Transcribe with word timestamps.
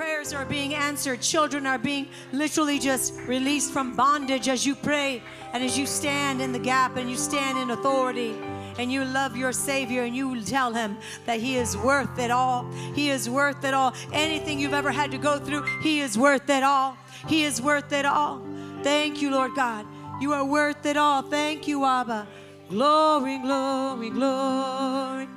prayers 0.00 0.32
are 0.32 0.46
being 0.46 0.74
answered. 0.74 1.20
Children 1.20 1.66
are 1.66 1.76
being 1.76 2.08
literally 2.32 2.78
just 2.78 3.12
released 3.26 3.70
from 3.70 3.94
bondage 3.94 4.48
as 4.48 4.64
you 4.64 4.74
pray 4.74 5.22
and 5.52 5.62
as 5.62 5.76
you 5.78 5.84
stand 5.84 6.40
in 6.40 6.52
the 6.52 6.58
gap 6.58 6.96
and 6.96 7.10
you 7.10 7.16
stand 7.16 7.58
in 7.58 7.70
authority 7.70 8.34
and 8.78 8.90
you 8.90 9.04
love 9.04 9.36
your 9.36 9.52
Savior 9.52 10.04
and 10.04 10.16
you 10.16 10.40
tell 10.40 10.72
Him 10.72 10.96
that 11.26 11.38
He 11.38 11.56
is 11.56 11.76
worth 11.76 12.18
it 12.18 12.30
all. 12.30 12.64
He 12.94 13.10
is 13.10 13.28
worth 13.28 13.62
it 13.62 13.74
all. 13.74 13.92
Anything 14.10 14.58
you've 14.58 14.72
ever 14.72 14.90
had 14.90 15.10
to 15.10 15.18
go 15.18 15.38
through, 15.38 15.64
He 15.82 16.00
is 16.00 16.16
worth 16.16 16.48
it 16.48 16.62
all. 16.62 16.96
He 17.28 17.44
is 17.44 17.60
worth 17.60 17.92
it 17.92 18.06
all. 18.06 18.40
Thank 18.82 19.20
you, 19.20 19.30
Lord 19.30 19.54
God. 19.54 19.84
You 20.18 20.32
are 20.32 20.46
worth 20.46 20.86
it 20.86 20.96
all. 20.96 21.20
Thank 21.20 21.68
you, 21.68 21.84
Abba. 21.84 22.26
Glory, 22.70 23.36
glory, 23.36 24.08
glory. 24.08 25.28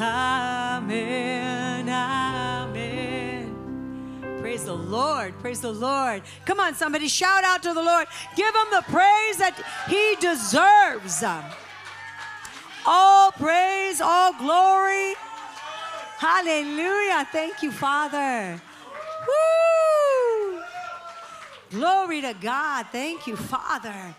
Amen. 0.00 1.86
Amen. 1.86 2.75
Praise 4.46 4.64
the 4.64 4.74
Lord. 4.74 5.36
Praise 5.40 5.60
the 5.60 5.72
Lord. 5.72 6.22
Come 6.44 6.60
on, 6.60 6.72
somebody 6.72 7.08
shout 7.08 7.42
out 7.42 7.64
to 7.64 7.74
the 7.74 7.82
Lord. 7.82 8.06
Give 8.36 8.54
him 8.54 8.66
the 8.70 8.82
praise 8.82 9.38
that 9.38 9.60
he 9.88 10.14
deserves. 10.20 11.24
All 12.86 13.32
praise, 13.32 14.00
all 14.00 14.32
glory. 14.38 15.14
Hallelujah. 16.18 17.26
Thank 17.32 17.60
you, 17.64 17.72
Father. 17.72 18.60
Woo! 19.26 20.62
Glory 21.72 22.20
to 22.20 22.32
God. 22.40 22.86
Thank 22.92 23.26
you, 23.26 23.34
Father. 23.34 24.14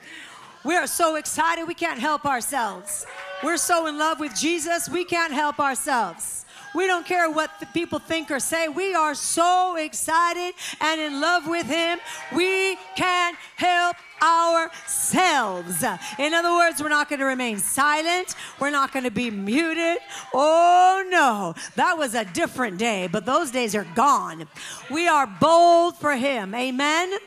We 0.66 0.76
are 0.76 0.88
so 0.88 1.16
excited, 1.16 1.66
we 1.66 1.74
can't 1.74 2.02
help 2.02 2.26
ourselves. 2.26 3.06
We're 3.46 3.56
so 3.56 3.88
in 3.88 3.98
love 3.98 4.20
with 4.20 4.36
Jesus, 4.36 4.90
we 4.90 5.06
can't 5.06 5.32
help 5.32 5.58
ourselves. 5.58 6.46
We 6.78 6.86
don't 6.86 7.08
care 7.08 7.28
what 7.28 7.50
the 7.60 7.66
people 7.66 7.98
think 7.98 8.30
or 8.30 8.40
say. 8.40 8.68
We 8.68 8.94
are 8.94 9.16
so 9.16 9.78
excited 9.78 10.54
and 10.80 11.02
in 11.02 11.20
love 11.20 11.48
with 11.48 11.66
Him, 11.66 11.98
we 12.36 12.78
can't 12.96 13.36
help 13.56 13.96
ourselves. 14.22 15.84
In 16.20 16.36
other 16.36 16.52
words, 16.52 16.80
we're 16.80 16.90
not 16.90 17.10
going 17.10 17.18
to 17.18 17.26
remain 17.26 17.58
silent. 17.58 18.36
We're 18.60 18.70
not 18.70 18.94
going 18.94 19.06
to 19.06 19.12
be 19.12 19.32
muted. 19.32 19.98
Oh 20.36 21.04
no, 21.10 21.56
that 21.78 21.98
was 21.98 22.14
a 22.14 22.26
different 22.26 22.78
day, 22.78 23.08
but 23.12 23.26
those 23.26 23.50
days 23.50 23.74
are 23.74 23.88
gone. 23.96 24.48
We 24.92 25.08
are 25.08 25.26
bold 25.26 25.98
for 25.98 26.16
Him. 26.16 26.54
Amen 26.54 27.18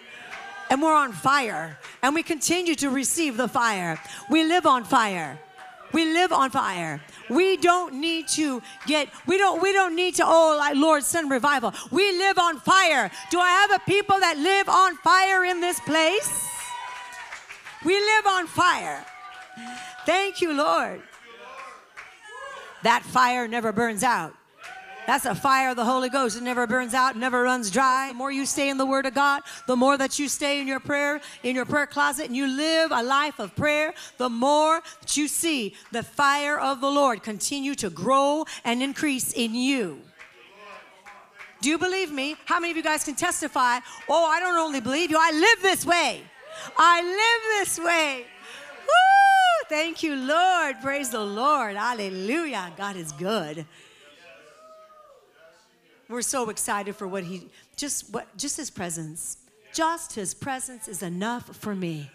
and 0.70 0.80
we're 0.80 0.94
on 0.94 1.10
fire 1.10 1.76
and 2.00 2.14
we 2.14 2.22
continue 2.22 2.76
to 2.76 2.90
receive 2.90 3.36
the 3.36 3.48
fire. 3.48 4.00
We 4.30 4.44
live 4.44 4.64
on 4.64 4.84
fire. 4.84 5.40
We 5.92 6.04
live 6.12 6.32
on 6.32 6.50
fire. 6.50 7.00
We 7.28 7.56
don't 7.56 7.94
need 7.94 8.28
to 8.28 8.62
get, 8.86 9.08
we 9.26 9.38
don't, 9.38 9.62
we 9.62 9.72
don't 9.72 9.94
need 9.94 10.14
to, 10.16 10.24
oh, 10.24 10.56
like 10.58 10.76
Lord, 10.76 11.02
send 11.02 11.30
revival. 11.30 11.72
We 11.90 12.10
live 12.16 12.38
on 12.38 12.58
fire. 12.58 13.10
Do 13.30 13.40
I 13.40 13.50
have 13.50 13.72
a 13.72 13.78
people 13.86 14.18
that 14.20 14.38
live 14.38 14.68
on 14.68 14.96
fire 14.98 15.44
in 15.44 15.60
this 15.60 15.80
place? 15.80 16.48
We 17.84 17.94
live 17.98 18.26
on 18.26 18.46
fire. 18.46 19.04
Thank 20.06 20.40
you, 20.40 20.52
Lord. 20.52 21.02
That 22.82 23.02
fire 23.02 23.46
never 23.48 23.72
burns 23.72 24.02
out. 24.02 24.34
That's 25.10 25.26
a 25.26 25.34
fire 25.34 25.70
of 25.70 25.76
the 25.76 25.84
Holy 25.84 26.08
Ghost. 26.08 26.36
It 26.36 26.44
never 26.44 26.68
burns 26.68 26.94
out, 26.94 27.16
never 27.16 27.42
runs 27.42 27.68
dry. 27.68 28.10
The 28.10 28.14
more 28.14 28.30
you 28.30 28.46
stay 28.46 28.68
in 28.68 28.78
the 28.78 28.86
Word 28.86 29.06
of 29.06 29.12
God, 29.12 29.42
the 29.66 29.74
more 29.74 29.98
that 29.98 30.20
you 30.20 30.28
stay 30.28 30.60
in 30.60 30.68
your 30.68 30.78
prayer, 30.78 31.20
in 31.42 31.56
your 31.56 31.64
prayer 31.64 31.88
closet, 31.88 32.26
and 32.26 32.36
you 32.36 32.46
live 32.46 32.92
a 32.92 33.02
life 33.02 33.40
of 33.40 33.56
prayer, 33.56 33.92
the 34.18 34.28
more 34.28 34.80
that 35.00 35.16
you 35.16 35.26
see 35.26 35.74
the 35.90 36.04
fire 36.04 36.60
of 36.60 36.80
the 36.80 36.88
Lord 36.88 37.24
continue 37.24 37.74
to 37.74 37.90
grow 37.90 38.44
and 38.62 38.84
increase 38.84 39.32
in 39.32 39.52
you. 39.52 40.00
Do 41.60 41.70
you 41.70 41.78
believe 41.78 42.12
me? 42.12 42.36
How 42.44 42.60
many 42.60 42.70
of 42.70 42.76
you 42.76 42.84
guys 42.84 43.02
can 43.02 43.16
testify? 43.16 43.80
Oh, 44.08 44.24
I 44.24 44.38
don't 44.38 44.56
only 44.56 44.80
believe 44.80 45.10
you, 45.10 45.18
I 45.20 45.32
live 45.32 45.60
this 45.60 45.84
way. 45.84 46.22
I 46.78 47.02
live 47.02 47.58
this 47.58 47.80
way. 47.80 48.26
Woo! 48.86 49.66
Thank 49.68 50.04
you, 50.04 50.14
Lord. 50.14 50.76
Praise 50.80 51.10
the 51.10 51.18
Lord. 51.24 51.74
Hallelujah. 51.74 52.72
God 52.76 52.94
is 52.94 53.10
good. 53.10 53.66
We're 56.10 56.22
so 56.22 56.50
excited 56.50 56.96
for 56.96 57.06
what 57.06 57.22
he 57.22 57.48
just 57.76 58.12
what 58.12 58.36
just 58.36 58.56
his 58.56 58.68
presence. 58.68 59.38
Just 59.72 60.14
his 60.14 60.34
presence 60.34 60.88
is 60.88 61.04
enough 61.04 61.54
for 61.54 61.76
me. 61.76 62.10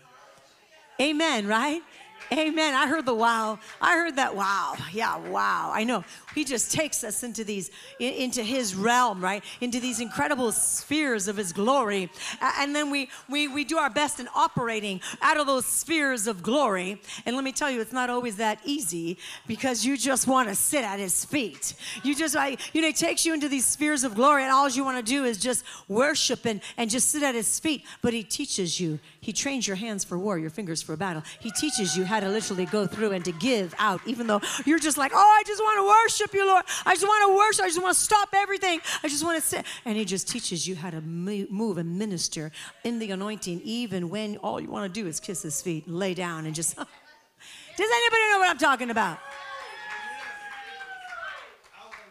Amen, 0.99 1.47
right? 1.47 1.81
Amen. 2.31 2.73
I 2.73 2.87
heard 2.87 3.05
the 3.05 3.13
wow. 3.13 3.59
I 3.81 3.95
heard 3.95 4.15
that 4.17 4.35
wow. 4.35 4.75
Yeah, 4.91 5.17
wow. 5.29 5.71
I 5.73 5.83
know. 5.83 6.03
He 6.33 6.43
just 6.43 6.71
takes 6.71 7.03
us 7.03 7.23
into 7.23 7.43
these 7.43 7.71
into 7.99 8.43
his 8.43 8.75
realm, 8.75 9.23
right? 9.23 9.43
Into 9.61 9.79
these 9.79 9.99
incredible 9.99 10.51
spheres 10.51 11.27
of 11.27 11.37
his 11.37 11.53
glory. 11.53 12.09
And 12.41 12.75
then 12.75 12.91
we 12.91 13.09
we 13.29 13.47
we 13.47 13.63
do 13.63 13.77
our 13.77 13.89
best 13.89 14.19
in 14.19 14.27
operating 14.35 15.01
out 15.21 15.39
of 15.39 15.47
those 15.47 15.65
spheres 15.65 16.27
of 16.27 16.43
glory. 16.43 17.01
And 17.25 17.35
let 17.35 17.45
me 17.45 17.51
tell 17.51 17.71
you, 17.71 17.81
it's 17.81 17.93
not 17.93 18.09
always 18.09 18.35
that 18.37 18.59
easy 18.65 19.17
because 19.47 19.85
you 19.85 19.97
just 19.97 20.27
want 20.27 20.49
to 20.49 20.55
sit 20.55 20.83
at 20.83 20.99
his 20.99 21.25
feet. 21.25 21.73
You 22.03 22.15
just 22.15 22.35
like 22.35 22.59
you 22.75 22.81
know, 22.81 22.89
it 22.89 22.95
takes 22.97 23.25
you 23.25 23.33
into 23.33 23.47
these 23.47 23.65
spheres 23.65 24.03
of 24.03 24.15
glory, 24.15 24.43
and 24.43 24.51
all 24.51 24.69
you 24.69 24.83
want 24.83 24.97
to 24.97 25.03
do 25.03 25.25
is 25.25 25.37
just 25.37 25.63
worship 25.87 26.45
and, 26.45 26.61
and 26.77 26.89
just 26.89 27.09
sit 27.09 27.23
at 27.23 27.35
his 27.35 27.59
feet. 27.59 27.83
But 28.01 28.13
he 28.13 28.23
teaches 28.23 28.79
you, 28.79 28.99
he 29.21 29.31
trains 29.31 29.67
your 29.67 29.75
hands 29.75 30.03
for 30.03 30.17
war, 30.17 30.37
your 30.37 30.49
fingers 30.49 30.81
for 30.81 30.95
battle. 30.95 31.23
He 31.39 31.51
teaches 31.51 31.95
you 31.95 32.05
how 32.05 32.14
to 32.19 32.29
literally 32.29 32.65
go 32.65 32.87
through 32.87 33.11
and 33.11 33.23
to 33.25 33.31
give 33.31 33.73
out, 33.77 34.01
even 34.05 34.27
though 34.27 34.41
you're 34.65 34.79
just 34.79 34.97
like, 34.97 35.11
oh, 35.13 35.35
I 35.39 35.43
just 35.45 35.61
want 35.61 35.79
to 35.79 35.87
worship 35.87 36.33
you, 36.33 36.45
Lord. 36.45 36.65
I 36.85 36.93
just 36.93 37.07
want 37.07 37.29
to 37.29 37.35
worship. 37.35 37.65
I 37.65 37.67
just 37.67 37.81
want 37.81 37.95
to 37.95 38.01
stop 38.01 38.29
everything. 38.33 38.79
I 39.03 39.07
just 39.07 39.23
want 39.23 39.41
to 39.41 39.47
sit. 39.47 39.65
And 39.85 39.97
He 39.97 40.05
just 40.05 40.27
teaches 40.27 40.67
you 40.67 40.75
how 40.75 40.89
to 40.89 41.01
move 41.01 41.77
and 41.77 41.97
minister 41.97 42.51
in 42.83 42.99
the 42.99 43.11
anointing, 43.11 43.61
even 43.63 44.09
when 44.09 44.37
all 44.37 44.59
you 44.59 44.69
want 44.69 44.93
to 44.93 45.01
do 45.01 45.07
is 45.07 45.19
kiss 45.19 45.41
His 45.41 45.61
feet, 45.61 45.87
lay 45.87 46.13
down, 46.13 46.45
and 46.45 46.55
just. 46.55 46.75
Does 47.77 47.89
anybody 47.91 48.21
know 48.31 48.39
what 48.39 48.49
I'm 48.49 48.57
talking 48.57 48.89
about? 48.89 49.19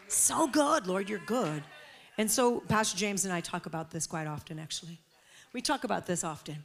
So 0.07 0.47
good, 0.47 0.87
Lord, 0.87 1.09
you're 1.09 1.19
good. 1.19 1.63
And 2.17 2.29
so, 2.29 2.61
Pastor 2.61 2.97
James 2.97 3.25
and 3.25 3.33
I 3.33 3.41
talk 3.41 3.65
about 3.65 3.91
this 3.91 4.07
quite 4.07 4.27
often, 4.27 4.59
actually. 4.59 4.99
We 5.53 5.61
talk 5.61 5.83
about 5.83 6.05
this 6.05 6.23
often 6.23 6.57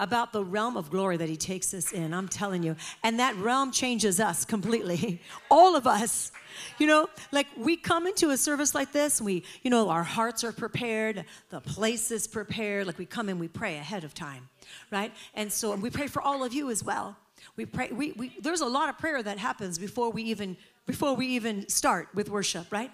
about 0.00 0.32
the 0.32 0.42
realm 0.42 0.76
of 0.76 0.90
glory 0.90 1.16
that 1.18 1.28
He 1.28 1.36
takes 1.36 1.72
us 1.72 1.92
in. 1.92 2.12
I'm 2.12 2.26
telling 2.26 2.64
you. 2.64 2.74
And 3.04 3.20
that 3.20 3.36
realm 3.36 3.70
changes 3.70 4.18
us 4.18 4.44
completely. 4.44 5.20
All 5.50 5.76
of 5.76 5.86
us. 5.86 6.32
You 6.78 6.88
know, 6.88 7.08
like 7.30 7.46
we 7.56 7.76
come 7.76 8.06
into 8.06 8.30
a 8.30 8.36
service 8.36 8.74
like 8.74 8.90
this, 8.92 9.20
we, 9.20 9.44
you 9.62 9.70
know, 9.70 9.88
our 9.88 10.02
hearts 10.02 10.42
are 10.42 10.52
prepared, 10.52 11.24
the 11.50 11.60
place 11.60 12.10
is 12.10 12.26
prepared. 12.26 12.86
Like 12.86 12.98
we 12.98 13.06
come 13.06 13.28
in, 13.28 13.38
we 13.38 13.46
pray 13.46 13.76
ahead 13.76 14.02
of 14.02 14.14
time, 14.14 14.48
right? 14.90 15.12
And 15.34 15.52
so 15.52 15.72
and 15.72 15.82
we 15.82 15.90
pray 15.90 16.08
for 16.08 16.20
all 16.20 16.42
of 16.42 16.52
you 16.52 16.70
as 16.70 16.82
well. 16.82 17.16
We 17.56 17.66
pray, 17.66 17.90
we, 17.92 18.12
we, 18.12 18.36
there's 18.40 18.60
a 18.62 18.66
lot 18.66 18.88
of 18.88 18.98
prayer 18.98 19.22
that 19.22 19.38
happens 19.38 19.78
before 19.78 20.10
we 20.10 20.24
even 20.24 20.56
before 20.86 21.14
we 21.14 21.26
even 21.28 21.68
start 21.68 22.08
with 22.14 22.28
worship, 22.28 22.72
right? 22.72 22.90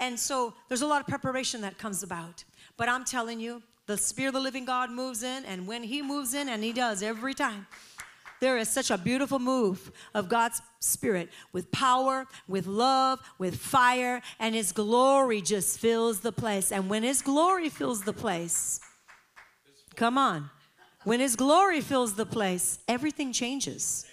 And 0.00 0.18
so 0.18 0.54
there's 0.68 0.82
a 0.82 0.86
lot 0.86 1.00
of 1.00 1.06
preparation 1.06 1.60
that 1.62 1.78
comes 1.78 2.02
about. 2.02 2.44
But 2.76 2.88
I'm 2.88 3.04
telling 3.04 3.40
you, 3.40 3.62
the 3.86 3.96
Spirit 3.96 4.28
of 4.28 4.34
the 4.34 4.40
living 4.40 4.64
God 4.64 4.90
moves 4.90 5.22
in, 5.22 5.44
and 5.44 5.66
when 5.66 5.82
He 5.82 6.02
moves 6.02 6.34
in, 6.34 6.48
and 6.48 6.62
He 6.62 6.72
does 6.72 7.02
every 7.02 7.34
time, 7.34 7.66
there 8.40 8.56
is 8.56 8.68
such 8.68 8.90
a 8.90 8.98
beautiful 8.98 9.38
move 9.38 9.90
of 10.14 10.28
God's 10.28 10.62
Spirit 10.78 11.30
with 11.52 11.72
power, 11.72 12.26
with 12.46 12.66
love, 12.66 13.18
with 13.38 13.56
fire, 13.56 14.22
and 14.38 14.54
His 14.54 14.72
glory 14.72 15.40
just 15.40 15.78
fills 15.78 16.20
the 16.20 16.30
place. 16.32 16.70
And 16.70 16.88
when 16.88 17.02
His 17.02 17.22
glory 17.22 17.68
fills 17.68 18.02
the 18.02 18.12
place, 18.12 18.80
come 19.96 20.18
on, 20.18 20.50
when 21.04 21.18
His 21.18 21.34
glory 21.34 21.80
fills 21.80 22.14
the 22.14 22.26
place, 22.26 22.78
everything 22.86 23.32
changes. 23.32 24.06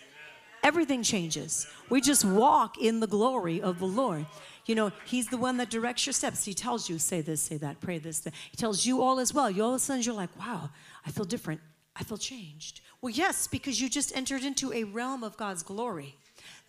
Everything 0.63 1.03
changes. 1.03 1.67
We 1.90 2.02
just 2.02 2.25
walk 2.25 2.79
in 2.79 3.00
the 3.00 3.07
glory 3.07 3.62
of 3.62 3.78
the 3.78 3.85
Lord. 3.85 4.25
You 4.66 4.76
know, 4.76 4.92
He's 5.06 5.28
the 5.28 5.38
one 5.38 5.58
that 5.58 5.70
directs 5.70 6.06
your 6.06 6.14
steps. 6.14 6.44
He 6.46 6.53
tells 6.53 6.90
you, 6.90 6.98
say 7.00 7.22
this, 7.22 7.42
say 7.42 7.58
that, 7.58 7.80
pray 7.81 7.98
this. 7.98 8.20
That. 8.20 8.34
He 8.52 8.58
tells 8.58 8.86
you 8.86 9.02
all 9.02 9.20
as 9.20 9.34
well. 9.34 9.50
You 9.50 9.64
all 9.64 9.70
of 9.70 9.76
a 9.76 9.79
sudden, 9.79 10.02
you're 10.03 10.16
like, 10.16 10.38
wow, 10.40 10.70
I 11.06 11.12
feel 11.12 11.26
different. 11.26 11.62
I 11.96 12.03
feel 12.03 12.17
changed. 12.17 12.82
Well, 13.02 13.12
yes, 13.12 13.47
because 13.47 13.79
you 13.79 13.90
just 13.90 14.16
entered 14.16 14.44
into 14.44 14.73
a 14.73 14.84
realm 14.84 15.23
of 15.23 15.38
God's 15.38 15.64
glory. 15.64 16.16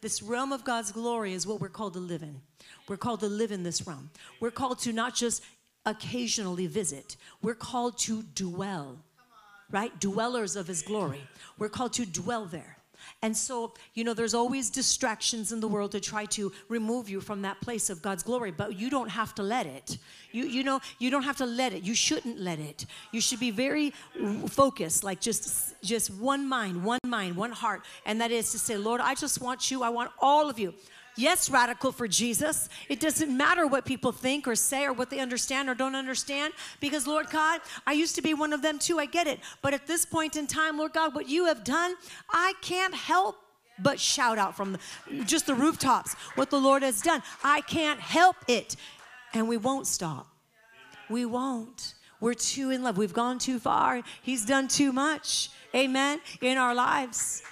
This 0.01 0.23
realm 0.23 0.53
of 0.53 0.65
God's 0.65 0.93
glory 0.93 1.33
is 1.33 1.47
what 1.47 1.61
we're 1.61 1.69
called 1.69 1.95
to 1.95 2.01
live 2.01 2.23
in. 2.23 2.41
We're 2.89 2.97
called 2.97 3.21
to 3.21 3.29
live 3.29 3.51
in 3.51 3.63
this 3.63 3.87
realm. 3.87 4.11
We're 4.41 4.51
called 4.51 4.79
to 4.81 4.93
not 4.93 5.15
just 5.15 5.43
occasionally 5.85 6.67
visit, 6.67 7.17
we're 7.43 7.55
called 7.55 7.97
to 7.97 8.23
dwell, 8.35 8.99
right? 9.71 9.99
Dwellers 10.01 10.57
of 10.57 10.67
His 10.67 10.83
glory. 10.83 11.23
We're 11.59 11.69
called 11.69 11.93
to 11.95 12.05
dwell 12.05 12.45
there. 12.45 12.76
And 13.23 13.37
so, 13.37 13.75
you 13.95 14.05
know, 14.05 14.15
there's 14.15 14.35
always 14.35 14.71
distractions 14.71 15.53
in 15.53 15.61
the 15.61 15.69
world 15.69 15.93
to 15.93 16.01
try 16.01 16.25
to 16.27 16.53
remove 16.69 17.09
you 17.09 17.21
from 17.21 17.43
that 17.43 17.61
place 17.61 17.91
of 17.91 18.03
God's 18.03 18.23
glory, 18.23 18.51
but 18.51 18.79
you 18.79 18.91
don't 18.91 19.09
have 19.09 19.35
to 19.37 19.43
let 19.43 19.67
it. 19.67 19.99
You, 20.33 20.45
you 20.45 20.65
know, 20.65 20.81
you 20.99 21.11
don't 21.11 21.23
have 21.23 21.37
to 21.39 21.47
let 21.47 21.73
it. 21.73 21.83
You 21.83 21.95
shouldn't 21.95 22.39
let 22.39 22.59
it. 22.59 22.87
You 23.13 23.21
should 23.21 23.41
be 23.41 23.51
very 23.51 23.93
focused, 24.49 25.05
like 25.05 25.21
just, 25.21 25.75
just 25.83 26.11
one 26.15 26.49
mind, 26.49 26.85
one 26.85 27.01
mind, 27.05 27.37
one 27.37 27.53
heart. 27.53 27.83
And 28.05 28.21
that 28.21 28.31
is 28.31 28.51
to 28.53 28.59
say, 28.59 28.77
Lord, 28.77 29.01
I 29.01 29.15
just 29.15 29.41
want 29.41 29.71
you. 29.71 29.83
I 29.83 29.89
want 29.89 30.11
all 30.21 30.51
of 30.51 30.59
you. 30.59 30.75
Yes, 31.17 31.49
radical 31.49 31.93
for 31.93 32.07
Jesus. 32.07 32.69
It 32.91 33.01
doesn't 33.01 33.35
matter 33.35 33.67
what 33.67 33.87
people 33.87 34.13
think 34.13 34.47
or 34.47 34.55
say 34.55 34.85
or 34.85 34.93
what 34.93 35.09
they 35.09 35.19
understand 35.19 35.71
or 35.71 35.75
don't 35.75 35.95
understand 35.95 36.53
because, 36.79 37.07
Lord 37.07 37.31
God, 37.31 37.63
I 37.87 37.93
used 37.93 38.15
to 38.17 38.23
be 38.23 38.35
one 38.35 38.53
of 38.53 38.61
them 38.61 38.79
too. 38.79 38.99
I 38.99 39.07
get 39.07 39.27
it. 39.27 39.41
But 39.63 39.73
at 39.73 39.87
this 39.87 40.05
point 40.05 40.37
in 40.37 40.47
time, 40.47 40.77
Lord 40.77 40.93
God, 40.93 41.15
what 41.15 41.29
you 41.29 41.47
have 41.47 41.65
done, 41.65 41.95
I 42.31 42.53
can't 42.61 42.95
help 42.95 43.37
but 43.79 43.99
shout 44.01 44.39
out 44.39 44.57
from 44.57 44.73
the, 44.73 45.25
just 45.25 45.47
the 45.47 45.55
rooftops 45.55 46.15
what 46.35 46.51
the 46.51 46.61
Lord 46.61 46.83
has 46.83 47.01
done. 47.01 47.23
I 47.43 47.63
can't 47.63 48.01
help 48.01 48.37
it. 48.49 48.77
And 49.35 49.49
we 49.49 49.57
won't 49.57 49.87
stop. 49.87 50.27
We 51.09 51.25
won't. 51.25 51.95
We're 52.21 52.35
too 52.35 52.71
in 52.71 52.83
love. 52.83 52.97
We've 52.97 53.13
gone 53.13 53.39
too 53.39 53.59
far. 53.59 54.03
He's 54.23 54.45
done 54.45 54.69
too 54.69 54.93
much. 54.93 55.51
Amen. 55.75 56.21
In 56.41 56.57
our 56.57 56.75
lives. 56.75 57.43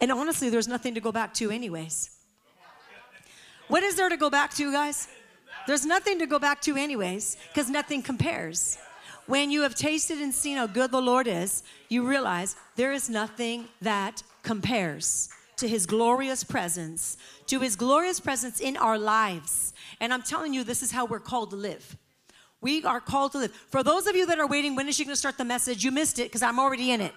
And 0.00 0.12
honestly, 0.12 0.50
there's 0.50 0.68
nothing 0.68 0.94
to 0.94 1.00
go 1.00 1.12
back 1.12 1.32
to, 1.34 1.50
anyways. 1.50 2.13
What 3.74 3.82
is 3.82 3.96
there 3.96 4.08
to 4.08 4.16
go 4.16 4.30
back 4.30 4.54
to, 4.54 4.70
guys? 4.70 5.08
There's 5.66 5.84
nothing 5.84 6.20
to 6.20 6.26
go 6.26 6.38
back 6.38 6.62
to, 6.62 6.76
anyways, 6.76 7.36
because 7.48 7.68
nothing 7.68 8.02
compares. 8.02 8.78
When 9.26 9.50
you 9.50 9.62
have 9.62 9.74
tasted 9.74 10.18
and 10.18 10.32
seen 10.32 10.58
how 10.58 10.68
good 10.68 10.92
the 10.92 11.02
Lord 11.02 11.26
is, 11.26 11.64
you 11.88 12.06
realize 12.06 12.54
there 12.76 12.92
is 12.92 13.10
nothing 13.10 13.64
that 13.82 14.22
compares 14.44 15.28
to 15.56 15.66
his 15.66 15.86
glorious 15.86 16.44
presence, 16.44 17.16
to 17.48 17.58
his 17.58 17.74
glorious 17.74 18.20
presence 18.20 18.60
in 18.60 18.76
our 18.76 18.96
lives. 18.96 19.74
And 19.98 20.14
I'm 20.14 20.22
telling 20.22 20.54
you, 20.54 20.62
this 20.62 20.80
is 20.80 20.92
how 20.92 21.04
we're 21.04 21.18
called 21.18 21.50
to 21.50 21.56
live. 21.56 21.96
We 22.60 22.84
are 22.84 23.00
called 23.00 23.32
to 23.32 23.38
live. 23.38 23.50
For 23.50 23.82
those 23.82 24.06
of 24.06 24.14
you 24.14 24.24
that 24.26 24.38
are 24.38 24.46
waiting, 24.46 24.76
when 24.76 24.88
is 24.88 24.94
she 24.94 25.04
going 25.04 25.14
to 25.14 25.18
start 25.18 25.36
the 25.36 25.44
message? 25.44 25.82
You 25.82 25.90
missed 25.90 26.20
it 26.20 26.28
because 26.28 26.44
I'm 26.44 26.60
already 26.60 26.92
in 26.92 27.00
it. 27.00 27.12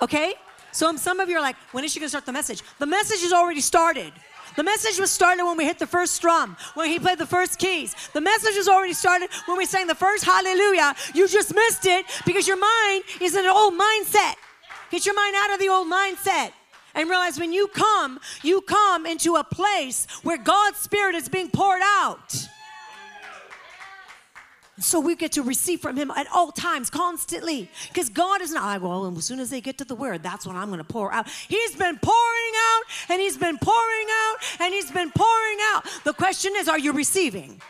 Okay? 0.00 0.32
So 0.72 0.88
um, 0.88 0.96
some 0.96 1.20
of 1.20 1.28
you 1.28 1.36
are 1.36 1.42
like, 1.42 1.56
when 1.72 1.84
is 1.84 1.92
she 1.92 2.00
going 2.00 2.06
to 2.06 2.10
start 2.10 2.24
the 2.24 2.32
message? 2.32 2.62
The 2.78 2.86
message 2.86 3.20
has 3.20 3.34
already 3.34 3.60
started. 3.60 4.14
The 4.56 4.62
message 4.62 4.98
was 4.98 5.10
started 5.10 5.44
when 5.44 5.56
we 5.56 5.64
hit 5.64 5.78
the 5.78 5.86
first 5.86 6.20
drum, 6.20 6.56
when 6.74 6.88
he 6.88 6.98
played 6.98 7.18
the 7.18 7.26
first 7.26 7.58
keys. 7.58 7.94
The 8.12 8.20
message 8.20 8.56
was 8.56 8.68
already 8.68 8.92
started 8.92 9.30
when 9.46 9.56
we 9.56 9.64
sang 9.64 9.86
the 9.86 9.94
first 9.94 10.24
hallelujah. 10.24 10.94
You 11.14 11.28
just 11.28 11.54
missed 11.54 11.86
it 11.86 12.06
because 12.26 12.46
your 12.48 12.58
mind 12.58 13.04
is 13.20 13.36
in 13.36 13.44
an 13.44 13.50
old 13.50 13.74
mindset. 13.74 14.34
Get 14.90 15.06
your 15.06 15.14
mind 15.14 15.34
out 15.38 15.52
of 15.52 15.60
the 15.60 15.68
old 15.68 15.90
mindset 15.90 16.52
and 16.94 17.08
realize 17.08 17.38
when 17.38 17.52
you 17.52 17.68
come, 17.68 18.18
you 18.42 18.60
come 18.62 19.06
into 19.06 19.36
a 19.36 19.44
place 19.44 20.06
where 20.22 20.36
God's 20.36 20.78
Spirit 20.78 21.14
is 21.14 21.28
being 21.28 21.50
poured 21.50 21.82
out. 21.82 22.48
So 24.80 24.98
we 24.98 25.14
get 25.14 25.32
to 25.32 25.42
receive 25.42 25.80
from 25.80 25.96
Him 25.96 26.10
at 26.10 26.26
all 26.32 26.52
times, 26.52 26.88
constantly. 26.88 27.70
Because 27.88 28.08
God 28.08 28.40
is 28.40 28.50
not 28.50 28.64
like, 28.64 28.82
well, 28.82 29.14
as 29.16 29.24
soon 29.26 29.38
as 29.38 29.50
they 29.50 29.60
get 29.60 29.76
to 29.78 29.84
the 29.84 29.94
Word, 29.94 30.22
that's 30.22 30.46
when 30.46 30.56
I'm 30.56 30.68
going 30.68 30.78
to 30.78 30.84
pour 30.84 31.12
out. 31.12 31.28
He's 31.28 31.76
been 31.76 31.98
pouring 31.98 32.29
and 33.08 33.20
He's 33.20 33.36
been 33.36 33.58
pouring 33.58 34.06
out, 34.10 34.36
and 34.60 34.74
He's 34.74 34.90
been 34.90 35.10
pouring 35.10 35.58
out. 35.72 35.84
The 36.04 36.12
question 36.12 36.52
is, 36.56 36.68
are 36.68 36.78
you 36.78 36.92
receiving? 36.92 37.60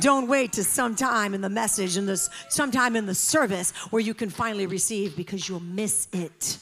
Don't 0.00 0.26
wait 0.26 0.52
to 0.54 0.64
sometime 0.64 1.34
in 1.34 1.40
the 1.40 1.48
message 1.48 1.96
and 1.96 2.08
this 2.08 2.28
sometime 2.48 2.96
in 2.96 3.06
the 3.06 3.14
service 3.14 3.70
where 3.90 4.02
you 4.02 4.12
can 4.12 4.28
finally 4.28 4.66
receive 4.66 5.16
because 5.16 5.48
you'll 5.48 5.60
miss 5.60 6.08
it. 6.12 6.58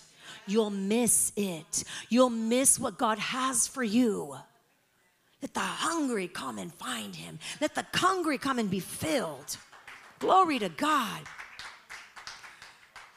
You'll 0.46 0.70
miss 0.70 1.32
it. 1.36 1.84
You'll 2.08 2.30
miss 2.30 2.78
what 2.78 2.98
God 2.98 3.18
has 3.18 3.66
for 3.66 3.82
you. 3.82 4.36
Let 5.40 5.54
the 5.54 5.60
hungry 5.60 6.28
come 6.28 6.58
and 6.58 6.72
find 6.72 7.16
him. 7.16 7.38
Let 7.60 7.74
the 7.74 7.86
hungry 7.94 8.38
come 8.38 8.58
and 8.58 8.70
be 8.70 8.80
filled. 8.80 9.56
Glory 10.18 10.58
to 10.58 10.68
God. 10.68 11.20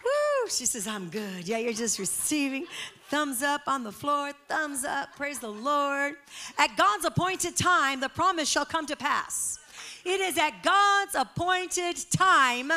Woo, 0.04 0.50
she 0.50 0.66
says, 0.66 0.88
I'm 0.88 1.10
good. 1.10 1.48
Yeah, 1.48 1.58
you're 1.58 1.74
just 1.74 2.00
receiving. 2.00 2.66
Thumbs 3.10 3.44
up 3.44 3.62
on 3.68 3.84
the 3.84 3.92
floor, 3.92 4.32
thumbs 4.48 4.84
up. 4.84 5.16
Praise 5.16 5.40
the 5.40 5.50
Lord. 5.50 6.16
At 6.58 6.76
God's 6.76 7.06
appointed 7.06 7.56
time, 7.56 8.00
the 8.00 8.10
promise 8.10 8.50
shall 8.50 8.66
come 8.66 8.88
to 8.88 8.96
pass. 8.96 9.60
It 10.04 10.20
is 10.22 10.38
at 10.38 10.64
God's 10.64 11.16
appointed 11.16 11.98
time 12.12 12.72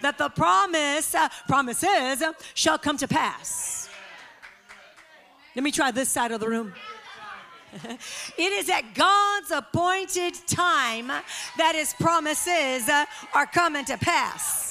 that 0.00 0.18
the 0.18 0.28
promise, 0.30 1.14
uh, 1.14 1.28
promises, 1.46 2.22
shall 2.54 2.78
come 2.78 2.96
to 2.98 3.08
pass. 3.08 3.88
Let 5.54 5.62
me 5.62 5.70
try 5.70 5.90
this 5.90 6.08
side 6.08 6.32
of 6.32 6.40
the 6.40 6.48
room. 6.48 6.72
it 7.84 8.52
is 8.52 8.68
at 8.68 8.94
God's 8.94 9.50
appointed 9.50 10.34
time 10.46 11.08
that 11.08 11.74
his 11.74 11.94
promises 11.94 12.88
uh, 12.88 13.04
are 13.34 13.46
coming 13.46 13.84
to 13.86 13.96
pass. 13.96 14.69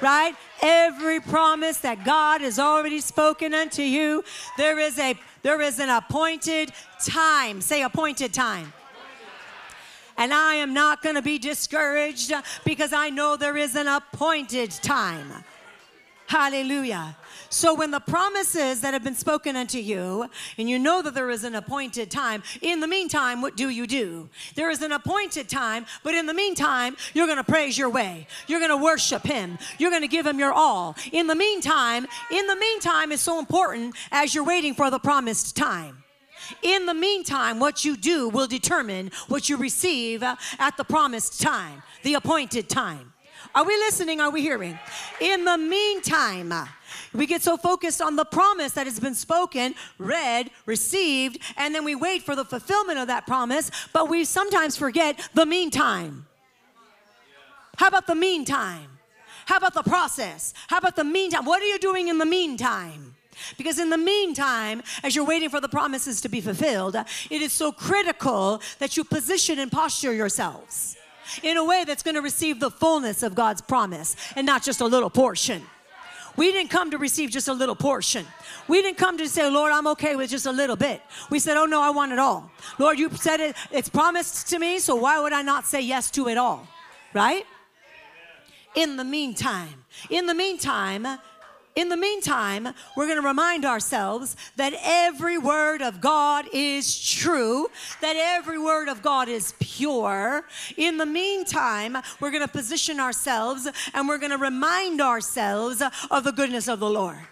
Right? 0.00 0.34
Every 0.62 1.20
promise 1.20 1.78
that 1.78 2.04
God 2.04 2.40
has 2.40 2.58
already 2.58 3.00
spoken 3.00 3.52
unto 3.54 3.82
you, 3.82 4.24
there 4.56 4.78
is 4.78 4.98
a 4.98 5.14
there 5.42 5.60
is 5.60 5.78
an 5.78 5.88
appointed 5.88 6.72
time. 7.04 7.60
Say 7.60 7.82
appointed 7.82 8.32
time. 8.32 8.72
And 10.16 10.34
I 10.34 10.56
am 10.56 10.74
not 10.74 11.00
going 11.00 11.14
to 11.14 11.22
be 11.22 11.38
discouraged 11.38 12.32
because 12.64 12.92
I 12.92 13.08
know 13.08 13.36
there 13.36 13.56
is 13.56 13.76
an 13.76 13.86
appointed 13.86 14.72
time. 14.72 15.44
Hallelujah. 16.28 17.16
So 17.48 17.72
when 17.72 17.90
the 17.90 18.00
promises 18.00 18.82
that 18.82 18.92
have 18.92 19.02
been 19.02 19.14
spoken 19.14 19.56
unto 19.56 19.78
you, 19.78 20.28
and 20.58 20.68
you 20.68 20.78
know 20.78 21.00
that 21.00 21.14
there 21.14 21.30
is 21.30 21.42
an 21.42 21.54
appointed 21.54 22.10
time, 22.10 22.42
in 22.60 22.80
the 22.80 22.86
meantime, 22.86 23.40
what 23.40 23.56
do 23.56 23.70
you 23.70 23.86
do? 23.86 24.28
There 24.54 24.70
is 24.70 24.82
an 24.82 24.92
appointed 24.92 25.48
time, 25.48 25.86
but 26.04 26.12
in 26.12 26.26
the 26.26 26.34
meantime, 26.34 26.98
you're 27.14 27.24
going 27.24 27.38
to 27.38 27.50
praise 27.50 27.78
your 27.78 27.88
way. 27.88 28.26
You're 28.46 28.60
going 28.60 28.70
to 28.70 28.76
worship 28.76 29.22
Him. 29.22 29.56
You're 29.78 29.88
going 29.88 30.02
to 30.02 30.08
give 30.08 30.26
Him 30.26 30.38
your 30.38 30.52
all. 30.52 30.96
In 31.12 31.28
the 31.28 31.34
meantime, 31.34 32.06
in 32.30 32.46
the 32.46 32.56
meantime 32.56 33.10
is 33.10 33.22
so 33.22 33.38
important 33.38 33.96
as 34.12 34.34
you're 34.34 34.44
waiting 34.44 34.74
for 34.74 34.90
the 34.90 34.98
promised 34.98 35.56
time. 35.56 36.04
In 36.60 36.84
the 36.84 36.92
meantime, 36.92 37.58
what 37.58 37.86
you 37.86 37.96
do 37.96 38.28
will 38.28 38.46
determine 38.46 39.12
what 39.28 39.48
you 39.48 39.56
receive 39.56 40.22
at 40.22 40.76
the 40.76 40.84
promised 40.84 41.40
time, 41.40 41.82
the 42.02 42.12
appointed 42.12 42.68
time. 42.68 43.07
Are 43.58 43.64
we 43.64 43.76
listening? 43.76 44.20
Are 44.20 44.30
we 44.30 44.40
hearing? 44.40 44.78
In 45.20 45.44
the 45.44 45.58
meantime, 45.58 46.54
we 47.12 47.26
get 47.26 47.42
so 47.42 47.56
focused 47.56 48.00
on 48.00 48.14
the 48.14 48.24
promise 48.24 48.70
that 48.74 48.86
has 48.86 49.00
been 49.00 49.16
spoken, 49.16 49.74
read, 49.98 50.52
received, 50.64 51.42
and 51.56 51.74
then 51.74 51.82
we 51.82 51.96
wait 51.96 52.22
for 52.22 52.36
the 52.36 52.44
fulfillment 52.44 53.00
of 53.00 53.08
that 53.08 53.26
promise, 53.26 53.72
but 53.92 54.08
we 54.08 54.24
sometimes 54.24 54.76
forget 54.76 55.28
the 55.34 55.44
meantime. 55.44 56.28
How 57.78 57.88
about 57.88 58.06
the 58.06 58.14
meantime? 58.14 58.90
How 59.46 59.56
about 59.56 59.74
the 59.74 59.82
process? 59.82 60.54
How 60.68 60.78
about 60.78 60.94
the 60.94 61.02
meantime? 61.02 61.44
What 61.44 61.60
are 61.60 61.66
you 61.66 61.80
doing 61.80 62.06
in 62.06 62.18
the 62.18 62.26
meantime? 62.26 63.16
Because 63.56 63.80
in 63.80 63.90
the 63.90 63.98
meantime, 63.98 64.84
as 65.02 65.16
you're 65.16 65.26
waiting 65.26 65.48
for 65.48 65.60
the 65.60 65.68
promises 65.68 66.20
to 66.20 66.28
be 66.28 66.40
fulfilled, 66.40 66.94
it 66.94 67.42
is 67.42 67.52
so 67.52 67.72
critical 67.72 68.62
that 68.78 68.96
you 68.96 69.02
position 69.02 69.58
and 69.58 69.72
posture 69.72 70.12
yourselves 70.12 70.97
in 71.42 71.56
a 71.56 71.64
way 71.64 71.84
that's 71.84 72.02
going 72.02 72.14
to 72.14 72.22
receive 72.22 72.60
the 72.60 72.70
fullness 72.70 73.22
of 73.22 73.34
God's 73.34 73.60
promise 73.60 74.16
and 74.36 74.46
not 74.46 74.62
just 74.62 74.80
a 74.80 74.86
little 74.86 75.10
portion. 75.10 75.62
We 76.36 76.52
didn't 76.52 76.70
come 76.70 76.92
to 76.92 76.98
receive 76.98 77.30
just 77.30 77.48
a 77.48 77.52
little 77.52 77.74
portion. 77.74 78.24
We 78.68 78.80
didn't 78.80 78.96
come 78.96 79.18
to 79.18 79.28
say, 79.28 79.50
Lord, 79.50 79.72
I'm 79.72 79.88
okay 79.88 80.14
with 80.14 80.30
just 80.30 80.46
a 80.46 80.52
little 80.52 80.76
bit. 80.76 81.02
We 81.30 81.40
said, 81.40 81.56
Oh 81.56 81.64
no, 81.66 81.82
I 81.82 81.90
want 81.90 82.12
it 82.12 82.20
all. 82.20 82.52
Lord, 82.78 82.96
you 82.96 83.10
said 83.10 83.40
it, 83.40 83.56
it's 83.72 83.88
promised 83.88 84.48
to 84.50 84.60
me, 84.60 84.78
so 84.78 84.94
why 84.94 85.18
would 85.18 85.32
I 85.32 85.42
not 85.42 85.66
say 85.66 85.80
yes 85.80 86.12
to 86.12 86.28
it 86.28 86.38
all? 86.38 86.68
Right? 87.12 87.44
In 88.76 88.96
the 88.96 89.02
meantime, 89.02 89.84
in 90.10 90.26
the 90.26 90.34
meantime, 90.34 91.06
in 91.78 91.88
the 91.88 91.96
meantime, 91.96 92.74
we're 92.96 93.06
going 93.06 93.22
to 93.22 93.26
remind 93.26 93.64
ourselves 93.64 94.34
that 94.56 94.72
every 94.82 95.38
word 95.38 95.80
of 95.80 96.00
God 96.00 96.46
is 96.52 96.98
true, 97.08 97.68
that 98.00 98.16
every 98.16 98.58
word 98.58 98.88
of 98.88 99.00
God 99.00 99.28
is 99.28 99.54
pure. 99.60 100.44
In 100.76 100.96
the 100.96 101.06
meantime, 101.06 101.96
we're 102.20 102.32
going 102.32 102.42
to 102.42 102.48
position 102.48 102.98
ourselves 102.98 103.68
and 103.94 104.08
we're 104.08 104.18
going 104.18 104.32
to 104.32 104.38
remind 104.38 105.00
ourselves 105.00 105.80
of 106.10 106.24
the 106.24 106.32
goodness 106.32 106.66
of 106.66 106.80
the 106.80 106.90
Lord. 106.90 107.28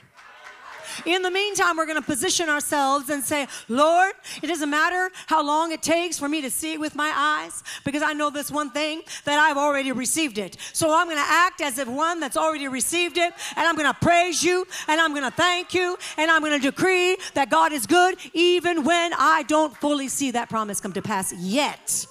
In 1.05 1.23
the 1.23 1.31
meantime, 1.31 1.76
we're 1.76 1.87
going 1.87 2.00
to 2.00 2.07
position 2.07 2.49
ourselves 2.49 3.11
and 3.11 3.23
say, 3.23 3.47
Lord, 3.69 4.15
it 4.43 4.47
doesn't 4.47 4.71
matter 4.71 5.11
how 5.26 5.45
long 5.45 5.73
it 5.73 5.83
takes 5.83 6.19
for 6.19 6.29
me 6.29 6.41
to 6.43 6.50
see 6.50 6.73
it 6.73 6.81
with 6.81 6.95
my 6.95 7.12
eyes, 7.15 7.62
because 7.85 8.03
I 8.03 8.12
know 8.12 8.31
this 8.31 8.50
one 8.50 8.71
thing 8.71 9.03
that 9.25 9.38
I've 9.38 9.57
already 9.57 9.93
received 9.93 10.38
it. 10.38 10.57
So 10.73 10.97
I'm 10.97 11.07
going 11.07 11.19
to 11.19 11.25
act 11.26 11.61
as 11.61 11.79
if 11.79 11.88
one 11.88 12.21
that's 12.21 12.37
already 12.37 12.69
received 12.69 13.19
it, 13.19 13.33
and 13.57 13.67
I'm 13.67 13.76
going 13.76 13.93
to 13.93 13.99
praise 14.00 14.43
you, 14.43 14.67
and 14.88 15.00
I'm 15.00 15.12
going 15.12 15.25
to 15.25 15.37
thank 15.37 15.75
you, 15.75 15.97
and 16.17 16.31
I'm 16.31 16.41
going 16.43 16.59
to 16.61 16.71
decree 16.71 17.17
that 17.35 17.50
God 17.50 17.73
is 17.73 17.87
good 17.87 18.17
even 18.33 18.85
when 18.85 19.12
I 19.15 19.43
don't 19.45 19.76
fully 19.76 20.09
see 20.09 20.31
that 20.33 20.49
promise 20.49 20.81
come 20.81 20.93
to 20.93 21.03
pass 21.03 21.33
yet. 21.33 22.07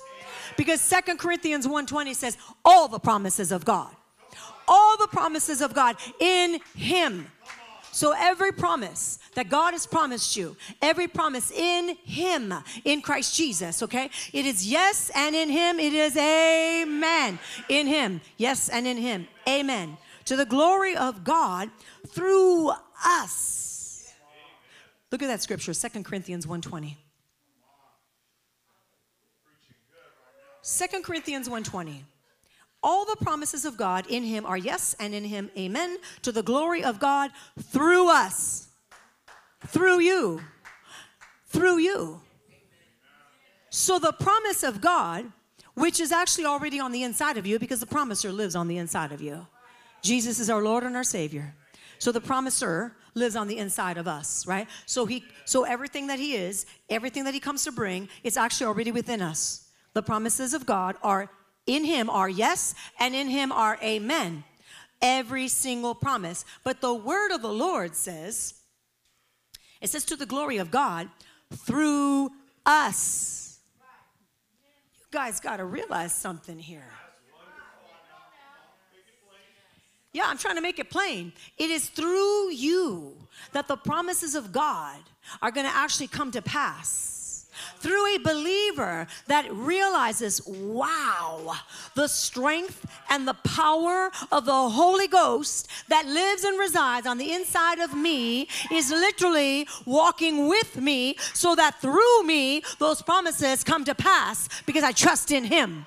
Because 0.58 0.80
Second 0.80 1.20
Corinthians 1.20 1.68
1:20 1.68 2.16
says 2.16 2.38
all 2.64 2.88
the 2.88 3.00
promises 3.00 3.52
of 3.52 3.66
God. 3.66 3.94
All 4.68 4.98
the 4.98 5.08
promises 5.08 5.62
of 5.62 5.74
God 5.74 5.96
in 6.20 6.60
him 6.76 7.28
so 7.96 8.14
every 8.18 8.52
promise 8.52 9.20
that 9.36 9.48
God 9.48 9.72
has 9.72 9.88
promised 9.88 10.36
you, 10.36 10.58
every 10.82 11.08
promise 11.08 11.50
in 11.50 11.96
Him, 12.04 12.54
in 12.84 13.02
Christ 13.02 13.38
Jesus, 13.38 13.82
okay? 13.82 14.10
It 14.34 14.46
is 14.46 14.68
yes, 14.68 15.10
and 15.16 15.34
in 15.34 15.50
Him 15.50 15.80
it 15.80 15.94
is 15.94 16.18
amen. 16.18 17.40
In 17.70 17.88
Him, 17.88 18.20
yes, 18.36 18.68
and 18.68 18.86
in 18.86 18.98
Him, 18.98 19.30
amen. 19.48 19.98
To 20.26 20.36
the 20.36 20.46
glory 20.46 20.98
of 20.98 21.24
God 21.24 21.70
through 22.08 22.72
us. 23.06 24.12
Look 25.10 25.24
at 25.24 25.28
that 25.28 25.42
scripture, 25.42 25.74
Second 25.74 26.04
Corinthians 26.04 26.46
1:20. 26.46 26.98
2 30.64 31.02
Corinthians 31.02 31.48
1:20. 31.48 32.04
All 32.86 33.04
the 33.04 33.16
promises 33.16 33.66
of 33.66 33.78
God 33.78 34.06
in 34.08 34.22
him 34.22 34.46
are 34.46 34.56
yes 34.56 34.96
and 35.00 35.16
in 35.16 35.24
him 35.24 35.50
amen 35.58 35.98
to 36.22 36.32
the 36.32 36.44
glory 36.44 36.84
of 36.84 37.00
God 37.00 37.32
through 37.60 38.12
us. 38.12 38.68
Through 39.66 40.02
you. 40.02 40.42
Through 41.48 41.80
you. 41.80 42.22
So 43.72 43.98
the 43.98 44.14
promise 44.14 44.62
of 44.62 44.82
God, 44.82 45.26
which 45.74 46.00
is 46.00 46.12
actually 46.12 46.46
already 46.46 46.80
on 46.80 46.92
the 46.92 47.02
inside 47.02 47.38
of 47.38 47.48
you 47.48 47.58
because 47.58 47.80
the 47.80 47.88
promiser 47.88 48.32
lives 48.32 48.56
on 48.56 48.68
the 48.68 48.78
inside 48.78 49.12
of 49.12 49.20
you. 49.20 49.48
Jesus 50.04 50.38
is 50.38 50.52
our 50.52 50.62
Lord 50.62 50.84
and 50.84 50.96
our 50.96 51.04
Savior. 51.04 51.56
So 51.98 52.12
the 52.12 52.22
promiser 52.22 52.96
lives 53.16 53.36
on 53.36 53.48
the 53.48 53.58
inside 53.58 53.98
of 53.98 54.08
us, 54.08 54.46
right? 54.46 54.68
So 54.86 55.08
he 55.08 55.26
so 55.46 55.64
everything 55.64 56.06
that 56.06 56.20
he 56.20 56.36
is, 56.36 56.68
everything 56.92 57.24
that 57.24 57.34
he 57.34 57.40
comes 57.40 57.64
to 57.64 57.72
bring, 57.72 58.10
it's 58.24 58.38
actually 58.38 58.68
already 58.68 58.92
within 58.92 59.24
us. 59.24 59.72
The 59.94 60.04
promises 60.04 60.54
of 60.54 60.68
God 60.68 60.98
are 61.02 61.32
in 61.66 61.84
him 61.84 62.10
are 62.10 62.30
yes 62.30 62.76
and 63.00 63.16
in 63.16 63.28
him 63.28 63.52
are 63.52 63.78
amen. 63.82 64.44
Every 65.02 65.48
single 65.48 65.94
promise. 65.96 66.46
But 66.64 66.82
the 66.82 66.94
word 66.94 67.32
of 67.32 67.42
the 67.42 67.52
Lord 67.52 67.96
says 67.96 68.56
it 69.82 69.90
says 69.90 70.06
to 70.06 70.16
the 70.16 70.26
glory 70.26 70.58
of 70.58 70.72
God 70.72 71.10
through 71.54 72.32
us. 72.66 73.60
You 74.98 75.06
guys 75.12 75.40
got 75.40 75.58
to 75.58 75.66
realize 75.66 76.14
something 76.14 76.58
here. 76.58 76.90
Yeah, 80.12 80.24
I'm 80.28 80.38
trying 80.38 80.56
to 80.56 80.62
make 80.62 80.80
it 80.80 80.90
plain. 80.90 81.34
It 81.58 81.70
is 81.70 81.90
through 81.90 82.52
you 82.52 83.18
that 83.52 83.68
the 83.68 83.76
promises 83.76 84.34
of 84.34 84.54
God 84.54 85.02
are 85.42 85.52
going 85.52 85.68
to 85.68 85.76
actually 85.76 86.08
come 86.08 86.32
to 86.32 86.42
pass. 86.42 87.15
Through 87.80 88.16
a 88.16 88.20
believer 88.20 89.08
that 89.28 89.52
realizes, 89.54 90.46
wow, 90.46 91.56
the 91.96 92.08
strength 92.08 92.86
and 93.10 93.28
the 93.28 93.34
power 93.34 94.12
of 94.32 94.46
the 94.46 94.70
Holy 94.70 95.08
Ghost 95.08 95.68
that 95.90 96.06
lives 96.06 96.44
and 96.44 96.60
resides 96.60 97.08
on 97.08 97.18
the 97.18 97.34
inside 97.34 97.80
of 97.80 97.94
me 97.94 98.48
is 98.72 98.90
literally 98.90 99.68
walking 99.86 100.48
with 100.48 100.80
me 100.82 101.16
so 101.34 101.56
that 101.56 101.82
through 101.82 102.24
me 102.24 102.64
those 102.80 103.02
promises 103.02 103.64
come 103.64 103.86
to 103.86 103.96
pass 103.96 104.50
because 104.66 104.84
I 104.84 104.92
trust 104.92 105.32
in 105.32 105.44
Him. 105.46 105.86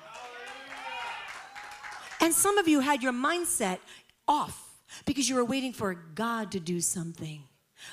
And 2.21 2.33
some 2.33 2.57
of 2.57 2.67
you 2.67 2.81
had 2.81 3.01
your 3.01 3.13
mindset 3.13 3.79
off 4.27 4.81
because 5.05 5.29
you 5.29 5.35
were 5.35 5.45
waiting 5.45 5.73
for 5.73 5.93
God 5.93 6.51
to 6.51 6.59
do 6.59 6.81
something. 6.81 7.43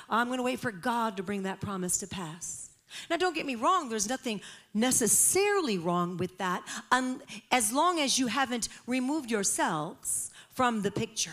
I'm 0.09 0.27
going 0.27 0.37
to 0.37 0.43
wait 0.43 0.59
for 0.59 0.71
God 0.71 1.17
to 1.17 1.23
bring 1.23 1.43
that 1.43 1.61
promise 1.61 1.97
to 1.99 2.07
pass. 2.07 2.66
Now, 3.09 3.17
don't 3.17 3.35
get 3.35 3.45
me 3.45 3.55
wrong, 3.55 3.89
there's 3.89 4.09
nothing 4.09 4.41
necessarily 4.73 5.77
wrong 5.77 6.17
with 6.17 6.37
that 6.37 6.63
um, 6.91 7.21
as 7.51 7.71
long 7.71 7.99
as 7.99 8.17
you 8.17 8.27
haven't 8.27 8.69
removed 8.85 9.29
yourselves 9.29 10.31
from 10.51 10.81
the 10.81 10.91
picture. 10.91 11.31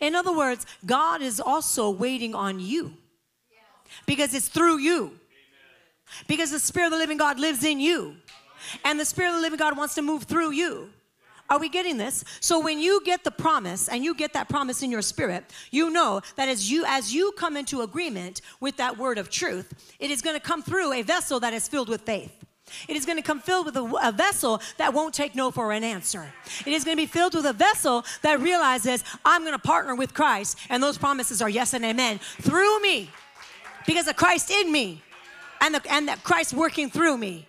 In 0.00 0.14
other 0.14 0.36
words, 0.36 0.66
God 0.84 1.22
is 1.22 1.40
also 1.40 1.90
waiting 1.90 2.34
on 2.34 2.60
you 2.60 2.94
because 4.06 4.34
it's 4.34 4.48
through 4.48 4.78
you. 4.78 5.18
Because 6.26 6.50
the 6.50 6.58
Spirit 6.58 6.86
of 6.86 6.92
the 6.92 6.98
living 6.98 7.16
God 7.16 7.38
lives 7.38 7.64
in 7.64 7.80
you. 7.80 8.16
And 8.84 9.00
the 9.00 9.04
Spirit 9.04 9.30
of 9.30 9.36
the 9.36 9.40
living 9.40 9.58
God 9.58 9.76
wants 9.76 9.94
to 9.94 10.02
move 10.02 10.24
through 10.24 10.52
you. 10.52 10.90
Are 11.52 11.58
we 11.58 11.68
getting 11.68 11.98
this? 11.98 12.24
So 12.40 12.60
when 12.60 12.78
you 12.78 13.02
get 13.04 13.24
the 13.24 13.30
promise 13.30 13.86
and 13.86 14.02
you 14.02 14.14
get 14.14 14.32
that 14.32 14.48
promise 14.48 14.82
in 14.82 14.90
your 14.90 15.02
spirit, 15.02 15.44
you 15.70 15.90
know 15.90 16.22
that 16.36 16.48
as 16.48 16.70
you 16.70 16.86
as 16.88 17.12
you 17.14 17.30
come 17.32 17.58
into 17.58 17.82
agreement 17.82 18.40
with 18.58 18.78
that 18.78 18.96
word 18.96 19.18
of 19.18 19.28
truth, 19.28 19.94
it 19.98 20.10
is 20.10 20.22
going 20.22 20.34
to 20.34 20.40
come 20.40 20.62
through 20.62 20.94
a 20.94 21.02
vessel 21.02 21.40
that 21.40 21.52
is 21.52 21.68
filled 21.68 21.90
with 21.90 22.00
faith. 22.00 22.32
It 22.88 22.96
is 22.96 23.04
going 23.04 23.18
to 23.18 23.22
come 23.22 23.38
filled 23.38 23.66
with 23.66 23.76
a, 23.76 23.84
a, 24.02 24.12
vessel 24.12 24.62
that 24.78 24.94
won't 24.94 25.12
take 25.12 25.34
no 25.34 25.50
for 25.50 25.72
an 25.72 25.84
answer. 25.84 26.32
It 26.64 26.72
is 26.72 26.84
going 26.84 26.96
to 26.96 27.02
be 27.02 27.06
filled 27.06 27.34
with 27.34 27.44
a 27.44 27.52
vessel 27.52 28.02
that 28.22 28.40
realizes 28.40 29.04
I'm 29.22 29.42
going 29.42 29.52
to 29.52 29.58
partner 29.58 29.94
with 29.94 30.14
Christ, 30.14 30.56
and 30.70 30.82
those 30.82 30.96
promises 30.96 31.42
are 31.42 31.50
yes 31.50 31.74
and 31.74 31.84
amen 31.84 32.18
through 32.40 32.80
me 32.80 33.10
because 33.86 34.08
of 34.08 34.16
Christ 34.16 34.50
in 34.50 34.72
me 34.72 35.02
and, 35.60 35.74
the, 35.74 35.82
and 35.92 36.08
that 36.08 36.24
Christ 36.24 36.54
working 36.54 36.88
through 36.88 37.18
me. 37.18 37.46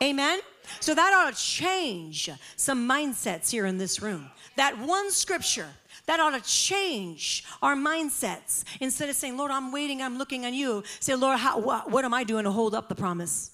Amen. 0.00 0.38
So 0.78 0.94
that 0.94 1.12
ought 1.12 1.34
to 1.34 1.40
change 1.40 2.30
some 2.56 2.88
mindsets 2.88 3.50
here 3.50 3.66
in 3.66 3.78
this 3.78 4.00
room. 4.00 4.30
That 4.56 4.78
one 4.78 5.10
scripture 5.10 5.68
that 6.06 6.20
ought 6.20 6.30
to 6.30 6.40
change 6.40 7.44
our 7.62 7.74
mindsets. 7.76 8.64
Instead 8.80 9.08
of 9.08 9.16
saying, 9.16 9.36
Lord, 9.36 9.50
I'm 9.50 9.72
waiting, 9.72 10.02
I'm 10.02 10.18
looking 10.18 10.44
on 10.46 10.54
you, 10.54 10.82
say, 10.98 11.14
Lord, 11.14 11.38
how, 11.38 11.60
what, 11.60 11.90
what 11.90 12.04
am 12.04 12.14
I 12.14 12.24
doing 12.24 12.44
to 12.44 12.50
hold 12.50 12.74
up 12.74 12.88
the 12.88 12.94
promise? 12.94 13.52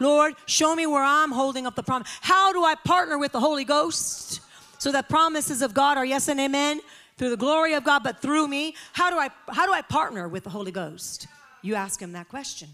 Lord, 0.00 0.34
show 0.46 0.74
me 0.74 0.86
where 0.86 1.02
I'm 1.02 1.30
holding 1.30 1.66
up 1.66 1.74
the 1.74 1.82
promise. 1.82 2.08
How 2.20 2.52
do 2.52 2.64
I 2.64 2.74
partner 2.74 3.18
with 3.18 3.32
the 3.32 3.40
Holy 3.40 3.64
Ghost 3.64 4.40
so 4.78 4.92
that 4.92 5.08
promises 5.08 5.62
of 5.62 5.74
God 5.74 5.96
are 5.96 6.04
yes 6.04 6.28
and 6.28 6.40
amen 6.40 6.80
through 7.16 7.30
the 7.30 7.36
glory 7.36 7.74
of 7.74 7.84
God, 7.84 8.02
but 8.02 8.20
through 8.20 8.48
me? 8.48 8.74
How 8.92 9.10
do 9.10 9.18
I 9.18 9.30
how 9.48 9.66
do 9.66 9.72
I 9.72 9.82
partner 9.82 10.28
with 10.28 10.44
the 10.44 10.50
Holy 10.50 10.72
Ghost? 10.72 11.26
You 11.62 11.74
ask 11.74 12.00
him 12.00 12.12
that 12.12 12.28
question. 12.28 12.68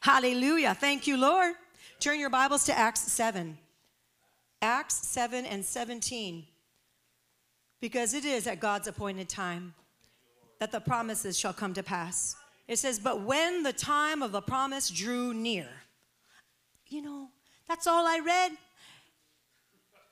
Hallelujah. 0.00 0.74
Thank 0.74 1.06
you, 1.06 1.16
Lord. 1.16 1.54
Turn 1.98 2.20
your 2.20 2.30
Bibles 2.30 2.64
to 2.64 2.78
Acts 2.78 3.00
7. 3.10 3.56
Acts 4.60 5.06
7 5.08 5.46
and 5.46 5.64
17. 5.64 6.44
Because 7.80 8.12
it 8.12 8.24
is 8.24 8.46
at 8.46 8.60
God's 8.60 8.86
appointed 8.86 9.28
time 9.28 9.74
that 10.60 10.72
the 10.72 10.80
promises 10.80 11.38
shall 11.38 11.54
come 11.54 11.72
to 11.74 11.82
pass. 11.82 12.36
It 12.68 12.78
says, 12.78 12.98
But 12.98 13.22
when 13.22 13.62
the 13.62 13.72
time 13.72 14.22
of 14.22 14.32
the 14.32 14.42
promise 14.42 14.90
drew 14.90 15.32
near, 15.32 15.68
you 16.88 17.00
know, 17.00 17.28
that's 17.66 17.86
all 17.86 18.06
I 18.06 18.20
read. 18.24 18.52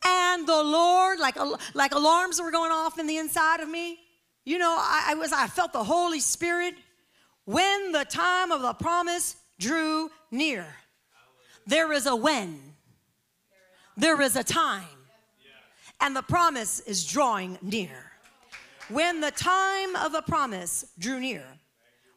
And 0.07 0.47
the 0.47 0.63
Lord, 0.63 1.19
like, 1.19 1.37
like 1.75 1.95
alarms 1.95 2.41
were 2.41 2.51
going 2.51 2.73
off 2.73 2.99
in 2.99 3.07
the 3.07 3.19
inside 3.19 3.61
of 3.61 3.69
me. 3.69 3.99
You 4.45 4.59
know, 4.59 4.75
I, 4.79 5.09
I 5.09 5.15
was, 5.15 5.33
I 5.33 5.47
felt 5.49 5.73
the 5.73 5.85
Holy 5.85 6.21
Spirit 6.21 6.75
when 7.45 7.93
the 7.93 8.05
time 8.05 8.53
of 8.53 8.63
the 8.63 8.73
promise 8.73 9.37
drew 9.59 10.11
near. 10.31 10.67
There 11.67 11.93
is 11.93 12.07
a 12.07 12.15
when, 12.15 12.61
there 13.97 14.21
is 14.21 14.37
a 14.37 14.45
time, 14.45 14.85
and 16.01 16.15
the 16.15 16.23
promise 16.23 16.81
is 16.81 17.05
drawing 17.05 17.59
near. 17.63 18.13
When 18.89 19.21
the 19.21 19.31
time 19.31 19.97
of 19.97 20.15
a 20.15 20.21
promise 20.21 20.85
drew 20.99 21.21
near, 21.21 21.45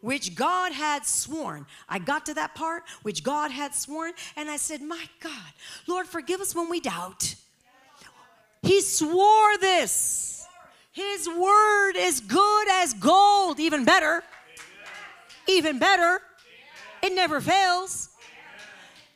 which 0.01 0.35
God 0.35 0.71
had 0.71 1.05
sworn. 1.05 1.65
I 1.89 1.99
got 1.99 2.25
to 2.27 2.33
that 2.35 2.55
part, 2.55 2.83
which 3.01 3.23
God 3.23 3.51
had 3.51 3.73
sworn, 3.73 4.13
and 4.35 4.49
I 4.49 4.57
said, 4.57 4.81
My 4.81 5.03
God, 5.19 5.51
Lord, 5.87 6.07
forgive 6.07 6.39
us 6.39 6.55
when 6.55 6.69
we 6.69 6.79
doubt. 6.79 7.35
He 8.61 8.81
swore 8.81 9.57
this. 9.57 10.45
His 10.91 11.27
word 11.27 11.93
is 11.95 12.19
good 12.21 12.69
as 12.69 12.93
gold, 12.93 13.59
even 13.59 13.85
better. 13.85 14.23
Even 15.47 15.79
better. 15.79 16.21
It 17.01 17.13
never 17.13 17.39
fails. 17.39 18.06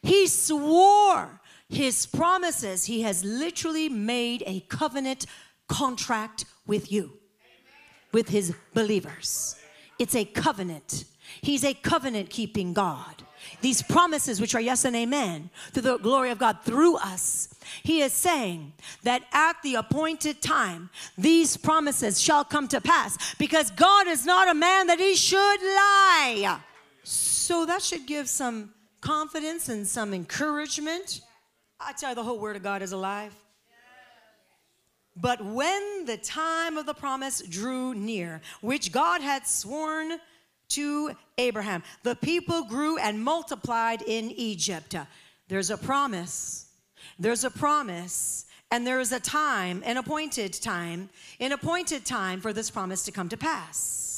He 0.04 0.28
swore 0.28 1.42
his 1.70 2.06
promises. 2.06 2.86
He 2.86 3.02
has 3.02 3.24
literally 3.24 3.90
made 3.90 4.44
a 4.46 4.62
covenant 4.62 5.26
contract 5.68 6.46
with 6.68 6.92
you, 6.92 7.14
with 8.12 8.30
his 8.30 8.54
believers. 8.74 9.56
It's 10.00 10.16
a 10.16 10.26
covenant. 10.26 11.06
He's 11.42 11.64
a 11.64 11.74
covenant 11.74 12.30
keeping 12.30 12.74
God. 12.74 13.24
These 13.62 13.82
promises, 13.84 14.40
which 14.40 14.54
are 14.54 14.62
yes 14.62 14.86
and 14.86 14.96
amen, 14.96 15.50
to 15.74 15.82
the 15.82 15.98
glory 15.98 16.30
of 16.30 16.40
God 16.40 16.60
through 16.64 16.98
us, 16.98 17.54
he 17.84 18.02
is 18.02 18.14
saying 18.14 18.74
that 19.04 19.24
at 19.32 19.62
the 19.64 19.76
appointed 19.76 20.42
time, 20.42 20.90
these 21.18 21.58
promises 21.58 22.22
shall 22.22 22.44
come 22.44 22.68
to 22.68 22.82
pass 22.82 23.36
because 23.36 23.72
God 23.72 24.08
is 24.08 24.26
not 24.26 24.48
a 24.48 24.54
man 24.54 24.88
that 24.88 25.00
he 25.00 25.16
should 25.16 25.62
lie. 25.62 26.60
So 27.04 27.66
that 27.66 27.82
should 27.82 28.06
give 28.06 28.30
some 28.30 28.74
confidence 29.02 29.68
and 29.70 29.86
some 29.86 30.14
encouragement. 30.14 31.22
I 31.80 31.94
tell 31.94 32.10
you, 32.10 32.16
the 32.16 32.24
whole 32.24 32.40
Word 32.40 32.56
of 32.56 32.64
God 32.64 32.82
is 32.82 32.92
alive. 32.92 33.36
But 35.16 35.44
when 35.44 36.06
the 36.06 36.18
time 36.18 36.78
of 36.78 36.86
the 36.86 36.94
promise 36.94 37.42
drew 37.42 37.94
near, 37.94 38.42
which 38.62 38.92
God 38.92 39.22
had 39.22 39.46
sworn 39.46 40.20
to 40.70 41.12
Abraham, 41.38 41.84
the 42.04 42.16
people 42.16 42.64
grew 42.64 42.98
and 42.98 43.22
multiplied 43.22 44.02
in 44.04 44.32
Egypt. 44.32 44.96
There's 45.50 45.70
a 45.70 45.78
promise. 45.78 46.68
There's 47.20 47.44
a 47.44 47.52
promise. 47.52 48.46
And 48.72 48.88
there 48.88 49.02
is 49.02 49.12
a 49.12 49.20
time, 49.20 49.84
an 49.86 49.98
appointed 49.98 50.54
time, 50.54 51.10
an 51.42 51.52
appointed 51.52 52.06
time 52.06 52.40
for 52.40 52.54
this 52.54 52.72
promise 52.72 53.04
to 53.04 53.12
come 53.12 53.28
to 53.28 53.38
pass. 53.38 54.11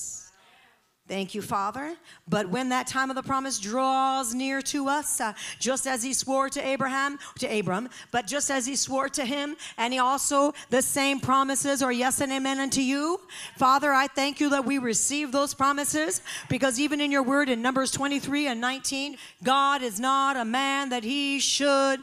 Thank 1.06 1.36
you, 1.36 1.42
Father. 1.42 1.96
But 2.30 2.48
when 2.48 2.70
that 2.70 2.88
time 2.88 3.10
of 3.10 3.18
the 3.18 3.24
promise 3.24 3.60
draws 3.60 4.34
near 4.34 4.62
to 4.64 4.88
us, 4.88 5.20
uh, 5.20 5.34
just 5.60 5.86
as 5.86 6.02
he 6.02 6.14
swore 6.14 6.50
to 6.50 6.66
Abraham, 6.66 7.20
to 7.40 7.48
Abram, 7.48 7.90
but 8.12 8.26
just 8.26 8.50
as 8.50 8.66
he 8.66 8.78
swore 8.78 9.10
to 9.10 9.26
him, 9.26 9.58
and 9.78 9.92
he 9.92 10.00
also, 10.00 10.54
the 10.70 10.82
same 10.82 11.20
promises 11.20 11.84
are 11.84 11.92
yes 11.92 12.22
and 12.22 12.32
amen 12.32 12.60
unto 12.60 12.80
you. 12.80 13.20
Father, 13.58 13.92
I 13.92 14.08
thank 14.08 14.40
you 14.40 14.50
that 14.52 14.64
we 14.64 14.78
receive 14.78 15.34
those 15.34 15.54
promises 15.54 16.22
because 16.48 16.80
even 16.80 17.02
in 17.02 17.12
your 17.12 17.24
word 17.24 17.50
in 17.50 17.62
Numbers 17.62 17.92
23 17.92 18.48
and 18.48 18.62
19, 18.62 19.18
God 19.44 19.82
is 19.82 20.00
not 20.00 20.38
a 20.38 20.46
man 20.46 20.90
that 20.90 21.04
he 21.04 21.40
should 21.40 22.00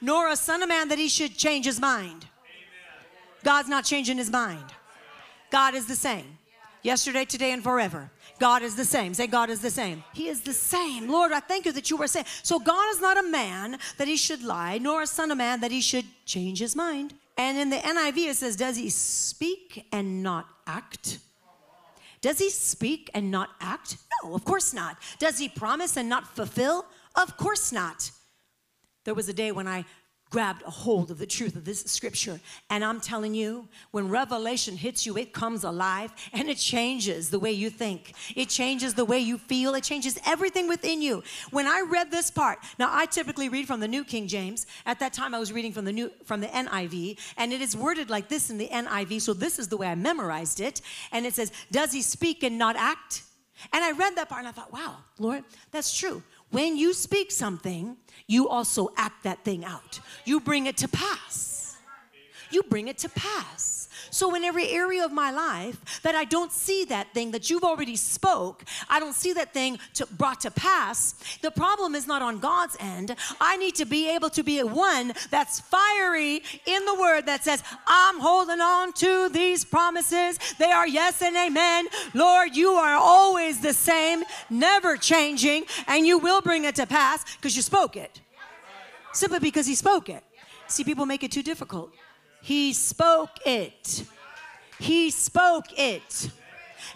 nor 0.00 0.28
a 0.28 0.36
son 0.36 0.62
of 0.62 0.68
man 0.68 0.88
that 0.88 0.98
he 0.98 1.08
should 1.08 1.34
change 1.36 1.64
his 1.64 1.80
mind. 1.80 2.26
God's 3.42 3.68
not 3.68 3.84
changing 3.84 4.18
his 4.18 4.30
mind. 4.30 4.64
God 5.50 5.74
is 5.74 5.86
the 5.86 5.94
same. 5.94 6.38
Yesterday, 6.84 7.24
today, 7.24 7.52
and 7.52 7.62
forever. 7.62 8.10
God 8.38 8.62
is 8.62 8.76
the 8.76 8.84
same. 8.84 9.14
Say, 9.14 9.26
God 9.26 9.48
is 9.48 9.60
the 9.60 9.70
same. 9.70 10.04
He 10.12 10.28
is 10.28 10.42
the 10.42 10.52
same. 10.52 11.08
Lord, 11.08 11.32
I 11.32 11.40
thank 11.40 11.64
you 11.64 11.72
that 11.72 11.88
you 11.88 11.96
were 11.96 12.06
saying. 12.06 12.26
So, 12.42 12.58
God 12.58 12.90
is 12.90 13.00
not 13.00 13.16
a 13.16 13.22
man 13.22 13.78
that 13.96 14.06
he 14.06 14.16
should 14.16 14.44
lie, 14.44 14.76
nor 14.76 15.00
a 15.00 15.06
son 15.06 15.30
of 15.30 15.38
man 15.38 15.60
that 15.60 15.70
he 15.70 15.80
should 15.80 16.04
change 16.26 16.58
his 16.58 16.76
mind. 16.76 17.14
And 17.38 17.56
in 17.56 17.70
the 17.70 17.78
NIV, 17.78 18.28
it 18.28 18.36
says, 18.36 18.54
Does 18.54 18.76
he 18.76 18.90
speak 18.90 19.86
and 19.92 20.22
not 20.22 20.46
act? 20.66 21.20
Does 22.20 22.38
he 22.38 22.50
speak 22.50 23.10
and 23.14 23.30
not 23.30 23.50
act? 23.60 23.96
No, 24.22 24.34
of 24.34 24.44
course 24.44 24.74
not. 24.74 24.98
Does 25.18 25.38
he 25.38 25.48
promise 25.48 25.96
and 25.96 26.08
not 26.08 26.36
fulfill? 26.36 26.84
Of 27.14 27.36
course 27.38 27.72
not. 27.72 28.10
There 29.04 29.14
was 29.14 29.28
a 29.28 29.34
day 29.34 29.52
when 29.52 29.68
I 29.68 29.84
grabbed 30.34 30.64
a 30.64 30.70
hold 30.70 31.12
of 31.12 31.18
the 31.18 31.26
truth 31.26 31.54
of 31.54 31.64
this 31.64 31.82
scripture. 31.84 32.40
And 32.68 32.84
I'm 32.84 33.00
telling 33.00 33.34
you, 33.34 33.68
when 33.92 34.08
revelation 34.08 34.76
hits 34.76 35.06
you, 35.06 35.16
it 35.16 35.32
comes 35.32 35.62
alive 35.62 36.12
and 36.32 36.48
it 36.48 36.56
changes 36.56 37.30
the 37.30 37.38
way 37.38 37.52
you 37.52 37.70
think. 37.70 38.14
It 38.34 38.48
changes 38.48 38.94
the 38.94 39.04
way 39.04 39.20
you 39.20 39.38
feel. 39.38 39.76
It 39.76 39.84
changes 39.84 40.18
everything 40.26 40.66
within 40.66 41.00
you. 41.00 41.22
When 41.52 41.68
I 41.68 41.84
read 41.88 42.10
this 42.10 42.32
part, 42.32 42.58
now 42.80 42.88
I 42.90 43.06
typically 43.06 43.48
read 43.48 43.68
from 43.68 43.78
the 43.78 43.86
New 43.86 44.02
King 44.02 44.26
James. 44.26 44.66
At 44.86 44.98
that 44.98 45.12
time, 45.12 45.36
I 45.36 45.38
was 45.38 45.52
reading 45.52 45.72
from 45.72 45.84
the 45.84 45.92
new 45.92 46.10
from 46.24 46.40
the 46.40 46.48
NIV, 46.48 47.16
and 47.36 47.52
it 47.52 47.60
is 47.60 47.76
worded 47.76 48.10
like 48.10 48.26
this 48.26 48.50
in 48.50 48.58
the 48.58 48.68
NIV. 48.72 49.20
So 49.20 49.34
this 49.34 49.60
is 49.60 49.68
the 49.68 49.76
way 49.76 49.86
I 49.86 49.94
memorized 49.94 50.58
it. 50.58 50.80
And 51.12 51.26
it 51.26 51.34
says, 51.34 51.52
"Does 51.70 51.92
he 51.92 52.02
speak 52.02 52.42
and 52.42 52.58
not 52.58 52.74
act?" 52.74 53.22
And 53.72 53.82
I 53.84 53.92
read 53.92 54.16
that 54.16 54.28
part 54.28 54.40
and 54.40 54.48
I 54.48 54.52
thought, 54.52 54.72
wow, 54.72 54.96
Lord, 55.18 55.44
that's 55.70 55.96
true. 55.96 56.22
When 56.54 56.76
you 56.76 56.94
speak 56.94 57.32
something, 57.32 57.96
you 58.28 58.48
also 58.48 58.90
act 58.96 59.24
that 59.24 59.42
thing 59.42 59.64
out. 59.64 59.98
You 60.24 60.38
bring 60.38 60.66
it 60.66 60.76
to 60.76 60.88
pass. 60.88 61.76
You 62.52 62.62
bring 62.62 62.86
it 62.86 62.96
to 62.98 63.08
pass. 63.08 63.83
So 64.14 64.32
in 64.36 64.44
every 64.44 64.68
area 64.68 65.04
of 65.04 65.10
my 65.10 65.32
life 65.32 66.00
that 66.02 66.14
I 66.14 66.22
don't 66.22 66.52
see 66.52 66.84
that 66.84 67.12
thing 67.12 67.32
that 67.32 67.50
you've 67.50 67.64
already 67.64 67.96
spoke, 67.96 68.62
I 68.88 69.00
don't 69.00 69.12
see 69.12 69.32
that 69.32 69.52
thing 69.52 69.80
to, 69.94 70.06
brought 70.06 70.42
to 70.42 70.52
pass. 70.52 71.16
The 71.42 71.50
problem 71.50 71.96
is 71.96 72.06
not 72.06 72.22
on 72.22 72.38
God's 72.38 72.76
end. 72.78 73.16
I 73.40 73.56
need 73.56 73.74
to 73.74 73.84
be 73.84 74.08
able 74.14 74.30
to 74.30 74.44
be 74.44 74.60
a 74.60 74.66
one 74.66 75.14
that's 75.32 75.58
fiery 75.58 76.44
in 76.64 76.84
the 76.84 76.94
word 76.94 77.26
that 77.26 77.42
says, 77.42 77.64
I'm 77.88 78.20
holding 78.20 78.60
on 78.60 78.92
to 78.92 79.30
these 79.30 79.64
promises. 79.64 80.38
They 80.60 80.70
are 80.70 80.86
yes 80.86 81.20
and 81.20 81.34
amen. 81.34 81.88
Lord, 82.14 82.54
you 82.54 82.70
are 82.70 82.94
always 82.94 83.62
the 83.62 83.72
same, 83.72 84.22
never 84.48 84.96
changing, 84.96 85.64
and 85.88 86.06
you 86.06 86.18
will 86.18 86.40
bring 86.40 86.66
it 86.66 86.76
to 86.76 86.86
pass 86.86 87.24
because 87.34 87.56
you 87.56 87.62
spoke 87.62 87.96
it. 87.96 88.20
Simply 89.12 89.40
because 89.40 89.66
he 89.66 89.74
spoke 89.74 90.08
it. 90.08 90.22
See, 90.68 90.84
people 90.84 91.04
make 91.04 91.24
it 91.24 91.32
too 91.32 91.42
difficult. 91.42 91.92
He 92.44 92.74
spoke 92.74 93.38
it. 93.46 94.04
He 94.78 95.10
spoke 95.10 95.78
it. 95.78 96.28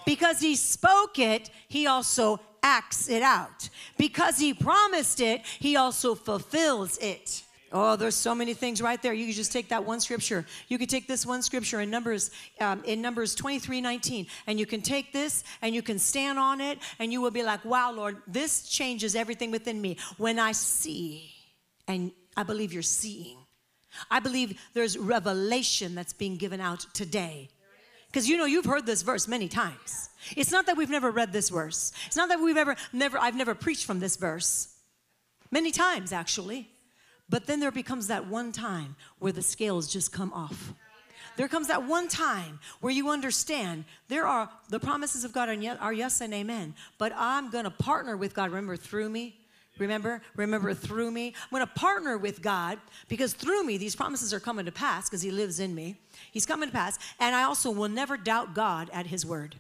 Because 0.05 0.40
he 0.40 0.57
spoke 0.57 1.19
it, 1.19 1.49
he 1.69 1.87
also 1.87 2.38
acts 2.62 3.09
it 3.09 3.23
out. 3.23 3.71
Because 3.97 4.38
he 4.38 4.52
promised 4.52 5.23
it, 5.23 5.40
he 5.59 5.75
also 5.75 6.14
fulfills 6.14 6.99
it. 6.99 7.45
Oh, 7.73 7.97
there's 7.97 8.14
so 8.14 8.35
many 8.35 8.52
things 8.52 8.83
right 8.83 9.00
there. 9.00 9.14
You 9.14 9.25
could 9.25 9.37
just 9.37 9.50
take 9.50 9.71
that 9.71 9.87
one 9.87 10.00
scripture. 10.00 10.45
You 10.69 10.76
could 10.76 10.90
take 10.90 11.09
this 11.09 11.25
one 11.25 11.40
scripture 11.40 11.81
in 11.81 11.88
Numbers, 11.88 12.31
um, 12.61 12.85
in 12.85 13.00
Numbers 13.00 13.35
23, 13.35 13.81
19, 13.81 14.26
and 14.49 14.61
you 14.61 14.67
can 14.67 14.83
take 14.83 15.14
this 15.14 15.45
and 15.62 15.75
you 15.75 15.81
can 15.81 15.99
stand 15.99 16.38
on 16.38 16.61
it, 16.61 16.78
and 16.99 17.11
you 17.11 17.23
will 17.23 17.31
be 17.31 17.43
like, 17.43 17.64
"Wow, 17.64 17.93
Lord, 17.93 18.21
this 18.26 18.69
changes 18.69 19.14
everything 19.14 19.50
within 19.50 19.81
me 19.81 19.97
when 20.19 20.38
I 20.38 20.52
see." 20.52 21.33
And 21.87 22.12
I 22.37 22.43
believe 22.43 22.71
you're 22.71 22.83
seeing 22.83 23.48
I 24.11 24.21
believe 24.21 24.61
there's 24.75 24.97
revelation 24.97 25.95
that's 25.95 26.12
being 26.12 26.37
given 26.37 26.61
out 26.61 26.87
today. 26.92 27.49
Because 28.07 28.28
you 28.28 28.37
know, 28.37 28.47
you've 28.47 28.64
heard 28.64 28.87
this 28.87 29.02
verse 29.02 29.28
many 29.28 29.49
times. 29.49 30.09
It's 30.37 30.51
not 30.51 30.66
that 30.66 30.77
we've 30.77 30.90
never 30.90 31.11
read 31.11 31.33
this 31.33 31.51
verse. 31.51 31.92
It's 32.07 32.16
not 32.16 32.29
that 32.31 32.40
we've 32.40 32.57
ever, 32.57 32.77
never, 32.92 33.18
I've 33.18 33.37
never 33.37 33.55
preached 33.55 33.85
from 33.85 34.01
this 34.01 34.16
verse. 34.16 34.74
Many 35.51 35.70
times, 35.70 36.12
actually. 36.12 36.70
But 37.29 37.46
then 37.46 37.61
there 37.61 37.70
becomes 37.70 38.07
that 38.07 38.27
one 38.27 38.53
time 38.53 38.96
where 39.18 39.33
the 39.33 39.42
scales 39.42 39.87
just 39.87 40.12
come 40.12 40.33
off. 40.33 40.72
There 41.37 41.48
comes 41.48 41.68
that 41.68 41.85
one 41.85 42.09
time 42.09 42.59
where 42.81 42.92
you 42.92 43.11
understand 43.11 43.85
there 44.09 44.27
are 44.27 44.51
the 44.70 44.81
promises 44.81 45.24
of 45.24 45.33
God 45.33 45.48
are 45.48 45.92
yes 45.92 46.20
and 46.20 46.35
amen. 46.35 46.74
But 46.96 47.12
I'm 47.14 47.51
going 47.51 47.64
to 47.64 47.70
partner 47.70 48.16
with 48.16 48.35
God. 48.35 48.51
Remember, 48.51 48.77
through 48.77 49.11
me, 49.11 49.38
Remember? 49.79 50.23
Remember 50.37 50.75
through 50.75 51.11
me? 51.11 51.29
I'm 51.29 51.51
going 51.51 51.67
to 51.67 51.73
partner 51.73 52.19
with 52.19 52.43
God 52.43 52.79
because 53.09 53.33
through 53.33 53.64
me, 53.64 53.79
these 53.79 53.97
promises 53.97 54.35
are 54.35 54.41
coming 54.41 54.64
to 54.67 54.73
pass 54.73 55.09
because 55.09 55.23
He 55.23 55.31
lives 55.31 55.61
in 55.61 55.75
me. 55.75 55.97
He's 56.33 56.47
coming 56.47 56.69
to 56.69 56.73
pass. 56.73 56.99
And 57.21 57.35
I 57.35 57.45
also 57.45 57.71
will 57.71 57.88
never 57.88 58.17
doubt 58.17 58.55
God 58.55 58.91
at 58.93 59.07
His 59.07 59.25
word. 59.25 59.57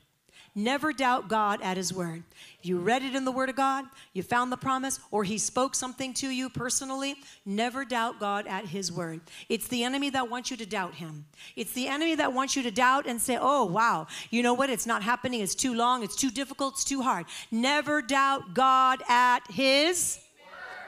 Never 0.54 0.92
doubt 0.92 1.28
God 1.28 1.60
at 1.62 1.76
His 1.76 1.92
word. 1.92 2.24
You 2.62 2.78
read 2.78 3.02
it 3.02 3.14
in 3.14 3.24
the 3.24 3.32
Word 3.32 3.48
of 3.48 3.56
God, 3.56 3.84
you 4.12 4.22
found 4.22 4.50
the 4.50 4.56
promise, 4.56 4.98
or 5.10 5.24
He 5.24 5.38
spoke 5.38 5.74
something 5.74 6.12
to 6.14 6.28
you 6.28 6.50
personally. 6.50 7.16
Never 7.46 7.84
doubt 7.84 8.18
God 8.18 8.46
at 8.46 8.66
His 8.66 8.90
word. 8.90 9.20
It's 9.48 9.68
the 9.68 9.84
enemy 9.84 10.10
that 10.10 10.28
wants 10.28 10.50
you 10.50 10.56
to 10.56 10.66
doubt 10.66 10.94
Him. 10.94 11.26
It's 11.54 11.72
the 11.72 11.88
enemy 11.88 12.14
that 12.16 12.32
wants 12.32 12.56
you 12.56 12.62
to 12.64 12.70
doubt 12.70 13.06
and 13.06 13.20
say, 13.20 13.38
oh, 13.40 13.64
wow, 13.64 14.06
you 14.30 14.42
know 14.42 14.54
what? 14.54 14.70
It's 14.70 14.86
not 14.86 15.02
happening. 15.02 15.40
It's 15.40 15.54
too 15.54 15.74
long. 15.74 16.02
It's 16.02 16.16
too 16.16 16.30
difficult. 16.30 16.74
It's 16.74 16.84
too 16.84 17.02
hard. 17.02 17.26
Never 17.50 18.02
doubt 18.02 18.54
God 18.54 19.02
at 19.08 19.40
His 19.50 20.18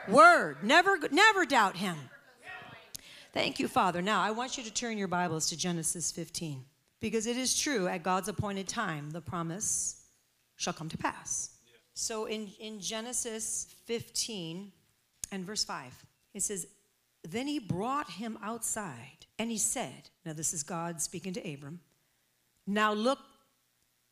word. 0.08 0.56
Never, 0.62 0.98
never 1.10 1.44
doubt 1.46 1.76
Him. 1.76 1.96
Thank 3.32 3.60
you, 3.60 3.68
Father. 3.68 4.02
Now, 4.02 4.20
I 4.20 4.32
want 4.32 4.58
you 4.58 4.64
to 4.64 4.72
turn 4.72 4.98
your 4.98 5.06
Bibles 5.06 5.48
to 5.50 5.56
Genesis 5.56 6.10
15. 6.10 6.64
Because 7.00 7.26
it 7.26 7.36
is 7.36 7.58
true, 7.58 7.88
at 7.88 8.02
God's 8.02 8.28
appointed 8.28 8.68
time, 8.68 9.10
the 9.10 9.20
promise 9.20 10.04
shall 10.56 10.74
come 10.74 10.88
to 10.90 10.98
pass. 10.98 11.50
Yeah. 11.66 11.72
So 11.94 12.26
in, 12.26 12.48
in 12.60 12.80
Genesis 12.80 13.74
15 13.86 14.70
and 15.32 15.44
verse 15.44 15.64
5, 15.64 16.04
it 16.34 16.42
says, 16.42 16.66
Then 17.26 17.46
he 17.46 17.58
brought 17.58 18.10
him 18.10 18.38
outside, 18.42 19.26
and 19.38 19.50
he 19.50 19.58
said, 19.58 20.10
Now 20.26 20.34
this 20.34 20.52
is 20.52 20.62
God 20.62 21.00
speaking 21.00 21.32
to 21.32 21.52
Abram, 21.52 21.80
now 22.66 22.92
look 22.92 23.18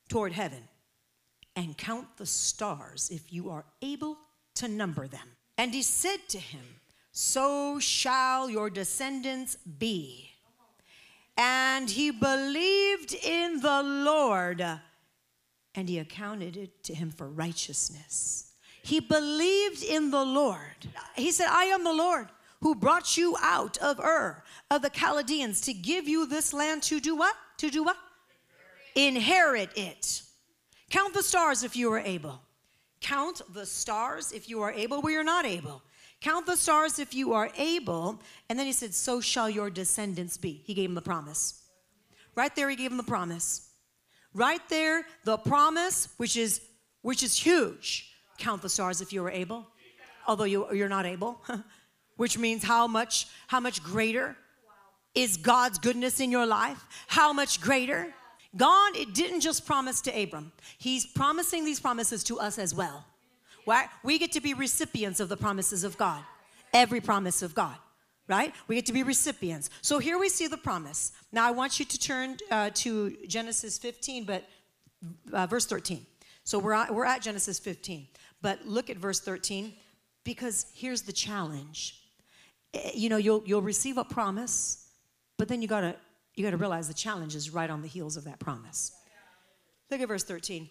toward 0.08 0.32
heaven 0.32 0.62
and 1.54 1.76
count 1.76 2.16
the 2.16 2.26
stars 2.26 3.10
if 3.12 3.32
you 3.32 3.50
are 3.50 3.64
able 3.82 4.16
to 4.54 4.68
number 4.68 5.06
them. 5.06 5.28
And 5.56 5.74
he 5.74 5.82
said 5.82 6.28
to 6.28 6.38
him, 6.38 6.64
So 7.12 7.78
shall 7.78 8.48
your 8.48 8.70
descendants 8.70 9.56
be. 9.56 10.27
And 11.38 11.88
he 11.88 12.10
believed 12.10 13.14
in 13.14 13.60
the 13.60 13.82
Lord, 13.82 14.60
and 15.74 15.88
he 15.88 16.00
accounted 16.00 16.56
it 16.56 16.82
to 16.82 16.94
him 16.94 17.12
for 17.12 17.28
righteousness. 17.28 18.52
He 18.82 18.98
believed 18.98 19.84
in 19.84 20.10
the 20.10 20.24
Lord. 20.24 20.88
He 21.14 21.30
said, 21.30 21.46
I 21.48 21.64
am 21.66 21.84
the 21.84 21.92
Lord 21.92 22.28
who 22.60 22.74
brought 22.74 23.16
you 23.16 23.36
out 23.40 23.76
of 23.78 24.00
Ur 24.00 24.42
of 24.70 24.82
the 24.82 24.90
Chaldeans 24.90 25.60
to 25.62 25.72
give 25.72 26.08
you 26.08 26.26
this 26.26 26.52
land 26.52 26.82
to 26.84 26.98
do 26.98 27.14
what? 27.14 27.36
To 27.58 27.70
do 27.70 27.84
what? 27.84 27.96
Inherit, 28.96 29.70
it. 29.76 30.22
Count 30.90 31.14
the 31.14 31.22
stars 31.22 31.62
if 31.62 31.76
you 31.76 31.92
are 31.92 32.00
able. 32.00 32.40
Count 33.00 33.42
the 33.54 33.64
stars 33.64 34.32
if 34.32 34.48
you 34.48 34.60
are 34.62 34.72
able, 34.72 35.02
where 35.02 35.12
you're 35.12 35.22
not 35.22 35.46
able. 35.46 35.82
Count 36.20 36.46
the 36.46 36.56
stars 36.56 36.98
if 36.98 37.14
you 37.14 37.32
are 37.32 37.50
able. 37.56 38.20
And 38.48 38.58
then 38.58 38.66
he 38.66 38.72
said, 38.72 38.94
So 38.94 39.20
shall 39.20 39.48
your 39.48 39.70
descendants 39.70 40.36
be. 40.36 40.62
He 40.64 40.74
gave 40.74 40.88
him 40.88 40.94
the 40.94 41.02
promise. 41.02 41.62
Right 42.34 42.54
there, 42.54 42.68
he 42.68 42.76
gave 42.76 42.90
him 42.90 42.96
the 42.96 43.02
promise. 43.02 43.68
Right 44.34 44.60
there, 44.68 45.04
the 45.24 45.36
promise, 45.36 46.08
which 46.16 46.36
is 46.36 46.60
which 47.02 47.22
is 47.22 47.36
huge. 47.38 48.12
Count 48.38 48.62
the 48.62 48.68
stars 48.68 49.00
if 49.00 49.12
you 49.12 49.24
are 49.24 49.30
able, 49.30 49.66
although 50.26 50.44
you, 50.44 50.72
you're 50.72 50.88
not 50.88 51.06
able, 51.06 51.40
which 52.16 52.38
means 52.38 52.62
how 52.62 52.86
much, 52.86 53.26
how 53.46 53.60
much 53.60 53.82
greater 53.82 54.36
is 55.14 55.36
God's 55.36 55.78
goodness 55.78 56.20
in 56.20 56.30
your 56.30 56.46
life? 56.46 56.84
How 57.06 57.32
much 57.32 57.60
greater? 57.60 58.14
God, 58.56 58.96
it 58.96 59.14
didn't 59.14 59.40
just 59.40 59.66
promise 59.66 60.00
to 60.02 60.22
Abram. 60.22 60.52
He's 60.78 61.06
promising 61.06 61.64
these 61.64 61.80
promises 61.80 62.22
to 62.24 62.38
us 62.38 62.58
as 62.58 62.74
well. 62.74 63.04
We 64.02 64.18
get 64.18 64.32
to 64.32 64.40
be 64.40 64.54
recipients 64.54 65.20
of 65.20 65.28
the 65.28 65.36
promises 65.36 65.84
of 65.84 65.96
God, 65.98 66.22
every 66.72 67.00
promise 67.00 67.42
of 67.42 67.54
God, 67.54 67.76
right? 68.26 68.54
We 68.66 68.76
get 68.76 68.86
to 68.86 68.92
be 68.92 69.02
recipients. 69.02 69.70
So 69.82 69.98
here 69.98 70.18
we 70.18 70.28
see 70.28 70.46
the 70.46 70.56
promise. 70.56 71.12
Now 71.32 71.46
I 71.46 71.50
want 71.50 71.78
you 71.78 71.84
to 71.84 71.98
turn 71.98 72.36
uh, 72.50 72.70
to 72.74 73.16
Genesis 73.26 73.78
15, 73.78 74.24
but 74.24 74.44
uh, 75.32 75.46
verse 75.46 75.66
13. 75.66 76.06
So 76.44 76.58
we're 76.58 76.72
at, 76.72 76.94
we're 76.94 77.04
at 77.04 77.20
Genesis 77.22 77.58
15, 77.58 78.06
but 78.40 78.66
look 78.66 78.88
at 78.90 78.96
verse 78.96 79.20
13 79.20 79.74
because 80.24 80.66
here's 80.74 81.02
the 81.02 81.12
challenge. 81.12 82.00
Eh, 82.74 82.92
you 82.94 83.08
know, 83.08 83.16
you'll 83.16 83.42
you'll 83.46 83.62
receive 83.62 83.98
a 83.98 84.04
promise, 84.04 84.88
but 85.36 85.48
then 85.48 85.60
you 85.62 85.68
gotta 85.68 85.94
you 86.34 86.44
gotta 86.44 86.56
realize 86.56 86.88
the 86.88 86.94
challenge 86.94 87.34
is 87.34 87.50
right 87.50 87.68
on 87.68 87.82
the 87.82 87.88
heels 87.88 88.16
of 88.16 88.24
that 88.24 88.38
promise. 88.38 88.92
Look 89.90 90.00
at 90.00 90.08
verse 90.08 90.24
13. 90.24 90.68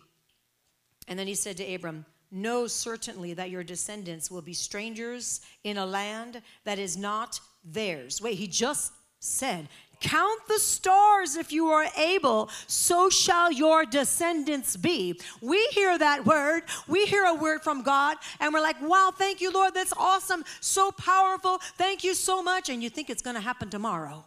And 1.08 1.18
then 1.18 1.28
he 1.28 1.36
said 1.36 1.58
to 1.58 1.74
Abram, 1.74 2.06
know 2.32 2.68
certainly 2.68 3.34
that 3.34 3.50
your 3.50 3.64
descendants 3.64 4.30
will 4.30 4.42
be 4.42 4.54
strangers 4.54 5.42
in 5.64 5.78
a 5.78 5.86
land 5.86 6.42
that 6.64 6.80
is 6.80 6.98
not 6.98 7.40
theirs. 7.64 8.22
Wait, 8.22 8.38
he 8.38 8.48
just 8.48 8.92
said, 9.20 9.68
Count 10.00 10.42
the 10.48 10.60
stars 10.60 11.36
if 11.36 11.52
you 11.52 11.68
are 11.68 11.88
able, 11.98 12.50
so 12.68 13.10
shall 13.10 13.52
your 13.52 13.84
descendants 13.84 14.78
be. 14.78 15.20
We 15.42 15.66
hear 15.68 15.98
that 15.98 16.26
word, 16.26 16.64
we 16.88 17.06
hear 17.08 17.26
a 17.26 17.34
word 17.34 17.64
from 17.64 17.82
God, 17.82 18.18
and 18.40 18.54
we're 18.54 18.62
like, 18.62 18.80
wow, 18.80 19.12
thank 19.16 19.42
you, 19.42 19.52
Lord, 19.52 19.74
that's 19.74 19.94
awesome, 19.98 20.44
so 20.62 20.92
powerful, 20.92 21.58
thank 21.78 22.04
you 22.04 22.14
so 22.14 22.44
much. 22.44 22.70
And 22.70 22.84
you 22.84 22.90
think 22.92 23.10
it's 23.10 23.24
gonna 23.24 23.42
happen 23.42 23.70
tomorrow, 23.70 24.24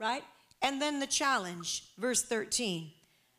right? 0.00 0.24
And 0.62 0.82
then 0.82 0.98
the 0.98 1.06
challenge, 1.06 1.84
verse 1.96 2.22
13. 2.22 2.90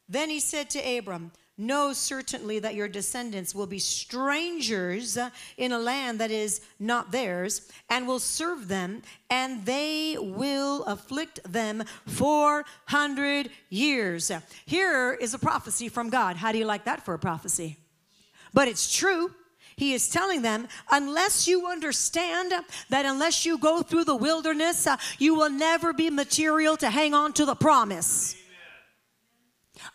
Then 0.08 0.30
he 0.30 0.40
said 0.40 0.70
to 0.72 0.98
Abram, 0.98 1.32
Know 1.62 1.92
certainly 1.92 2.60
that 2.60 2.76
your 2.76 2.88
descendants 2.88 3.54
will 3.54 3.68
be 3.68 3.80
strangers 3.80 5.18
in 5.58 5.74
a 5.74 5.78
land 5.78 6.18
that 6.20 6.32
is 6.32 6.62
not 6.80 7.12
theirs, 7.12 7.70
and 7.90 8.08
will 8.08 8.20
serve 8.20 8.70
them, 8.70 9.02
and 9.30 9.66
they 9.66 10.16
will 10.18 10.86
afflict 10.86 11.42
them 11.52 11.84
400 12.06 13.50
years. 13.70 14.32
Here 14.66 15.12
is 15.20 15.34
a 15.34 15.38
prophecy 15.38 15.90
from 15.90 16.10
God. 16.10 16.38
How 16.38 16.54
do 16.54 16.58
you 16.58 16.64
like 16.64 16.86
that 16.86 17.04
for 17.04 17.14
a 17.14 17.20
prophecy? 17.20 17.76
But 18.54 18.70
it's 18.70 18.96
true. 18.96 19.36
He 19.76 19.94
is 19.94 20.08
telling 20.08 20.44
them, 20.44 20.66
unless 20.90 21.46
you 21.46 21.68
understand 21.68 22.54
that 22.88 23.06
unless 23.06 23.46
you 23.46 23.58
go 23.58 23.82
through 23.82 24.06
the 24.06 24.16
wilderness, 24.16 24.88
uh, 24.88 24.96
you 25.18 25.36
will 25.36 25.50
never 25.50 25.92
be 25.92 26.10
material 26.10 26.78
to 26.78 26.90
hang 26.90 27.14
on 27.14 27.34
to 27.34 27.44
the 27.44 27.56
promise 27.56 28.39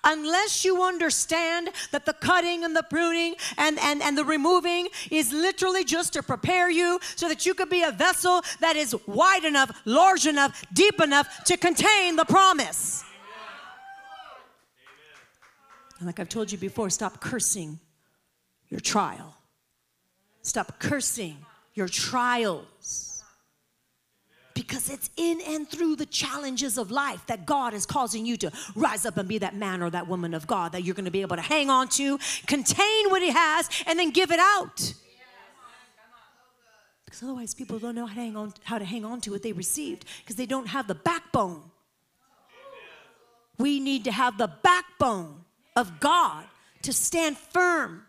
unless 0.02 0.64
you 0.64 0.83
understand 0.83 1.70
that 1.92 2.07
the 2.07 2.12
cutting 2.12 2.64
and 2.64 2.74
the 2.74 2.83
pruning 2.83 3.35
and, 3.59 3.78
and, 3.80 4.02
and 4.02 4.16
the 4.18 4.24
removing 4.24 4.88
is 5.11 5.33
literally 5.33 5.85
just 5.85 6.12
to 6.14 6.22
prepare 6.22 6.70
you 6.70 6.98
so 7.16 7.28
that 7.28 7.46
you 7.46 7.54
could 7.54 7.70
be 7.70 7.83
a 7.83 7.90
vessel 7.90 8.42
that 8.61 8.76
is 8.76 8.96
wide 9.07 9.44
enough, 9.44 9.70
large 9.85 10.26
enough, 10.26 10.64
deep 10.72 11.00
enough 11.00 11.44
to 11.44 11.57
contain 11.57 12.16
the 12.16 12.24
promise. 12.24 13.04
And 15.98 16.07
like 16.07 16.18
I've 16.18 16.28
told 16.28 16.50
you 16.50 16.59
before, 16.59 16.90
stop 16.90 17.20
cursing 17.20 17.78
your 18.68 18.80
trial. 18.80 19.37
Stop 20.42 20.78
cursing 20.78 21.38
your 21.74 21.88
trials 21.88 23.03
because 24.66 24.88
it's 24.88 25.11
in 25.16 25.40
and 25.46 25.68
through 25.68 25.96
the 25.96 26.07
challenges 26.07 26.79
of 26.79 26.90
life 26.90 27.27
that 27.27 27.44
God 27.44 27.74
is 27.74 27.85
causing 27.85 28.24
you 28.24 28.37
to 28.38 28.50
rise 28.74 29.05
up 29.05 29.16
and 29.16 29.29
be 29.29 29.38
that 29.38 29.55
man 29.55 29.83
or 29.83 29.90
that 29.90 30.09
woman 30.09 30.33
of 30.33 30.46
God 30.46 30.72
that 30.72 30.85
you're 30.85 30.94
going 30.94 31.05
to 31.05 31.11
be 31.11 31.20
able 31.20 31.37
to 31.37 31.42
hang 31.42 31.68
on 31.70 31.88
to, 31.88 32.18
contain 32.46 33.11
what 33.11 33.22
He 33.22 33.31
has, 33.31 33.68
and 33.87 33.98
then 33.98 34.11
give 34.11 34.31
it 34.31 34.40
out. 34.40 34.94
Because 37.05 37.22
otherwise, 37.22 37.55
people 37.55 37.79
don't 37.79 37.94
know 37.94 38.07
how 38.07 38.14
to 38.14 38.20
hang 38.20 38.37
on, 38.37 38.55
how 38.64 38.79
to 38.79 38.85
hang 38.85 39.05
on 39.05 39.20
to 39.20 39.31
what 39.31 39.42
they 39.42 39.53
received 39.53 40.05
because 40.20 40.37
they 40.37 40.46
don't 40.46 40.66
have 40.66 40.88
the 40.88 40.94
backbone. 40.94 41.62
We 43.59 43.79
need 43.79 44.05
to 44.05 44.12
have 44.12 44.37
the 44.37 44.50
backbone 44.62 45.44
of 45.77 46.00
God 46.00 46.44
to 46.83 46.92
stand 46.92 47.37
firm 47.37 48.03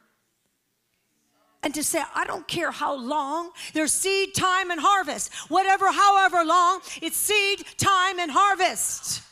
and 1.65 1.73
to 1.73 1.83
say, 1.83 2.01
I 2.13 2.25
don't 2.25 2.47
care 2.47 2.69
how 2.69 2.95
long, 2.95 3.49
there's 3.73 3.91
seed 3.91 4.35
time 4.35 4.69
and 4.69 4.79
harvest. 4.79 5.33
Whatever, 5.49 5.91
however 5.91 6.45
long, 6.45 6.79
it's 7.01 7.17
seed 7.17 7.65
time 7.77 8.19
and 8.19 8.29
harvest. 8.31 9.23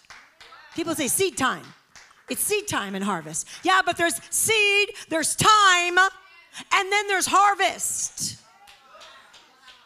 People 0.76 0.96
say 0.96 1.08
seed 1.08 1.38
time. 1.38 1.64
It's 2.32 2.42
seed 2.42 2.68
time 2.68 2.96
and 2.96 3.04
harvest. 3.04 3.48
Yeah, 3.62 3.82
but 3.86 3.98
there's 3.98 4.20
seed, 4.32 4.90
there's 5.10 5.36
time, 5.36 6.00
and 6.74 6.92
then 6.92 7.08
there's 7.08 7.28
harvest. 7.28 8.38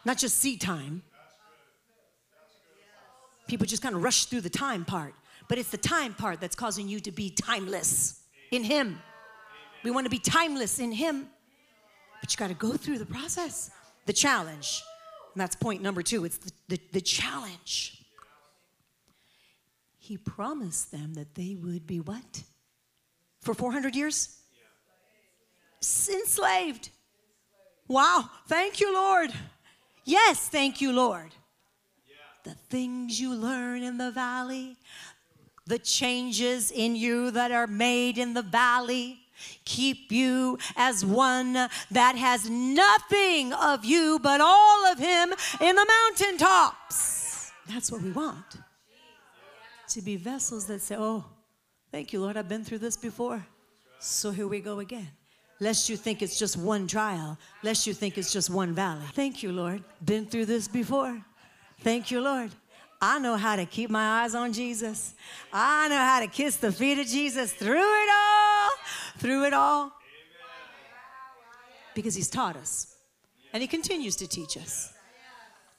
Not 0.06 0.16
just 0.16 0.38
seed 0.38 0.62
time. 0.62 1.02
People 3.46 3.66
just 3.66 3.82
kind 3.82 3.94
of 3.94 4.02
rush 4.02 4.24
through 4.24 4.40
the 4.40 4.50
time 4.50 4.86
part, 4.86 5.12
but 5.48 5.58
it's 5.58 5.70
the 5.70 5.76
time 5.76 6.14
part 6.14 6.40
that's 6.40 6.56
causing 6.56 6.88
you 6.88 6.98
to 7.00 7.12
be 7.12 7.28
timeless 7.28 8.20
in 8.50 8.64
Him. 8.64 9.00
We 9.84 9.90
want 9.90 10.06
to 10.06 10.10
be 10.10 10.18
timeless 10.18 10.78
in 10.78 10.92
Him. 10.92 11.28
But 12.20 12.32
you 12.32 12.38
got 12.38 12.48
to 12.48 12.54
go 12.54 12.72
through 12.72 12.98
the 12.98 13.06
process, 13.06 13.70
the 14.06 14.12
challenge. 14.12 14.82
And 15.34 15.40
that's 15.40 15.56
point 15.56 15.82
number 15.82 16.02
two 16.02 16.24
it's 16.24 16.38
the, 16.38 16.52
the, 16.68 16.80
the 16.92 17.00
challenge. 17.00 18.02
He 19.98 20.16
promised 20.16 20.90
them 20.90 21.14
that 21.14 21.34
they 21.34 21.54
would 21.54 21.86
be 21.86 22.00
what? 22.00 22.42
For 23.42 23.52
400 23.54 23.94
years? 23.94 24.38
Enslaved. 25.82 26.90
Wow. 27.86 28.30
Thank 28.46 28.80
you, 28.80 28.92
Lord. 28.92 29.30
Yes, 30.04 30.48
thank 30.48 30.80
you, 30.80 30.92
Lord. 30.92 31.34
The 32.44 32.54
things 32.70 33.20
you 33.20 33.34
learn 33.34 33.82
in 33.82 33.98
the 33.98 34.10
valley, 34.10 34.78
the 35.66 35.78
changes 35.78 36.70
in 36.70 36.96
you 36.96 37.30
that 37.32 37.52
are 37.52 37.66
made 37.66 38.16
in 38.16 38.32
the 38.32 38.42
valley, 38.42 39.20
keep 39.64 40.10
you 40.12 40.58
as 40.76 41.04
one 41.04 41.52
that 41.90 42.16
has 42.16 42.48
nothing 42.48 43.52
of 43.52 43.84
you 43.84 44.18
but 44.22 44.40
all 44.40 44.86
of 44.86 44.98
him 44.98 45.32
in 45.60 45.76
the 45.76 45.86
mountaintops. 45.86 47.52
That's 47.68 47.92
what 47.92 48.02
we 48.02 48.10
want. 48.10 48.44
To 49.90 50.02
be 50.02 50.16
vessels 50.16 50.66
that 50.66 50.80
say, 50.80 50.96
Oh, 50.98 51.24
thank 51.90 52.12
you, 52.12 52.20
Lord, 52.20 52.36
I've 52.36 52.48
been 52.48 52.64
through 52.64 52.78
this 52.78 52.96
before. 52.96 53.44
So 53.98 54.30
here 54.30 54.46
we 54.46 54.60
go 54.60 54.80
again. 54.80 55.08
Lest 55.60 55.88
you 55.88 55.96
think 55.96 56.22
it's 56.22 56.38
just 56.38 56.56
one 56.56 56.86
trial, 56.86 57.36
lest 57.62 57.86
you 57.86 57.92
think 57.92 58.16
it's 58.16 58.32
just 58.32 58.48
one 58.48 58.74
valley. 58.74 59.04
Thank 59.12 59.42
you, 59.42 59.50
Lord. 59.50 59.82
Been 60.04 60.24
through 60.24 60.46
this 60.46 60.68
before. 60.68 61.20
Thank 61.80 62.10
you, 62.10 62.20
Lord. 62.20 62.50
I 63.00 63.18
know 63.18 63.36
how 63.36 63.56
to 63.56 63.64
keep 63.64 63.90
my 63.90 64.22
eyes 64.22 64.34
on 64.34 64.52
Jesus. 64.52 65.14
I 65.52 65.88
know 65.88 65.96
how 65.96 66.20
to 66.20 66.26
kiss 66.26 66.56
the 66.56 66.72
feet 66.72 66.98
of 66.98 67.06
Jesus 67.06 67.52
through 67.52 67.76
it 67.76 68.08
all, 68.10 68.27
through 69.18 69.44
it 69.44 69.52
all. 69.52 69.92
Because 71.94 72.14
he's 72.14 72.30
taught 72.30 72.56
us. 72.56 72.94
And 73.52 73.60
he 73.60 73.66
continues 73.66 74.16
to 74.16 74.28
teach 74.28 74.56
us. 74.56 74.92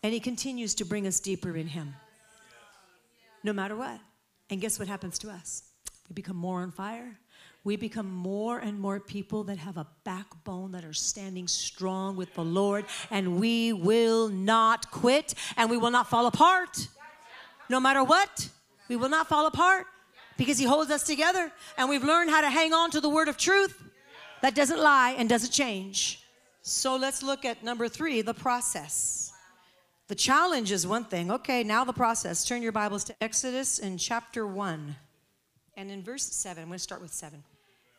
And 0.03 0.13
he 0.13 0.19
continues 0.19 0.75
to 0.75 0.85
bring 0.85 1.07
us 1.07 1.19
deeper 1.19 1.55
in 1.55 1.67
him. 1.67 1.95
No 3.43 3.53
matter 3.53 3.75
what. 3.75 3.99
And 4.49 4.59
guess 4.59 4.79
what 4.79 4.87
happens 4.87 5.19
to 5.19 5.29
us? 5.29 5.63
We 6.09 6.13
become 6.13 6.35
more 6.35 6.61
on 6.61 6.71
fire 6.71 7.19
we 7.63 7.75
become 7.75 8.09
more 8.09 8.59
and 8.59 8.79
more 8.79 8.99
people 8.99 9.43
that 9.45 9.57
have 9.57 9.77
a 9.77 9.85
backbone 10.03 10.71
that 10.71 10.85
are 10.85 10.93
standing 10.93 11.47
strong 11.47 12.15
with 12.15 12.33
the 12.33 12.43
Lord, 12.43 12.85
and 13.11 13.39
we 13.39 13.73
will 13.73 14.29
not 14.29 14.89
quit 14.91 15.33
and 15.57 15.69
we 15.69 15.77
will 15.77 15.91
not 15.91 16.09
fall 16.09 16.25
apart 16.25 16.87
no 17.69 17.79
matter 17.79 18.03
what. 18.03 18.49
We 18.87 18.95
will 18.95 19.09
not 19.09 19.27
fall 19.27 19.45
apart 19.45 19.85
because 20.39 20.57
He 20.57 20.65
holds 20.65 20.89
us 20.89 21.03
together. 21.03 21.51
And 21.77 21.89
we've 21.89 22.03
learned 22.03 22.31
how 22.31 22.41
to 22.41 22.49
hang 22.49 22.73
on 22.73 22.89
to 22.91 23.01
the 23.01 23.09
word 23.09 23.27
of 23.27 23.37
truth 23.37 23.83
that 24.41 24.55
doesn't 24.55 24.79
lie 24.79 25.13
and 25.17 25.29
doesn't 25.29 25.51
change. 25.51 26.23
So 26.63 26.95
let's 26.95 27.21
look 27.21 27.45
at 27.45 27.63
number 27.63 27.87
three 27.87 28.21
the 28.21 28.33
process. 28.33 29.31
The 30.07 30.15
challenge 30.15 30.71
is 30.71 30.87
one 30.87 31.05
thing. 31.05 31.29
Okay, 31.29 31.63
now 31.63 31.83
the 31.83 31.93
process. 31.93 32.43
Turn 32.43 32.63
your 32.63 32.71
Bibles 32.71 33.03
to 33.03 33.15
Exodus 33.21 33.77
in 33.77 33.99
chapter 33.99 34.47
1. 34.47 34.95
And 35.77 35.91
in 35.91 36.01
verse 36.01 36.23
7, 36.23 36.63
I'm 36.63 36.69
going 36.69 36.77
to 36.77 36.83
start 36.83 37.01
with 37.01 37.13
7. 37.13 37.43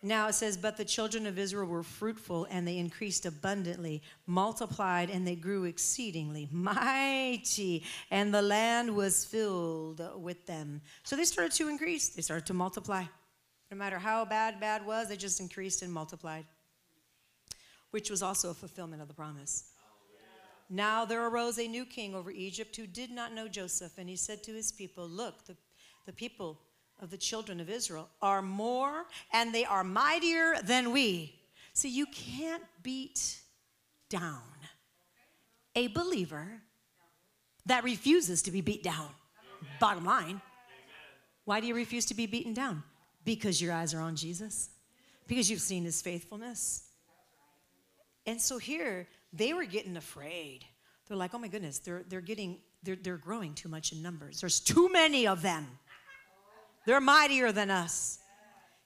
Now 0.02 0.28
it 0.28 0.34
says, 0.34 0.56
But 0.56 0.76
the 0.76 0.84
children 0.84 1.26
of 1.26 1.38
Israel 1.38 1.66
were 1.66 1.82
fruitful, 1.82 2.46
and 2.50 2.66
they 2.66 2.78
increased 2.78 3.26
abundantly, 3.26 4.02
multiplied, 4.26 5.10
and 5.10 5.26
they 5.26 5.36
grew 5.36 5.64
exceedingly 5.64 6.48
mighty, 6.52 7.84
and 8.10 8.32
the 8.32 8.42
land 8.42 8.94
was 8.94 9.24
filled 9.24 10.00
with 10.16 10.46
them. 10.46 10.80
So 11.02 11.16
they 11.16 11.24
started 11.24 11.52
to 11.52 11.68
increase, 11.68 12.08
they 12.10 12.22
started 12.22 12.46
to 12.46 12.54
multiply. 12.54 13.04
No 13.70 13.76
matter 13.76 13.98
how 13.98 14.24
bad 14.24 14.58
bad 14.58 14.84
was, 14.86 15.08
they 15.08 15.16
just 15.16 15.38
increased 15.38 15.82
and 15.82 15.92
multiplied, 15.92 16.44
which 17.90 18.10
was 18.10 18.22
also 18.22 18.50
a 18.50 18.54
fulfillment 18.54 19.02
of 19.02 19.08
the 19.08 19.14
promise. 19.14 19.64
Now 20.70 21.04
there 21.04 21.26
arose 21.26 21.58
a 21.58 21.66
new 21.66 21.84
king 21.84 22.14
over 22.14 22.30
Egypt 22.30 22.76
who 22.76 22.86
did 22.86 23.10
not 23.10 23.34
know 23.34 23.48
Joseph, 23.48 23.98
and 23.98 24.08
he 24.08 24.16
said 24.16 24.42
to 24.44 24.52
his 24.52 24.72
people, 24.72 25.06
Look, 25.06 25.44
the, 25.44 25.56
the 26.06 26.12
people 26.12 26.58
of 27.02 27.10
the 27.10 27.16
children 27.16 27.60
of 27.60 27.70
Israel 27.70 28.08
are 28.20 28.42
more 28.42 29.06
and 29.32 29.54
they 29.54 29.64
are 29.64 29.84
mightier 29.84 30.54
than 30.64 30.92
we. 30.92 31.40
See, 31.72 31.88
you 31.88 32.06
can't 32.06 32.62
beat 32.82 33.40
down 34.08 34.42
a 35.74 35.86
believer 35.88 36.62
that 37.66 37.84
refuses 37.84 38.42
to 38.42 38.50
be 38.50 38.60
beat 38.60 38.82
down. 38.82 39.08
Bottom 39.78 40.04
line. 40.04 40.40
Why 41.44 41.60
do 41.60 41.66
you 41.66 41.74
refuse 41.74 42.06
to 42.06 42.14
be 42.14 42.26
beaten 42.26 42.54
down? 42.54 42.82
Because 43.24 43.60
your 43.60 43.72
eyes 43.72 43.94
are 43.94 44.00
on 44.00 44.16
Jesus, 44.16 44.70
because 45.26 45.50
you've 45.50 45.60
seen 45.60 45.84
his 45.84 46.00
faithfulness. 46.00 46.84
And 48.26 48.40
so 48.40 48.58
here, 48.58 49.08
they 49.32 49.52
were 49.52 49.64
getting 49.64 49.96
afraid. 49.96 50.64
They're 51.06 51.16
like, 51.16 51.34
oh 51.34 51.38
my 51.38 51.48
goodness, 51.48 51.78
they're, 51.78 52.04
they're 52.08 52.20
getting, 52.20 52.58
they're, 52.82 52.96
they're 52.96 53.16
growing 53.16 53.54
too 53.54 53.68
much 53.68 53.92
in 53.92 54.02
numbers. 54.02 54.40
There's 54.40 54.60
too 54.60 54.88
many 54.92 55.26
of 55.26 55.42
them. 55.42 55.66
They're 56.86 57.00
mightier 57.00 57.52
than 57.52 57.70
us. 57.70 58.18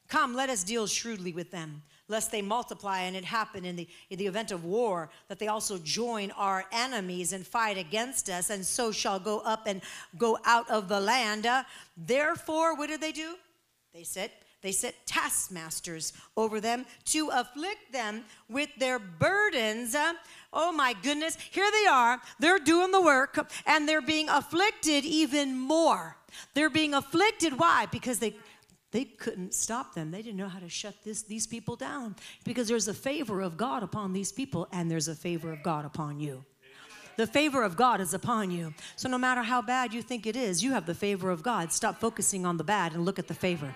Come, 0.08 0.34
let 0.34 0.50
us 0.50 0.64
deal 0.64 0.86
shrewdly 0.86 1.32
with 1.32 1.50
them. 1.50 1.82
lest 2.08 2.30
they 2.30 2.42
multiply 2.42 3.00
and 3.00 3.16
it 3.16 3.24
happen 3.24 3.64
in 3.64 3.76
the, 3.76 3.88
in 4.10 4.18
the 4.18 4.26
event 4.26 4.50
of 4.52 4.64
war 4.64 5.08
that 5.28 5.38
they 5.38 5.48
also 5.48 5.78
join 5.78 6.30
our 6.32 6.64
enemies 6.70 7.32
and 7.32 7.46
fight 7.46 7.78
against 7.78 8.28
us 8.28 8.50
and 8.50 8.64
so 8.64 8.92
shall 8.92 9.18
go 9.18 9.38
up 9.40 9.66
and 9.66 9.80
go 10.18 10.38
out 10.44 10.68
of 10.68 10.88
the 10.88 11.00
land 11.00 11.46
uh, 11.46 11.62
therefore 11.96 12.76
what 12.76 12.88
did 12.88 13.00
they 13.00 13.12
do 13.12 13.36
they 13.94 14.04
set 14.04 14.43
they 14.64 14.72
set 14.72 15.06
taskmasters 15.06 16.12
over 16.36 16.60
them 16.60 16.84
to 17.04 17.28
afflict 17.28 17.92
them 17.92 18.24
with 18.48 18.70
their 18.78 18.98
burdens 18.98 19.94
oh 20.52 20.72
my 20.72 20.94
goodness 21.02 21.38
here 21.52 21.70
they 21.70 21.86
are 21.86 22.20
they're 22.40 22.58
doing 22.58 22.90
the 22.90 23.00
work 23.00 23.52
and 23.66 23.88
they're 23.88 24.02
being 24.02 24.28
afflicted 24.28 25.04
even 25.04 25.56
more 25.56 26.16
they're 26.54 26.70
being 26.70 26.94
afflicted 26.94 27.56
why 27.58 27.86
because 27.92 28.18
they 28.18 28.34
they 28.94 29.06
couldn't 29.06 29.52
stop 29.52 29.92
them. 29.92 30.12
They 30.12 30.22
didn't 30.22 30.36
know 30.36 30.46
how 30.46 30.60
to 30.60 30.68
shut 30.68 30.94
this, 31.02 31.22
these 31.22 31.48
people 31.48 31.74
down 31.74 32.14
because 32.44 32.68
there's 32.68 32.86
a 32.86 32.94
favor 32.94 33.40
of 33.40 33.56
God 33.56 33.82
upon 33.82 34.12
these 34.12 34.30
people 34.30 34.68
and 34.70 34.88
there's 34.88 35.08
a 35.08 35.16
favor 35.16 35.52
of 35.52 35.64
God 35.64 35.84
upon 35.84 36.20
you. 36.20 36.44
The 37.16 37.26
favor 37.26 37.64
of 37.64 37.76
God 37.76 38.00
is 38.00 38.14
upon 38.14 38.52
you. 38.52 38.72
So 38.94 39.08
no 39.08 39.18
matter 39.18 39.42
how 39.42 39.62
bad 39.62 39.92
you 39.92 40.00
think 40.00 40.26
it 40.26 40.36
is, 40.36 40.62
you 40.62 40.72
have 40.72 40.86
the 40.86 40.94
favor 40.94 41.30
of 41.30 41.42
God. 41.42 41.72
Stop 41.72 42.00
focusing 42.00 42.46
on 42.46 42.56
the 42.56 42.62
bad 42.62 42.92
and 42.92 43.04
look 43.04 43.18
at 43.18 43.26
the 43.26 43.34
favor. 43.34 43.74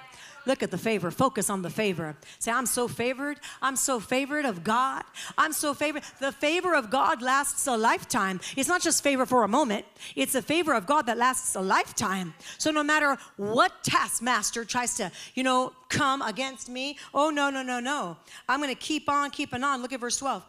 Look 0.49 0.63
at 0.63 0.71
the 0.71 0.79
favor. 0.79 1.11
Focus 1.11 1.51
on 1.51 1.61
the 1.61 1.69
favor. 1.69 2.17
Say, 2.39 2.51
I'm 2.51 2.65
so 2.65 2.89
favored. 2.89 3.39
I'm 3.61 3.77
so 3.77 4.01
favored 4.01 4.47
of 4.47 4.65
God. 4.65 5.05
I'm 5.37 5.53
so 5.53 5.75
favored. 5.75 6.05
The 6.21 6.33
favor 6.33 6.75
of 6.75 6.89
God 6.89 7.21
lasts 7.21 7.67
a 7.67 7.77
lifetime. 7.77 8.41
It's 8.57 8.69
not 8.69 8.81
just 8.81 9.03
favor 9.03 9.27
for 9.27 9.43
a 9.43 9.49
moment, 9.49 9.85
it's 10.17 10.35
a 10.35 10.41
favor 10.41 10.73
of 10.73 10.87
God 10.87 11.03
that 11.03 11.19
lasts 11.19 11.55
a 11.55 11.61
lifetime. 11.61 12.33
So 12.57 12.71
no 12.71 12.83
matter 12.83 13.19
what 13.37 13.85
taskmaster 13.85 14.65
tries 14.65 14.95
to, 14.97 15.13
you 15.35 15.43
know, 15.43 15.75
come 15.91 16.23
against 16.23 16.71
me, 16.71 16.97
oh, 17.13 17.29
no, 17.29 17.51
no, 17.51 17.63
no, 17.63 17.79
no. 17.79 18.17
I'm 18.49 18.61
going 18.61 18.75
to 18.75 18.81
keep 18.81 19.07
on 19.11 19.31
keeping 19.31 19.63
on. 19.63 19.83
Look 19.83 19.93
at 19.93 20.01
verse 20.01 20.17
12. 20.17 20.43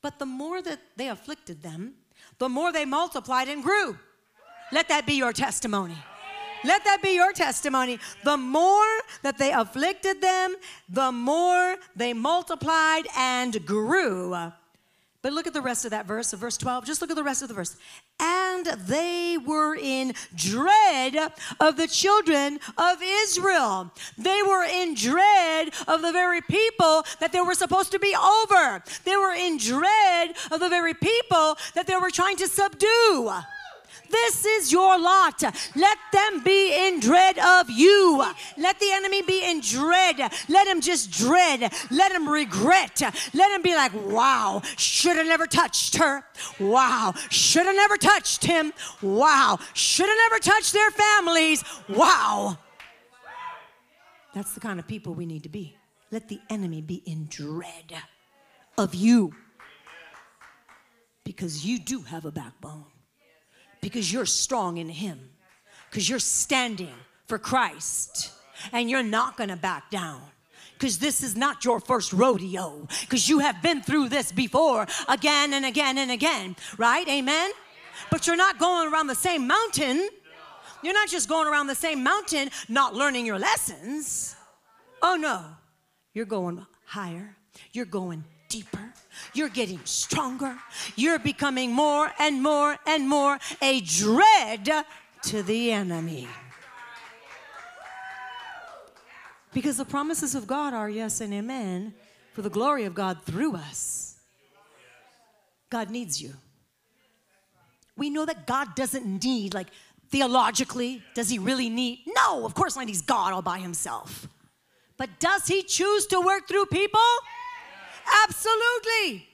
But 0.00 0.18
the 0.18 0.26
more 0.26 0.62
that 0.62 0.80
they 0.96 1.10
afflicted 1.10 1.62
them, 1.62 1.96
the 2.38 2.48
more 2.48 2.72
they 2.72 2.86
multiplied 2.86 3.48
and 3.48 3.62
grew. 3.62 3.98
Let 4.72 4.88
that 4.88 5.04
be 5.04 5.12
your 5.12 5.34
testimony. 5.34 5.96
Let 6.64 6.84
that 6.84 7.02
be 7.02 7.14
your 7.14 7.32
testimony. 7.32 7.98
The 8.24 8.36
more 8.36 8.86
that 9.22 9.38
they 9.38 9.52
afflicted 9.52 10.20
them, 10.20 10.56
the 10.88 11.12
more 11.12 11.76
they 11.94 12.12
multiplied 12.12 13.06
and 13.16 13.64
grew. 13.64 14.36
But 15.26 15.32
look 15.32 15.48
at 15.48 15.54
the 15.54 15.60
rest 15.60 15.84
of 15.84 15.90
that 15.90 16.06
verse, 16.06 16.32
of 16.32 16.38
verse 16.38 16.56
12. 16.56 16.84
Just 16.84 17.00
look 17.00 17.10
at 17.10 17.16
the 17.16 17.24
rest 17.24 17.42
of 17.42 17.48
the 17.48 17.54
verse. 17.54 17.76
And 18.20 18.64
they 18.64 19.36
were 19.44 19.74
in 19.74 20.14
dread 20.36 21.32
of 21.58 21.76
the 21.76 21.88
children 21.88 22.60
of 22.78 22.98
Israel. 23.02 23.90
They 24.16 24.40
were 24.46 24.62
in 24.62 24.94
dread 24.94 25.70
of 25.88 26.02
the 26.02 26.12
very 26.12 26.42
people 26.42 27.04
that 27.18 27.32
they 27.32 27.40
were 27.40 27.54
supposed 27.54 27.90
to 27.90 27.98
be 27.98 28.14
over. 28.14 28.84
They 29.04 29.16
were 29.16 29.34
in 29.34 29.58
dread 29.58 30.36
of 30.52 30.60
the 30.60 30.68
very 30.68 30.94
people 30.94 31.58
that 31.74 31.88
they 31.88 31.96
were 31.96 32.10
trying 32.10 32.36
to 32.36 32.46
subdue. 32.46 33.32
This 34.10 34.44
is 34.44 34.72
your 34.72 34.98
lot. 34.98 35.42
Let 35.74 35.98
them 36.12 36.42
be 36.42 36.88
in 36.88 37.00
dread 37.00 37.38
of 37.38 37.70
you. 37.70 38.24
Let 38.56 38.78
the 38.80 38.90
enemy 38.92 39.22
be 39.22 39.44
in 39.44 39.60
dread. 39.60 40.32
Let 40.48 40.66
him 40.66 40.80
just 40.80 41.10
dread. 41.10 41.72
Let 41.90 42.12
him 42.12 42.28
regret. 42.28 43.02
Let 43.34 43.52
him 43.52 43.62
be 43.62 43.74
like, 43.74 43.92
wow, 43.94 44.62
should 44.76 45.16
have 45.16 45.26
never 45.26 45.46
touched 45.46 45.96
her. 45.96 46.24
Wow, 46.58 47.14
should 47.30 47.66
have 47.66 47.76
never 47.76 47.96
touched 47.96 48.44
him. 48.44 48.72
Wow, 49.02 49.58
should 49.74 50.08
have 50.08 50.18
never 50.30 50.38
touched 50.38 50.72
their 50.72 50.90
families. 50.90 51.64
Wow. 51.88 52.58
That's 54.34 54.52
the 54.52 54.60
kind 54.60 54.78
of 54.78 54.86
people 54.86 55.14
we 55.14 55.24
need 55.24 55.44
to 55.44 55.48
be. 55.48 55.76
Let 56.10 56.28
the 56.28 56.40
enemy 56.50 56.82
be 56.82 57.02
in 57.06 57.26
dread 57.28 57.94
of 58.78 58.94
you 58.94 59.34
because 61.24 61.64
you 61.64 61.78
do 61.78 62.02
have 62.02 62.24
a 62.24 62.30
backbone 62.30 62.84
because 63.86 64.12
you're 64.12 64.26
strong 64.26 64.78
in 64.78 64.88
Him, 64.88 65.16
because 65.88 66.10
you're 66.10 66.18
standing 66.18 66.92
for 67.26 67.38
Christ, 67.38 68.32
and 68.72 68.90
you're 68.90 69.04
not 69.04 69.36
gonna 69.36 69.56
back 69.56 69.92
down. 69.92 70.20
Because 70.72 70.98
this 70.98 71.22
is 71.22 71.36
not 71.36 71.64
your 71.64 71.78
first 71.78 72.12
rodeo, 72.12 72.88
because 73.02 73.28
you 73.28 73.38
have 73.38 73.62
been 73.62 73.80
through 73.82 74.08
this 74.08 74.32
before 74.32 74.88
again 75.08 75.54
and 75.54 75.64
again 75.64 75.98
and 75.98 76.10
again, 76.10 76.56
right? 76.76 77.06
Amen? 77.08 77.52
But 78.10 78.26
you're 78.26 78.34
not 78.34 78.58
going 78.58 78.92
around 78.92 79.06
the 79.06 79.14
same 79.14 79.46
mountain. 79.46 80.08
You're 80.82 80.92
not 80.92 81.08
just 81.08 81.28
going 81.28 81.46
around 81.46 81.68
the 81.68 81.76
same 81.76 82.02
mountain, 82.02 82.50
not 82.68 82.92
learning 82.92 83.24
your 83.24 83.38
lessons. 83.38 84.34
Oh 85.00 85.14
no, 85.14 85.44
you're 86.12 86.26
going 86.26 86.66
higher, 86.86 87.36
you're 87.70 87.84
going 87.84 88.24
deeper, 88.48 88.92
you're 89.36 89.48
getting 89.48 89.80
stronger. 89.84 90.56
You're 90.94 91.18
becoming 91.18 91.72
more 91.72 92.10
and 92.18 92.42
more 92.42 92.76
and 92.86 93.08
more 93.08 93.38
a 93.60 93.80
dread 93.80 94.84
to 95.24 95.42
the 95.42 95.72
enemy. 95.72 96.28
Because 99.52 99.76
the 99.76 99.84
promises 99.84 100.34
of 100.34 100.46
God 100.46 100.74
are 100.74 100.88
yes 100.90 101.20
and 101.20 101.32
amen 101.32 101.94
for 102.32 102.42
the 102.42 102.50
glory 102.50 102.84
of 102.84 102.94
God 102.94 103.22
through 103.22 103.56
us. 103.56 104.16
God 105.70 105.90
needs 105.90 106.20
you. 106.20 106.34
We 107.96 108.10
know 108.10 108.26
that 108.26 108.46
God 108.46 108.74
doesn't 108.74 109.24
need, 109.24 109.54
like, 109.54 109.68
theologically, 110.10 111.02
does 111.14 111.30
he 111.30 111.38
really 111.38 111.70
need? 111.70 112.00
No, 112.06 112.44
of 112.44 112.54
course 112.54 112.76
not. 112.76 112.88
He's 112.88 113.00
God 113.00 113.32
all 113.32 113.42
by 113.42 113.58
himself. 113.58 114.28
But 114.98 115.18
does 115.18 115.46
he 115.46 115.62
choose 115.62 116.06
to 116.08 116.20
work 116.20 116.46
through 116.46 116.66
people? 116.66 117.00
Absolutely. 118.24 119.28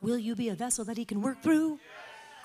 Will 0.00 0.18
you 0.18 0.34
be 0.34 0.48
a 0.48 0.54
vessel 0.54 0.84
that 0.86 0.96
he 0.96 1.04
can 1.04 1.20
work 1.20 1.42
through? 1.42 1.78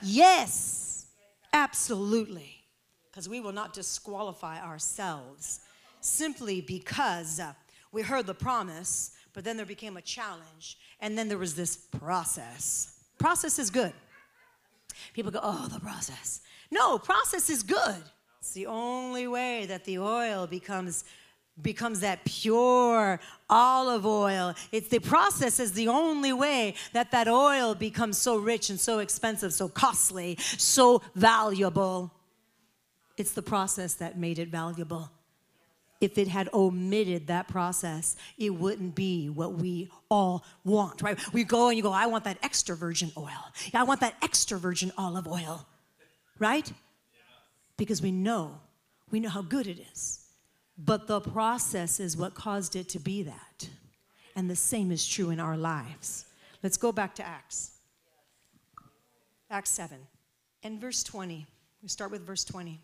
Yes, 0.02 1.08
absolutely. 1.54 2.64
Because 3.10 3.30
we 3.30 3.40
will 3.40 3.54
not 3.54 3.74
disqualify 3.74 4.62
ourselves 4.62 5.62
simply 6.02 6.62
because 6.62 7.40
uh, 7.40 7.54
we 7.92 8.02
heard 8.02 8.28
the 8.28 8.34
promise, 8.34 9.12
but 9.34 9.44
then 9.44 9.56
there 9.56 9.66
became 9.66 9.96
a 9.96 10.02
challenge, 10.02 10.78
and 11.00 11.18
then 11.18 11.30
there 11.30 11.38
was 11.38 11.56
this 11.56 11.78
process. 11.78 13.04
Process 13.18 13.58
is 13.58 13.70
good. 13.70 13.94
People 15.14 15.32
go, 15.32 15.40
oh, 15.42 15.68
the 15.74 15.80
process. 15.80 16.42
No, 16.72 17.00
process 17.00 17.50
is 17.50 17.64
good. 17.64 18.04
It's 18.40 18.54
the 18.54 18.68
only 18.68 19.28
way 19.28 19.66
that 19.66 19.86
the 19.86 19.98
oil 19.98 20.46
becomes 20.46 21.06
becomes 21.62 22.02
that 22.02 22.24
pure 22.26 23.20
olive 23.50 24.06
oil. 24.06 24.54
It's 24.72 24.90
the 24.90 25.00
process 25.00 25.60
is 25.60 25.72
the 25.72 25.88
only 25.88 26.34
way 26.34 26.76
that 26.94 27.12
that 27.12 27.28
oil 27.28 27.76
becomes 27.76 28.18
so 28.18 28.38
rich 28.38 28.70
and 28.70 28.80
so 28.80 29.00
expensive, 29.00 29.54
so 29.54 29.70
costly, 29.70 30.38
so 30.40 31.02
valuable. 31.16 32.12
It's 33.18 33.32
the 33.32 33.42
process 33.42 33.94
that 33.96 34.18
made 34.18 34.40
it 34.40 34.50
valuable. 34.50 35.10
If 36.02 36.18
it 36.18 36.28
had 36.28 36.50
omitted 36.54 37.28
that 37.28 37.48
process, 37.48 38.18
it 38.38 38.50
wouldn't 38.50 38.96
be 38.96 39.30
what 39.30 39.54
we 39.54 39.90
all 40.10 40.44
want, 40.66 41.02
right? 41.02 41.18
We 41.34 41.46
go 41.46 41.70
and 41.70 41.78
you 41.78 41.84
go, 41.84 41.94
I 41.94 42.08
want 42.08 42.26
that 42.26 42.38
extra 42.44 42.76
virgin 42.76 43.14
oil. 43.18 43.30
I 43.74 43.84
want 43.84 44.02
that 44.02 44.16
extra 44.22 44.58
virgin 44.60 44.92
olive 44.98 45.26
oil, 45.26 45.66
right? 46.38 46.70
Because 47.78 48.02
we 48.02 48.12
know, 48.12 48.60
we 49.10 49.22
know 49.22 49.30
how 49.30 49.42
good 49.42 49.68
it 49.68 49.80
is. 49.94 50.25
But 50.78 51.08
the 51.08 51.22
process 51.22 52.00
is 52.00 52.18
what 52.18 52.34
caused 52.34 52.76
it 52.76 52.90
to 52.90 53.00
be 53.00 53.24
that. 53.24 53.70
And 54.36 54.50
the 54.50 54.56
same 54.56 54.92
is 54.92 55.08
true 55.08 55.30
in 55.30 55.40
our 55.40 55.56
lives. 55.56 56.26
Let's 56.62 56.78
go 56.78 56.92
back 56.92 57.16
to 57.16 57.26
Acts. 57.26 57.72
Acts 59.50 59.70
7 59.70 59.98
and 60.64 60.82
verse 60.82 61.04
20. 61.04 61.46
We 61.82 61.88
start 61.88 62.12
with 62.12 62.26
verse 62.26 62.44
20. 62.44 62.82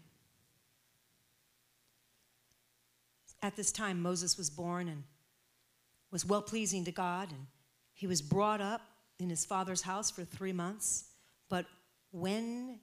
At 3.41 3.56
this 3.56 3.71
time, 3.71 4.01
Moses 4.01 4.38
was 4.38 4.49
born 4.49 4.88
and 4.88 5.04
was 6.12 6.25
well 6.25 6.43
pleasing 6.43 6.86
to 6.86 6.91
God, 6.91 7.32
and 7.32 7.47
he 7.93 8.06
was 8.06 8.21
brought 8.21 8.62
up 8.62 8.82
in 9.19 9.30
his 9.30 9.45
father's 9.45 9.82
house 9.82 10.12
for 10.12 10.23
three 10.23 10.54
months. 10.54 11.06
But 11.49 11.65
when 12.12 12.80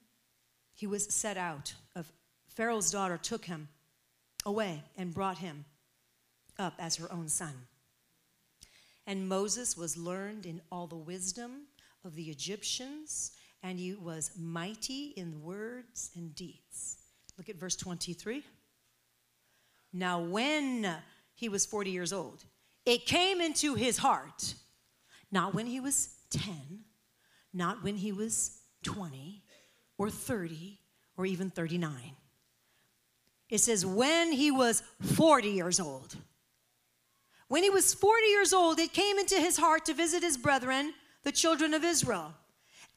he 0.75 0.87
was 0.87 1.05
set 1.15 1.37
out, 1.37 1.75
of 1.95 2.11
Pharaoh's 2.49 2.91
daughter 2.91 3.17
took 3.17 3.45
him 3.45 3.69
away 4.45 4.83
and 4.97 5.15
brought 5.15 5.39
him 5.39 5.65
up 6.59 6.75
as 6.79 6.97
her 6.97 7.11
own 7.13 7.29
son. 7.29 7.55
And 9.07 9.29
Moses 9.29 9.77
was 9.77 9.97
learned 9.97 10.45
in 10.45 10.61
all 10.71 10.87
the 10.87 10.97
wisdom 10.97 11.67
of 12.05 12.15
the 12.15 12.25
Egyptians, 12.25 13.33
and 13.63 13.79
he 13.79 13.95
was 13.95 14.33
mighty 14.39 15.15
in 15.17 15.43
words 15.43 16.11
and 16.15 16.35
deeds. 16.35 16.99
Look 17.37 17.49
at 17.49 17.57
verse 17.57 17.77
23. 17.77 18.45
Now, 19.93 20.21
when 20.21 20.95
he 21.35 21.49
was 21.49 21.65
40 21.65 21.91
years 21.91 22.13
old, 22.13 22.45
it 22.85 23.07
came 23.07 23.41
into 23.41 23.75
his 23.75 23.99
heart, 23.99 24.55
not 25.31 25.55
when 25.55 25.67
he 25.67 25.81
was 25.81 26.11
10, 26.31 26.81
not 27.55 27.83
when 27.83 27.97
he 27.97 28.13
was 28.13 28.61
20 28.85 29.43
or 29.97 30.11
30 30.11 30.79
or 31.17 31.27
even 31.27 31.51
39 31.51 31.91
it 33.51 33.59
says, 33.59 33.85
when 33.85 34.33
he 34.33 34.51
was 34.51 34.83
40 35.03 35.49
years 35.49 35.81
old. 35.81 36.17
When 37.49 37.63
he 37.63 37.71
was 37.71 37.95
40 37.95 38.27
years 38.27 38.53
old, 38.53 38.79
it 38.79 38.93
came 38.93 39.19
into 39.19 39.37
his 39.37 39.57
heart 39.57 39.87
to 39.87 39.95
visit 39.95 40.23
his 40.23 40.37
brethren, 40.37 40.93
the 41.25 41.33
children 41.33 41.73
of 41.73 41.83
Israel. 41.83 42.35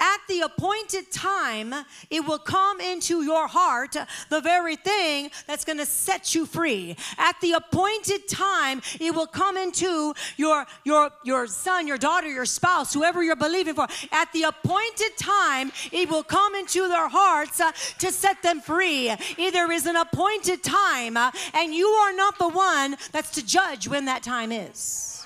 At 0.01 0.17
the 0.27 0.41
appointed 0.41 1.11
time, 1.11 1.75
it 2.09 2.25
will 2.25 2.39
come 2.39 2.81
into 2.81 3.21
your 3.21 3.47
heart 3.47 3.95
the 4.29 4.41
very 4.41 4.75
thing 4.75 5.29
that's 5.45 5.63
going 5.63 5.77
to 5.77 5.85
set 5.85 6.33
you 6.33 6.47
free. 6.47 6.97
At 7.19 7.39
the 7.39 7.51
appointed 7.51 8.27
time, 8.27 8.81
it 8.99 9.13
will 9.13 9.27
come 9.27 9.57
into 9.57 10.15
your 10.37 10.65
your 10.83 11.11
your 11.23 11.45
son, 11.45 11.85
your 11.85 11.99
daughter, 11.99 12.27
your 12.27 12.45
spouse, 12.45 12.95
whoever 12.95 13.21
you're 13.21 13.35
believing 13.35 13.75
for. 13.75 13.87
At 14.11 14.33
the 14.33 14.43
appointed 14.43 15.17
time, 15.17 15.71
it 15.91 16.09
will 16.09 16.23
come 16.23 16.55
into 16.55 16.87
their 16.87 17.07
hearts 17.07 17.59
uh, 17.61 17.71
to 17.99 18.11
set 18.11 18.41
them 18.41 18.59
free. 18.59 19.13
There 19.37 19.71
is 19.71 19.85
an 19.85 19.97
appointed 19.97 20.63
time, 20.63 21.15
uh, 21.15 21.31
and 21.53 21.75
you 21.75 21.87
are 21.87 22.13
not 22.13 22.39
the 22.39 22.49
one 22.49 22.97
that's 23.11 23.29
to 23.31 23.45
judge 23.45 23.87
when 23.87 24.05
that 24.05 24.23
time 24.23 24.51
is. 24.51 25.20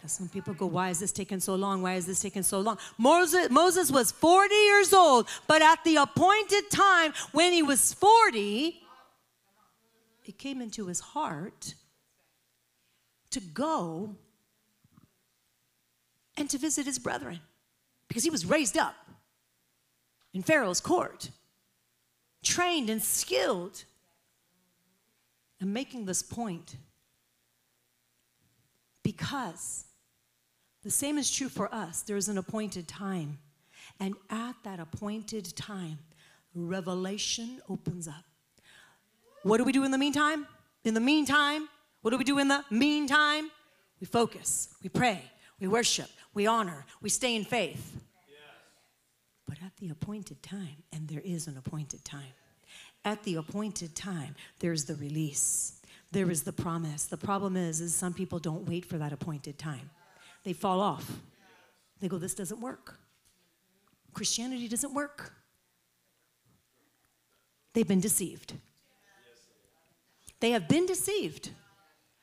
Because 0.00 0.12
some 0.12 0.30
people 0.30 0.54
go, 0.54 0.64
Why 0.64 0.88
is 0.88 0.98
this 0.98 1.12
taking 1.12 1.40
so 1.40 1.54
long? 1.56 1.82
Why 1.82 1.92
is 1.94 2.06
this 2.06 2.20
taking 2.20 2.42
so 2.42 2.60
long? 2.60 2.78
Moses, 2.96 3.50
Moses 3.50 3.90
was 3.90 4.10
40 4.10 4.54
years 4.54 4.94
old, 4.94 5.28
but 5.46 5.60
at 5.60 5.84
the 5.84 5.96
appointed 5.96 6.70
time, 6.70 7.12
when 7.32 7.52
he 7.52 7.62
was 7.62 7.92
40, 7.92 8.80
it 10.24 10.38
came 10.38 10.62
into 10.62 10.86
his 10.86 11.00
heart 11.00 11.74
to 13.30 13.40
go 13.40 14.16
and 16.38 16.48
to 16.48 16.56
visit 16.56 16.86
his 16.86 16.98
brethren 16.98 17.40
because 18.08 18.24
he 18.24 18.30
was 18.30 18.46
raised 18.46 18.78
up 18.78 18.94
in 20.32 20.42
Pharaoh's 20.42 20.80
court, 20.80 21.28
trained 22.42 22.88
and 22.88 23.02
skilled. 23.02 23.84
I'm 25.60 25.74
making 25.74 26.06
this 26.06 26.22
point 26.22 26.76
because 29.02 29.84
the 30.82 30.90
same 30.90 31.18
is 31.18 31.30
true 31.30 31.48
for 31.48 31.72
us. 31.74 32.02
There 32.02 32.16
is 32.16 32.28
an 32.28 32.38
appointed 32.38 32.88
time. 32.88 33.38
And 33.98 34.14
at 34.30 34.54
that 34.64 34.80
appointed 34.80 35.54
time, 35.56 35.98
revelation 36.54 37.60
opens 37.68 38.08
up. 38.08 38.24
What 39.42 39.58
do 39.58 39.64
we 39.64 39.72
do 39.72 39.84
in 39.84 39.90
the 39.90 39.98
meantime? 39.98 40.46
In 40.84 40.94
the 40.94 41.00
meantime, 41.00 41.68
what 42.02 42.10
do 42.12 42.18
we 42.18 42.24
do 42.24 42.38
in 42.38 42.48
the 42.48 42.64
meantime? 42.70 43.50
We 44.00 44.06
focus, 44.06 44.68
we 44.82 44.88
pray, 44.88 45.22
we 45.60 45.68
worship, 45.68 46.08
we 46.32 46.46
honor, 46.46 46.86
we 47.02 47.10
stay 47.10 47.36
in 47.36 47.44
faith. 47.44 48.00
Yes. 48.26 48.38
But 49.46 49.58
at 49.62 49.76
the 49.76 49.90
appointed 49.90 50.42
time, 50.42 50.82
and 50.90 51.06
there 51.06 51.20
is 51.20 51.46
an 51.46 51.58
appointed 51.58 52.02
time, 52.02 52.32
at 53.04 53.22
the 53.24 53.36
appointed 53.36 53.94
time, 53.94 54.34
there's 54.60 54.86
the 54.86 54.94
release. 54.94 55.80
There 56.12 56.30
is 56.30 56.42
the 56.42 56.52
promise. 56.52 57.04
The 57.04 57.18
problem 57.18 57.56
is, 57.56 57.80
is 57.80 57.94
some 57.94 58.14
people 58.14 58.38
don't 58.38 58.66
wait 58.66 58.86
for 58.86 58.96
that 58.98 59.12
appointed 59.12 59.58
time 59.58 59.90
they 60.44 60.52
fall 60.52 60.80
off. 60.80 61.10
They 62.00 62.08
go, 62.08 62.18
This 62.18 62.34
doesn't 62.34 62.60
work. 62.60 62.98
Christianity 64.12 64.68
doesn't 64.68 64.94
work. 64.94 65.32
They've 67.72 67.86
been 67.86 68.00
deceived. 68.00 68.54
They 70.40 70.50
have 70.50 70.68
been 70.68 70.86
deceived. 70.86 71.50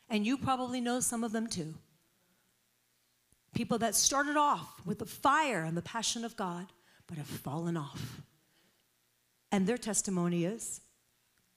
And 0.09 0.25
you 0.25 0.37
probably 0.37 0.81
know 0.81 0.99
some 0.99 1.23
of 1.23 1.31
them 1.31 1.47
too. 1.47 1.75
People 3.53 3.77
that 3.79 3.95
started 3.95 4.37
off 4.37 4.81
with 4.85 4.99
the 4.99 5.05
fire 5.05 5.63
and 5.63 5.75
the 5.75 5.81
passion 5.81 6.23
of 6.23 6.35
God, 6.35 6.67
but 7.07 7.17
have 7.17 7.27
fallen 7.27 7.77
off. 7.77 8.21
And 9.51 9.65
their 9.65 9.77
testimony 9.77 10.45
is 10.45 10.81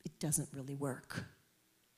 it 0.04 0.18
doesn't 0.18 0.48
really 0.52 0.74
work. 0.74 1.24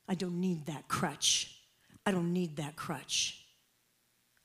I 0.09 0.15
don't 0.15 0.41
need 0.41 0.67
that 0.67 0.89
crutch. 0.89 1.59
I 2.05 2.11
don't 2.11 2.33
need 2.33 2.57
that 2.57 2.77
crutch. 2.77 3.42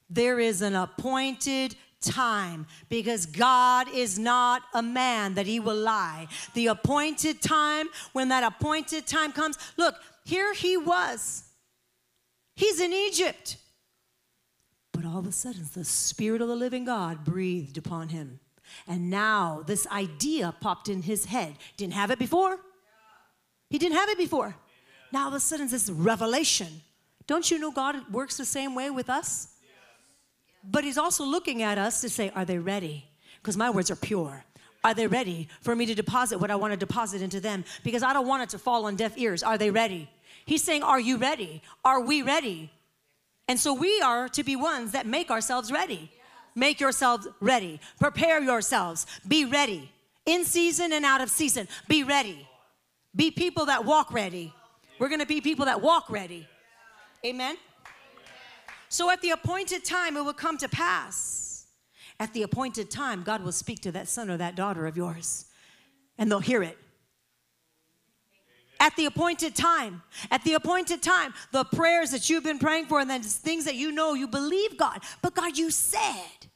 There 0.10 0.39
is 0.39 0.62
an 0.62 0.76
appointed 0.76 1.76
time 2.02 2.67
because 2.89 3.26
God 3.26 3.88
is 3.93 4.17
not 4.17 4.62
a 4.74 4.82
man 4.82 5.34
that 5.36 5.48
he 5.48 5.60
will 5.60 5.76
lie. 5.76 6.28
The 6.54 6.67
appointed 6.67 7.41
time, 7.41 7.88
when 8.13 8.30
that 8.30 8.43
appointed 8.43 9.08
time 9.08 9.32
comes, 9.32 9.58
look, 9.78 9.96
here 10.24 10.54
he 10.54 10.78
was. 10.78 11.43
He's 12.56 12.80
in 12.80 12.93
Egypt. 12.93 13.58
But 14.93 15.06
all 15.06 15.20
of 15.20 15.28
a 15.28 15.32
sudden, 15.32 15.63
the 15.74 15.86
Spirit 15.86 16.41
of 16.41 16.48
the 16.48 16.56
living 16.56 16.86
God 16.86 17.24
breathed 17.24 17.78
upon 17.78 18.10
him. 18.10 18.39
And 18.88 19.10
now 19.10 19.63
this 19.65 19.88
idea 19.88 20.54
popped 20.60 20.89
in 20.89 21.04
his 21.04 21.26
head. 21.26 21.56
Didn't 21.78 21.93
have 21.93 22.12
it 22.12 22.20
before. 22.20 22.60
He 23.70 23.78
didn't 23.78 23.98
have 23.98 24.10
it 24.10 24.17
before. 24.17 24.56
Now 25.12 25.24
all 25.24 25.28
of 25.30 25.34
a 25.34 25.39
sudden, 25.39 25.67
this 25.67 25.89
revelation. 25.89 26.82
Don't 27.28 27.50
you 27.52 27.60
know 27.60 27.72
God 27.72 28.12
works 28.12 28.38
the 28.38 28.46
same 28.46 28.76
way 28.76 28.89
with 28.89 29.10
us? 29.10 29.50
But 30.70 30.84
he's 30.84 30.98
also 30.98 31.24
looking 31.24 31.64
at 31.64 31.78
us 31.78 32.02
to 32.02 32.10
say, 32.10 32.32
Are 32.36 32.46
they 32.46 32.58
ready? 32.58 33.06
Because 33.42 33.56
my 33.56 33.70
words 33.70 33.90
are 33.90 33.96
pure. 33.96 34.44
Are 34.84 34.94
they 34.94 35.08
ready 35.08 35.48
for 35.62 35.76
me 35.76 35.86
to 35.86 35.96
deposit 35.96 36.40
what 36.40 36.52
I 36.52 36.56
want 36.56 36.74
to 36.74 36.78
deposit 36.78 37.22
into 37.22 37.40
them? 37.40 37.64
Because 37.84 38.04
I 38.04 38.14
don't 38.14 38.28
want 38.28 38.44
it 38.44 38.50
to 38.50 38.60
fall 38.60 38.86
on 38.86 38.96
deaf 38.96 39.18
ears. 39.18 39.44
Are 39.44 39.58
they 39.58 39.72
ready? 39.72 40.10
He's 40.46 40.64
saying, 40.64 40.84
Are 40.84 41.00
you 41.00 41.18
ready? 41.18 41.62
Are 41.86 42.02
we 42.02 42.22
ready? 42.22 42.72
And 43.48 43.60
so 43.60 43.74
we 43.74 44.02
are 44.02 44.28
to 44.30 44.44
be 44.44 44.56
ones 44.58 44.92
that 44.92 45.06
make 45.06 45.32
ourselves 45.32 45.72
ready. 45.72 46.12
Make 46.54 46.80
yourselves 46.80 47.28
ready. 47.40 47.80
Prepare 48.00 48.42
yourselves. 48.42 49.06
Be 49.28 49.46
ready. 49.46 49.92
In 50.26 50.44
season 50.44 50.92
and 50.92 51.06
out 51.06 51.22
of 51.22 51.30
season. 51.30 51.68
Be 51.88 52.04
ready. 52.04 52.48
Be 53.16 53.32
people 53.32 53.68
that 53.68 53.86
walk 53.86 54.12
ready. 54.12 54.54
We're 55.00 55.08
going 55.08 55.22
to 55.22 55.28
be 55.28 55.40
people 55.40 55.66
that 55.66 55.82
walk 55.82 56.10
ready. 56.10 56.48
Amen. 57.26 57.56
So 58.89 59.10
at 59.10 59.21
the 59.21 59.32
appointed 59.32 59.84
time, 59.84 60.17
it 60.17 60.21
will 60.23 60.34
come 60.34 60.58
to 60.60 60.69
pass. 60.69 61.67
At 62.19 62.34
the 62.34 62.43
appointed 62.43 62.89
time, 62.89 63.23
God 63.23 63.43
will 63.43 63.52
speak 63.52 63.82
to 63.82 63.91
that 63.91 64.08
son 64.08 64.30
or 64.30 64.38
that 64.38 64.56
daughter 64.56 64.88
of 64.88 64.97
yours, 64.97 65.45
and 66.17 66.32
they'll 66.32 66.39
hear 66.39 66.63
it. 66.63 66.78
At 68.80 68.95
the 68.95 69.06
appointed 69.06 69.56
time, 69.56 70.04
at 70.32 70.43
the 70.43 70.54
appointed 70.54 71.02
time, 71.02 71.34
the 71.52 71.63
prayers 71.63 72.12
that 72.12 72.30
you've 72.30 72.43
been 72.43 72.60
praying 72.60 72.86
for 72.86 73.00
and 73.00 73.10
then 73.10 73.21
things 73.21 73.65
that 73.65 73.76
you 73.76 73.91
know 73.91 74.13
you 74.13 74.28
believe 74.28 74.78
God, 74.78 75.04
but 75.21 75.36
God, 75.36 75.58
you 75.58 75.71
said, 75.71 76.47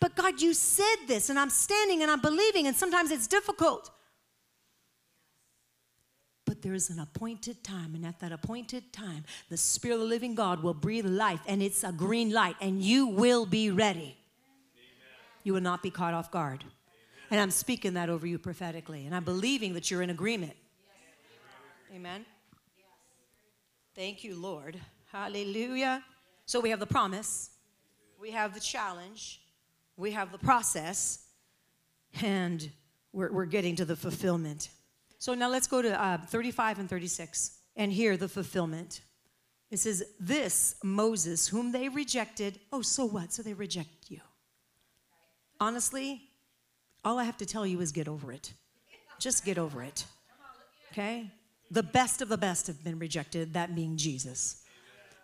but 0.00 0.16
God, 0.16 0.40
you 0.40 0.52
said 0.52 0.96
this, 1.06 1.30
and 1.30 1.38
I'm 1.38 1.50
standing 1.50 2.02
and 2.02 2.10
I'm 2.10 2.20
believing, 2.20 2.66
and 2.66 2.76
sometimes 2.76 3.10
it's 3.10 3.26
difficult. 3.26 3.90
But 6.46 6.62
there 6.62 6.74
is 6.74 6.90
an 6.90 7.00
appointed 7.00 7.64
time, 7.64 7.96
and 7.96 8.06
at 8.06 8.20
that 8.20 8.30
appointed 8.30 8.92
time, 8.92 9.24
the 9.50 9.56
Spirit 9.56 9.96
of 9.96 10.00
the 10.02 10.06
living 10.06 10.36
God 10.36 10.62
will 10.62 10.74
breathe 10.74 11.04
life, 11.04 11.40
and 11.46 11.60
it's 11.60 11.82
a 11.82 11.90
green 11.90 12.30
light, 12.30 12.54
and 12.60 12.80
you 12.80 13.08
will 13.08 13.44
be 13.44 13.70
ready. 13.70 13.98
Amen. 13.98 14.16
You 15.42 15.52
will 15.54 15.60
not 15.60 15.82
be 15.82 15.90
caught 15.90 16.14
off 16.14 16.30
guard. 16.30 16.60
Amen. 16.60 16.70
And 17.32 17.40
I'm 17.40 17.50
speaking 17.50 17.94
that 17.94 18.08
over 18.08 18.28
you 18.28 18.38
prophetically, 18.38 19.06
and 19.06 19.14
I'm 19.14 19.24
believing 19.24 19.74
that 19.74 19.90
you're 19.90 20.02
in 20.02 20.10
agreement. 20.10 20.54
Yes. 21.90 21.96
Amen. 21.96 22.24
Yes. 22.78 22.86
Thank 23.96 24.22
you, 24.22 24.36
Lord. 24.36 24.80
Hallelujah. 25.10 26.04
So 26.46 26.60
we 26.60 26.70
have 26.70 26.78
the 26.78 26.86
promise, 26.86 27.50
we 28.20 28.30
have 28.30 28.54
the 28.54 28.60
challenge, 28.60 29.40
we 29.96 30.12
have 30.12 30.30
the 30.30 30.38
process, 30.38 31.24
and 32.22 32.70
we're, 33.12 33.32
we're 33.32 33.46
getting 33.46 33.74
to 33.76 33.84
the 33.84 33.96
fulfillment. 33.96 34.68
So 35.18 35.34
now 35.34 35.48
let's 35.48 35.66
go 35.66 35.82
to 35.82 36.00
uh, 36.00 36.18
35 36.18 36.78
and 36.78 36.90
36 36.90 37.58
and 37.76 37.92
hear 37.92 38.16
the 38.16 38.28
fulfillment. 38.28 39.00
It 39.70 39.78
says, 39.78 40.04
This 40.20 40.76
Moses, 40.82 41.48
whom 41.48 41.72
they 41.72 41.88
rejected, 41.88 42.60
oh, 42.72 42.82
so 42.82 43.04
what? 43.04 43.32
So 43.32 43.42
they 43.42 43.54
reject 43.54 44.10
you. 44.10 44.20
Honestly, 45.58 46.22
all 47.04 47.18
I 47.18 47.24
have 47.24 47.38
to 47.38 47.46
tell 47.46 47.66
you 47.66 47.80
is 47.80 47.92
get 47.92 48.08
over 48.08 48.32
it. 48.32 48.52
Just 49.18 49.44
get 49.44 49.58
over 49.58 49.82
it. 49.82 50.04
Okay? 50.92 51.30
The 51.70 51.82
best 51.82 52.22
of 52.22 52.28
the 52.28 52.38
best 52.38 52.66
have 52.66 52.84
been 52.84 52.98
rejected, 52.98 53.54
that 53.54 53.74
being 53.74 53.96
Jesus. 53.96 54.62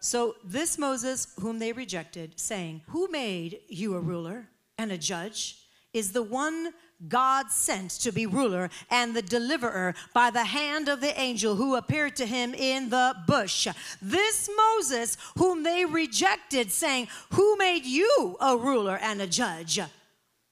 So 0.00 0.34
this 0.44 0.78
Moses, 0.78 1.32
whom 1.40 1.58
they 1.58 1.72
rejected, 1.72 2.38
saying, 2.40 2.82
Who 2.88 3.08
made 3.08 3.60
you 3.68 3.94
a 3.94 4.00
ruler 4.00 4.48
and 4.78 4.90
a 4.90 4.98
judge, 4.98 5.58
is 5.92 6.12
the 6.12 6.22
one 6.22 6.72
God 7.08 7.50
sent 7.50 7.90
to 8.02 8.12
be 8.12 8.26
ruler 8.26 8.70
and 8.90 9.14
the 9.14 9.22
deliverer 9.22 9.94
by 10.14 10.30
the 10.30 10.44
hand 10.44 10.88
of 10.88 11.00
the 11.00 11.18
angel 11.18 11.56
who 11.56 11.76
appeared 11.76 12.16
to 12.16 12.26
him 12.26 12.54
in 12.54 12.90
the 12.90 13.14
bush. 13.26 13.66
This 14.00 14.48
Moses, 14.56 15.16
whom 15.36 15.62
they 15.62 15.84
rejected, 15.84 16.70
saying, 16.70 17.08
Who 17.32 17.56
made 17.56 17.84
you 17.84 18.36
a 18.40 18.56
ruler 18.56 18.98
and 18.98 19.20
a 19.20 19.26
judge? 19.26 19.80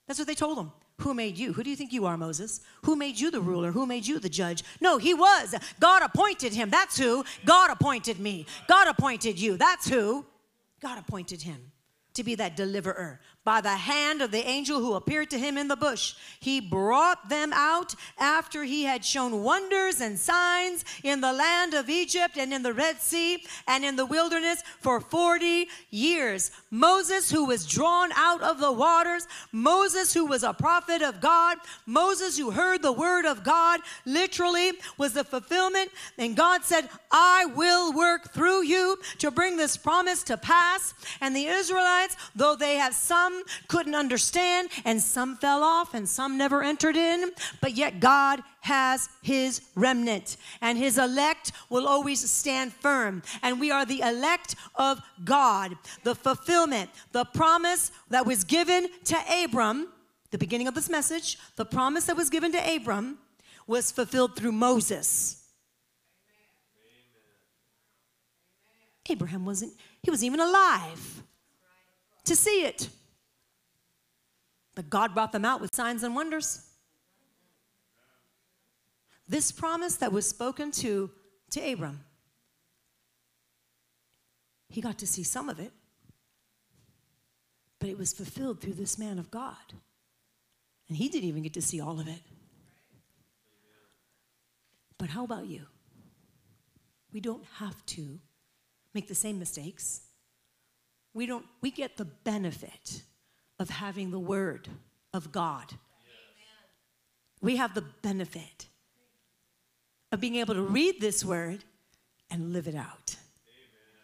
That's 0.06 0.18
what 0.18 0.26
they 0.26 0.34
told 0.34 0.58
him. 0.58 0.72
Who 1.00 1.14
made 1.14 1.38
you? 1.38 1.52
Who 1.52 1.62
do 1.62 1.70
you 1.70 1.76
think 1.76 1.92
you 1.92 2.04
are, 2.04 2.18
Moses? 2.18 2.60
Who 2.82 2.94
made 2.94 3.18
you 3.18 3.30
the 3.30 3.40
ruler? 3.40 3.72
Who 3.72 3.86
made 3.86 4.06
you 4.06 4.18
the 4.18 4.28
judge? 4.28 4.62
No, 4.80 4.98
he 4.98 5.14
was. 5.14 5.54
God 5.78 6.02
appointed 6.02 6.52
him. 6.52 6.68
That's 6.68 6.98
who. 6.98 7.24
God 7.46 7.70
appointed 7.70 8.20
me. 8.20 8.44
God 8.68 8.86
appointed 8.86 9.38
you. 9.40 9.56
That's 9.56 9.88
who. 9.88 10.26
God 10.82 10.98
appointed 10.98 11.42
him 11.42 11.72
to 12.14 12.22
be 12.22 12.34
that 12.34 12.56
deliverer 12.56 13.20
by 13.44 13.60
the 13.60 13.70
hand 13.70 14.20
of 14.20 14.30
the 14.30 14.46
angel 14.46 14.80
who 14.80 14.94
appeared 14.94 15.30
to 15.30 15.38
him 15.38 15.56
in 15.56 15.68
the 15.68 15.76
bush. 15.76 16.14
He 16.40 16.60
brought 16.60 17.28
them 17.30 17.52
out 17.54 17.94
after 18.18 18.64
he 18.64 18.84
had 18.84 19.04
shown 19.04 19.42
wonders 19.42 20.00
and 20.00 20.18
signs 20.18 20.84
in 21.02 21.20
the 21.22 21.32
land 21.32 21.72
of 21.72 21.88
Egypt 21.88 22.36
and 22.36 22.52
in 22.52 22.62
the 22.62 22.74
Red 22.74 23.00
Sea 23.00 23.42
and 23.66 23.84
in 23.84 23.96
the 23.96 24.04
wilderness 24.04 24.62
for 24.80 25.00
40 25.00 25.68
years. 25.90 26.50
Moses, 26.70 27.30
who 27.30 27.46
was 27.46 27.66
drawn 27.66 28.10
out 28.14 28.42
of 28.42 28.60
the 28.60 28.72
waters, 28.72 29.26
Moses, 29.52 30.12
who 30.12 30.26
was 30.26 30.42
a 30.42 30.52
prophet 30.52 31.00
of 31.00 31.20
God, 31.20 31.56
Moses, 31.86 32.36
who 32.36 32.50
heard 32.50 32.82
the 32.82 32.92
word 32.92 33.24
of 33.24 33.42
God, 33.42 33.80
literally 34.04 34.72
was 34.98 35.14
the 35.14 35.24
fulfillment. 35.24 35.90
And 36.18 36.36
God 36.36 36.62
said, 36.64 36.90
I 37.10 37.46
will 37.46 37.92
work 37.92 38.32
through 38.32 38.64
you 38.64 38.98
to 39.18 39.30
bring 39.30 39.56
this 39.56 39.78
promise 39.78 40.22
to 40.24 40.36
pass. 40.36 40.92
And 41.22 41.34
the 41.34 41.46
Israelites, 41.46 42.16
though 42.36 42.54
they 42.54 42.76
have 42.76 42.94
some 42.94 43.29
couldn't 43.68 43.94
understand, 43.94 44.68
and 44.84 45.00
some 45.00 45.36
fell 45.36 45.62
off, 45.62 45.94
and 45.94 46.08
some 46.08 46.36
never 46.36 46.62
entered 46.62 46.96
in, 46.96 47.30
but 47.60 47.76
yet 47.76 48.00
God 48.00 48.40
has 48.60 49.08
his 49.22 49.62
remnant, 49.74 50.36
and 50.60 50.76
his 50.76 50.98
elect 50.98 51.52
will 51.68 51.88
always 51.88 52.28
stand 52.30 52.72
firm. 52.72 53.22
And 53.42 53.60
we 53.60 53.70
are 53.70 53.84
the 53.84 54.00
elect 54.00 54.56
of 54.74 55.00
God. 55.24 55.76
The 56.04 56.14
fulfillment, 56.14 56.90
the 57.12 57.24
promise 57.24 57.90
that 58.10 58.26
was 58.26 58.44
given 58.44 58.88
to 59.04 59.16
Abram, 59.44 59.88
the 60.30 60.38
beginning 60.38 60.68
of 60.68 60.74
this 60.74 60.88
message, 60.88 61.38
the 61.56 61.64
promise 61.64 62.04
that 62.04 62.16
was 62.16 62.30
given 62.30 62.52
to 62.52 62.76
Abram 62.76 63.18
was 63.66 63.90
fulfilled 63.90 64.36
through 64.36 64.52
Moses. 64.52 65.36
Abraham 69.08 69.44
wasn't, 69.44 69.72
he 70.02 70.10
was 70.10 70.22
even 70.22 70.38
alive 70.38 71.22
to 72.24 72.36
see 72.36 72.62
it. 72.62 72.88
God 74.88 75.14
brought 75.14 75.32
them 75.32 75.44
out 75.44 75.60
with 75.60 75.74
signs 75.74 76.02
and 76.02 76.14
wonders. 76.14 76.66
This 79.28 79.52
promise 79.52 79.96
that 79.96 80.12
was 80.12 80.28
spoken 80.28 80.70
to, 80.72 81.10
to 81.50 81.72
Abram, 81.72 82.00
he 84.68 84.80
got 84.80 84.98
to 84.98 85.06
see 85.06 85.22
some 85.22 85.48
of 85.48 85.60
it, 85.60 85.72
but 87.78 87.88
it 87.88 87.98
was 87.98 88.12
fulfilled 88.12 88.60
through 88.60 88.74
this 88.74 88.98
man 88.98 89.18
of 89.18 89.30
God. 89.30 89.56
And 90.88 90.96
he 90.96 91.08
didn't 91.08 91.28
even 91.28 91.42
get 91.42 91.54
to 91.54 91.62
see 91.62 91.80
all 91.80 92.00
of 92.00 92.08
it. 92.08 92.20
But 94.98 95.10
how 95.10 95.24
about 95.24 95.46
you? 95.46 95.62
We 97.12 97.20
don't 97.20 97.44
have 97.58 97.84
to 97.86 98.18
make 98.94 99.08
the 99.08 99.14
same 99.14 99.38
mistakes. 99.38 100.02
We 101.14 101.26
don't 101.26 101.46
we 101.60 101.70
get 101.70 101.96
the 101.96 102.04
benefit 102.04 103.02
of 103.60 103.68
having 103.68 104.10
the 104.10 104.18
word 104.18 104.66
of 105.12 105.30
God. 105.30 105.66
Yes. 105.68 105.78
We 107.42 107.56
have 107.56 107.74
the 107.74 107.84
benefit 108.02 108.66
of 110.10 110.18
being 110.18 110.36
able 110.36 110.54
to 110.54 110.62
read 110.62 111.00
this 111.00 111.24
word 111.24 111.62
and 112.30 112.52
live 112.52 112.66
it 112.66 112.74
out. 112.74 113.16
Amen. 113.16 114.00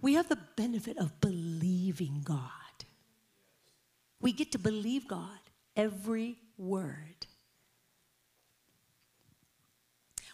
We 0.00 0.14
have 0.14 0.28
the 0.28 0.38
benefit 0.56 0.96
of 0.96 1.20
believing 1.20 2.22
God. 2.24 2.40
We 4.20 4.32
get 4.32 4.52
to 4.52 4.58
believe 4.58 5.08
God 5.08 5.38
every 5.76 6.36
word. 6.56 7.26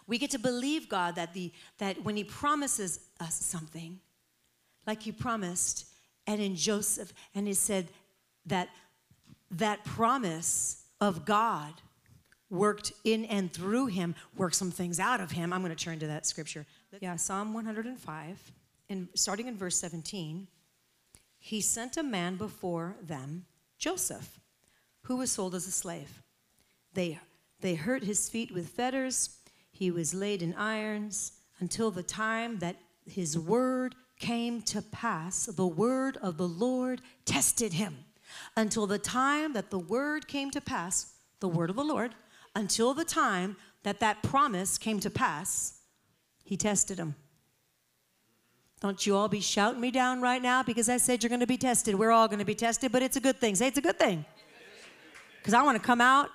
We 0.07 0.19
get 0.19 0.33
to 0.33 0.39
believe 0.39 0.89
God 0.89 1.15
that, 1.17 1.33
the, 1.33 1.51
that 1.79 2.05
when 2.05 2.17
He 2.17 2.25
promises 2.25 3.01
us 3.19 3.35
something, 3.35 4.01
like 4.87 5.03
He 5.03 5.13
promised, 5.13 5.87
and 6.27 6.41
in 6.41 6.57
Joseph, 6.57 7.13
and 7.35 7.47
He 7.47 7.55
said 7.55 7.89
that 8.47 8.69
that 9.51 9.85
promise 9.85 10.85
of 11.01 11.25
God 11.25 11.75
worked 12.51 12.93
in 13.05 13.25
and 13.27 13.53
through 13.53 13.87
him, 13.87 14.15
worked 14.37 14.55
some 14.55 14.71
things 14.71 15.01
out 15.01 15.21
of 15.21 15.33
him. 15.33 15.53
I'm 15.53 15.63
going 15.63 15.75
to 15.75 15.85
turn 15.85 15.99
to 15.99 16.07
that 16.07 16.27
scripture. 16.27 16.65
Yeah, 17.01 17.17
Psalm 17.17 17.53
105, 17.53 18.53
and 18.89 19.09
starting 19.15 19.49
in 19.49 19.57
verse 19.57 19.79
17, 19.79 20.47
he 21.39 21.61
sent 21.61 21.97
a 21.97 22.03
man 22.03 22.37
before 22.37 22.97
them, 23.03 23.47
Joseph, 23.79 24.41
who 25.03 25.17
was 25.17 25.31
sold 25.31 25.55
as 25.55 25.67
a 25.67 25.73
slave. 25.73 26.23
They, 26.95 27.19
they 27.61 27.75
hurt 27.75 28.05
his 28.05 28.29
feet 28.29 28.53
with 28.53 28.69
fetters 28.69 29.37
he 29.71 29.91
was 29.91 30.15
laid 30.15 30.41
in 30.43 30.55
irons 30.55 31.33
until 31.61 31.91
the 31.91 32.03
time 32.03 32.61
that 32.61 32.77
his 33.05 33.39
word 33.39 33.95
came 34.19 34.63
to 34.63 34.83
pass. 34.83 35.47
The 35.47 35.67
word 35.67 36.17
of 36.19 36.37
the 36.37 36.49
Lord 36.49 37.03
tested 37.25 37.75
him 37.75 38.05
until 38.57 38.87
the 38.87 38.99
time 38.99 39.53
that 39.53 39.71
the 39.71 39.79
word 39.79 40.29
came 40.29 40.51
to 40.51 40.61
pass, 40.61 41.15
the 41.41 41.49
word 41.49 41.71
of 41.71 41.77
the 41.77 41.85
Lord, 41.85 42.15
until 42.55 42.95
the 42.95 43.05
time 43.05 43.57
that 43.83 44.01
that 44.01 44.23
promise 44.23 44.79
came 44.79 44.99
to 45.01 45.11
pass, 45.11 45.81
he 46.45 46.57
tested 46.57 46.99
him. 46.99 47.15
Don't 48.81 49.07
you 49.07 49.17
all 49.17 49.29
be 49.29 49.41
shouting 49.41 49.81
me 49.81 49.91
down 49.91 50.21
right 50.21 50.43
now 50.43 50.63
because 50.63 50.89
I 50.89 50.99
said 50.99 51.23
you're 51.23 51.29
going 51.29 51.41
to 51.41 51.47
be 51.47 51.57
tested. 51.57 51.95
We're 51.95 52.11
all 52.11 52.29
going 52.29 52.41
to 52.41 52.45
be 52.45 52.55
tested, 52.55 52.93
but 52.93 53.03
it's 53.03 53.17
a 53.17 53.21
good 53.21 53.39
thing. 53.39 53.55
Say 53.55 53.69
it's 53.69 53.79
a 53.79 53.83
good 53.83 53.99
thing. 53.99 54.25
Because 55.39 55.55
I 55.55 55.63
want 55.63 55.81
to 55.81 55.85
come 55.85 56.01
out 56.01 56.29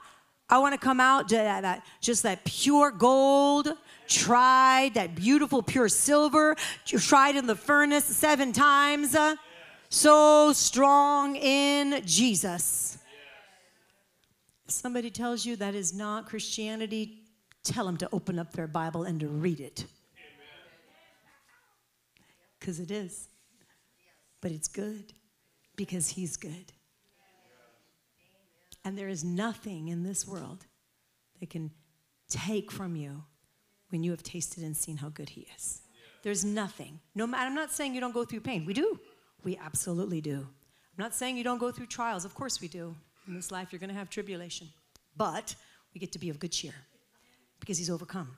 I 0.51 0.57
want 0.59 0.73
to 0.73 0.77
come 0.77 0.99
out 0.99 1.29
that, 1.29 1.61
that, 1.61 1.85
just 2.01 2.23
that 2.23 2.43
pure 2.43 2.91
gold, 2.91 3.69
tried, 4.09 4.95
that 4.95 5.15
beautiful 5.15 5.63
pure 5.63 5.87
silver, 5.87 6.57
tried 6.85 7.37
in 7.37 7.47
the 7.47 7.55
furnace 7.55 8.03
seven 8.03 8.51
times. 8.51 9.15
Uh, 9.15 9.37
so 9.87 10.51
strong 10.51 11.37
in 11.37 12.01
Jesus. 12.05 12.97
If 14.67 14.73
somebody 14.73 15.09
tells 15.09 15.45
you 15.45 15.55
that 15.55 15.73
is 15.73 15.93
not 15.93 16.27
Christianity, 16.27 17.23
tell 17.63 17.85
them 17.85 17.95
to 17.97 18.09
open 18.11 18.37
up 18.37 18.51
their 18.51 18.67
Bible 18.67 19.03
and 19.03 19.21
to 19.21 19.29
read 19.29 19.61
it. 19.61 19.85
Because 22.59 22.81
it 22.81 22.91
is. 22.91 23.29
But 24.41 24.51
it's 24.51 24.67
good 24.67 25.13
because 25.77 26.09
He's 26.09 26.35
good. 26.35 26.73
And 28.83 28.97
there 28.97 29.07
is 29.07 29.23
nothing 29.23 29.89
in 29.89 30.03
this 30.03 30.27
world 30.27 30.65
that 31.39 31.49
can 31.49 31.71
take 32.29 32.71
from 32.71 32.95
you 32.95 33.23
when 33.89 34.03
you 34.03 34.11
have 34.11 34.23
tasted 34.23 34.63
and 34.63 34.75
seen 34.75 34.97
how 34.97 35.09
good 35.09 35.29
He 35.29 35.47
is. 35.55 35.81
There's 36.23 36.45
nothing. 36.45 36.99
No 37.15 37.27
matter, 37.27 37.45
I'm 37.45 37.55
not 37.55 37.71
saying 37.71 37.93
you 37.93 38.01
don't 38.01 38.13
go 38.13 38.25
through 38.25 38.41
pain. 38.41 38.65
We 38.65 38.73
do. 38.73 38.99
We 39.43 39.57
absolutely 39.57 40.21
do. 40.21 40.37
I'm 40.37 41.03
not 41.03 41.13
saying 41.13 41.37
you 41.37 41.43
don't 41.43 41.57
go 41.57 41.71
through 41.71 41.87
trials. 41.87 42.25
Of 42.25 42.35
course 42.35 42.61
we 42.61 42.67
do. 42.67 42.95
In 43.27 43.35
this 43.35 43.51
life, 43.51 43.69
you're 43.71 43.79
going 43.79 43.89
to 43.89 43.95
have 43.95 44.09
tribulation. 44.09 44.67
But 45.17 45.55
we 45.93 45.99
get 45.99 46.11
to 46.13 46.19
be 46.19 46.29
of 46.29 46.39
good 46.39 46.51
cheer 46.51 46.73
because 47.59 47.77
He's 47.77 47.89
overcome. 47.89 48.37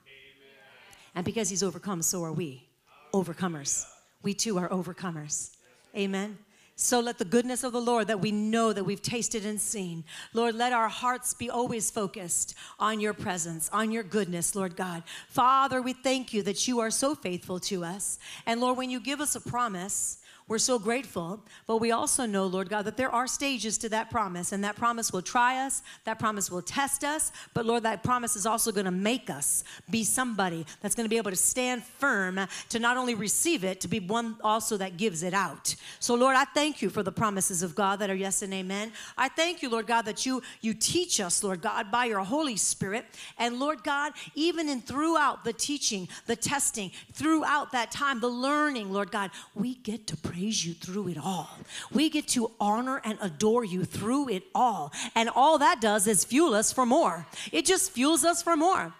And 1.14 1.24
because 1.24 1.48
He's 1.48 1.62
overcome, 1.62 2.02
so 2.02 2.24
are 2.24 2.32
we. 2.32 2.68
Overcomers. 3.12 3.86
We 4.22 4.34
too 4.34 4.58
are 4.58 4.68
overcomers. 4.68 5.50
Amen. 5.96 6.38
So 6.76 6.98
let 6.98 7.18
the 7.18 7.24
goodness 7.24 7.62
of 7.62 7.72
the 7.72 7.80
Lord 7.80 8.08
that 8.08 8.20
we 8.20 8.32
know 8.32 8.72
that 8.72 8.82
we've 8.82 9.00
tasted 9.00 9.46
and 9.46 9.60
seen, 9.60 10.02
Lord, 10.32 10.56
let 10.56 10.72
our 10.72 10.88
hearts 10.88 11.32
be 11.32 11.48
always 11.48 11.88
focused 11.88 12.54
on 12.80 12.98
your 12.98 13.12
presence, 13.12 13.70
on 13.72 13.92
your 13.92 14.02
goodness, 14.02 14.56
Lord 14.56 14.74
God. 14.74 15.04
Father, 15.28 15.80
we 15.80 15.92
thank 15.92 16.32
you 16.32 16.42
that 16.42 16.66
you 16.66 16.80
are 16.80 16.90
so 16.90 17.14
faithful 17.14 17.60
to 17.60 17.84
us. 17.84 18.18
And 18.44 18.60
Lord, 18.60 18.76
when 18.76 18.90
you 18.90 18.98
give 18.98 19.20
us 19.20 19.36
a 19.36 19.40
promise, 19.40 20.18
we're 20.46 20.58
so 20.58 20.78
grateful, 20.78 21.40
but 21.66 21.78
we 21.78 21.90
also 21.90 22.26
know, 22.26 22.44
Lord 22.44 22.68
God, 22.68 22.84
that 22.84 22.98
there 22.98 23.10
are 23.10 23.26
stages 23.26 23.78
to 23.78 23.88
that 23.88 24.10
promise, 24.10 24.52
and 24.52 24.62
that 24.62 24.76
promise 24.76 25.10
will 25.10 25.22
try 25.22 25.64
us, 25.64 25.82
that 26.04 26.18
promise 26.18 26.50
will 26.50 26.60
test 26.60 27.02
us, 27.02 27.32
but 27.54 27.64
Lord, 27.64 27.82
that 27.84 28.02
promise 28.02 28.36
is 28.36 28.44
also 28.44 28.70
going 28.70 28.84
to 28.84 28.90
make 28.90 29.30
us 29.30 29.64
be 29.88 30.04
somebody 30.04 30.66
that's 30.82 30.94
going 30.94 31.06
to 31.06 31.08
be 31.08 31.16
able 31.16 31.30
to 31.30 31.36
stand 31.36 31.82
firm 31.82 32.38
to 32.68 32.78
not 32.78 32.98
only 32.98 33.14
receive 33.14 33.64
it, 33.64 33.80
to 33.80 33.88
be 33.88 34.00
one 34.00 34.36
also 34.44 34.76
that 34.76 34.98
gives 34.98 35.22
it 35.22 35.32
out. 35.32 35.74
So, 35.98 36.14
Lord, 36.14 36.36
I 36.36 36.44
thank 36.44 36.82
you 36.82 36.90
for 36.90 37.02
the 37.02 37.12
promises 37.12 37.62
of 37.62 37.74
God 37.74 38.00
that 38.00 38.10
are 38.10 38.14
yes 38.14 38.42
and 38.42 38.52
amen. 38.52 38.92
I 39.16 39.30
thank 39.30 39.62
you, 39.62 39.70
Lord 39.70 39.86
God, 39.86 40.02
that 40.02 40.26
you 40.26 40.42
you 40.60 40.74
teach 40.74 41.20
us, 41.20 41.42
Lord 41.42 41.62
God, 41.62 41.90
by 41.90 42.04
your 42.04 42.20
Holy 42.20 42.56
Spirit, 42.56 43.06
and 43.38 43.58
Lord 43.58 43.82
God, 43.82 44.12
even 44.34 44.68
in 44.68 44.82
throughout 44.82 45.42
the 45.44 45.54
teaching, 45.54 46.06
the 46.26 46.36
testing, 46.36 46.90
throughout 47.14 47.72
that 47.72 47.90
time, 47.90 48.20
the 48.20 48.28
learning, 48.28 48.92
Lord 48.92 49.10
God, 49.10 49.30
we 49.54 49.76
get 49.76 50.06
to 50.08 50.16
pray 50.18 50.33
praise 50.34 50.66
you 50.66 50.74
through 50.74 51.08
it 51.08 51.16
all. 51.16 51.48
We 51.92 52.10
get 52.10 52.26
to 52.28 52.50
honor 52.58 53.00
and 53.04 53.18
adore 53.20 53.64
you 53.64 53.84
through 53.84 54.30
it 54.30 54.42
all. 54.52 54.92
And 55.14 55.28
all 55.28 55.58
that 55.58 55.80
does 55.80 56.08
is 56.08 56.24
fuel 56.24 56.54
us 56.54 56.72
for 56.72 56.84
more. 56.84 57.26
It 57.52 57.64
just 57.64 57.92
fuels 57.92 58.24
us 58.24 58.42
for 58.42 58.56
more. 58.56 58.92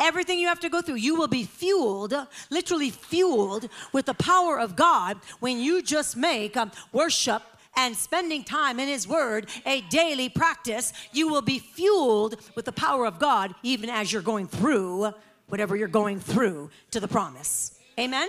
Everything 0.00 0.40
you 0.40 0.48
have 0.48 0.58
to 0.60 0.68
go 0.68 0.82
through, 0.82 0.96
you 0.96 1.14
will 1.14 1.28
be 1.28 1.44
fueled, 1.44 2.14
literally 2.50 2.90
fueled 2.90 3.68
with 3.92 4.06
the 4.06 4.14
power 4.14 4.58
of 4.58 4.74
God 4.74 5.18
when 5.38 5.58
you 5.58 5.80
just 5.80 6.16
make 6.16 6.56
um, 6.56 6.72
worship 6.92 7.42
and 7.76 7.94
spending 7.94 8.42
time 8.42 8.80
in 8.80 8.88
His 8.88 9.06
Word 9.06 9.48
a 9.66 9.82
daily 9.82 10.28
practice. 10.28 10.92
You 11.12 11.28
will 11.28 11.42
be 11.42 11.60
fueled 11.60 12.34
with 12.56 12.64
the 12.64 12.72
power 12.72 13.06
of 13.06 13.20
God 13.20 13.54
even 13.62 13.90
as 13.90 14.12
you're 14.12 14.22
going 14.22 14.48
through 14.48 15.12
whatever 15.48 15.76
you're 15.76 15.86
going 15.86 16.18
through 16.18 16.70
to 16.90 16.98
the 16.98 17.08
promise. 17.08 17.78
Amen? 17.98 18.28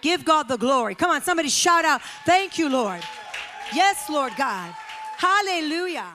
Give 0.00 0.24
God 0.24 0.48
the 0.48 0.56
glory. 0.56 0.94
Come 0.94 1.10
on, 1.10 1.22
somebody 1.22 1.48
shout 1.48 1.84
out, 1.84 2.00
Thank 2.24 2.58
you, 2.58 2.68
Lord. 2.68 3.02
Yes, 3.74 4.08
Lord 4.08 4.32
God. 4.36 4.74
Hallelujah. 5.16 6.06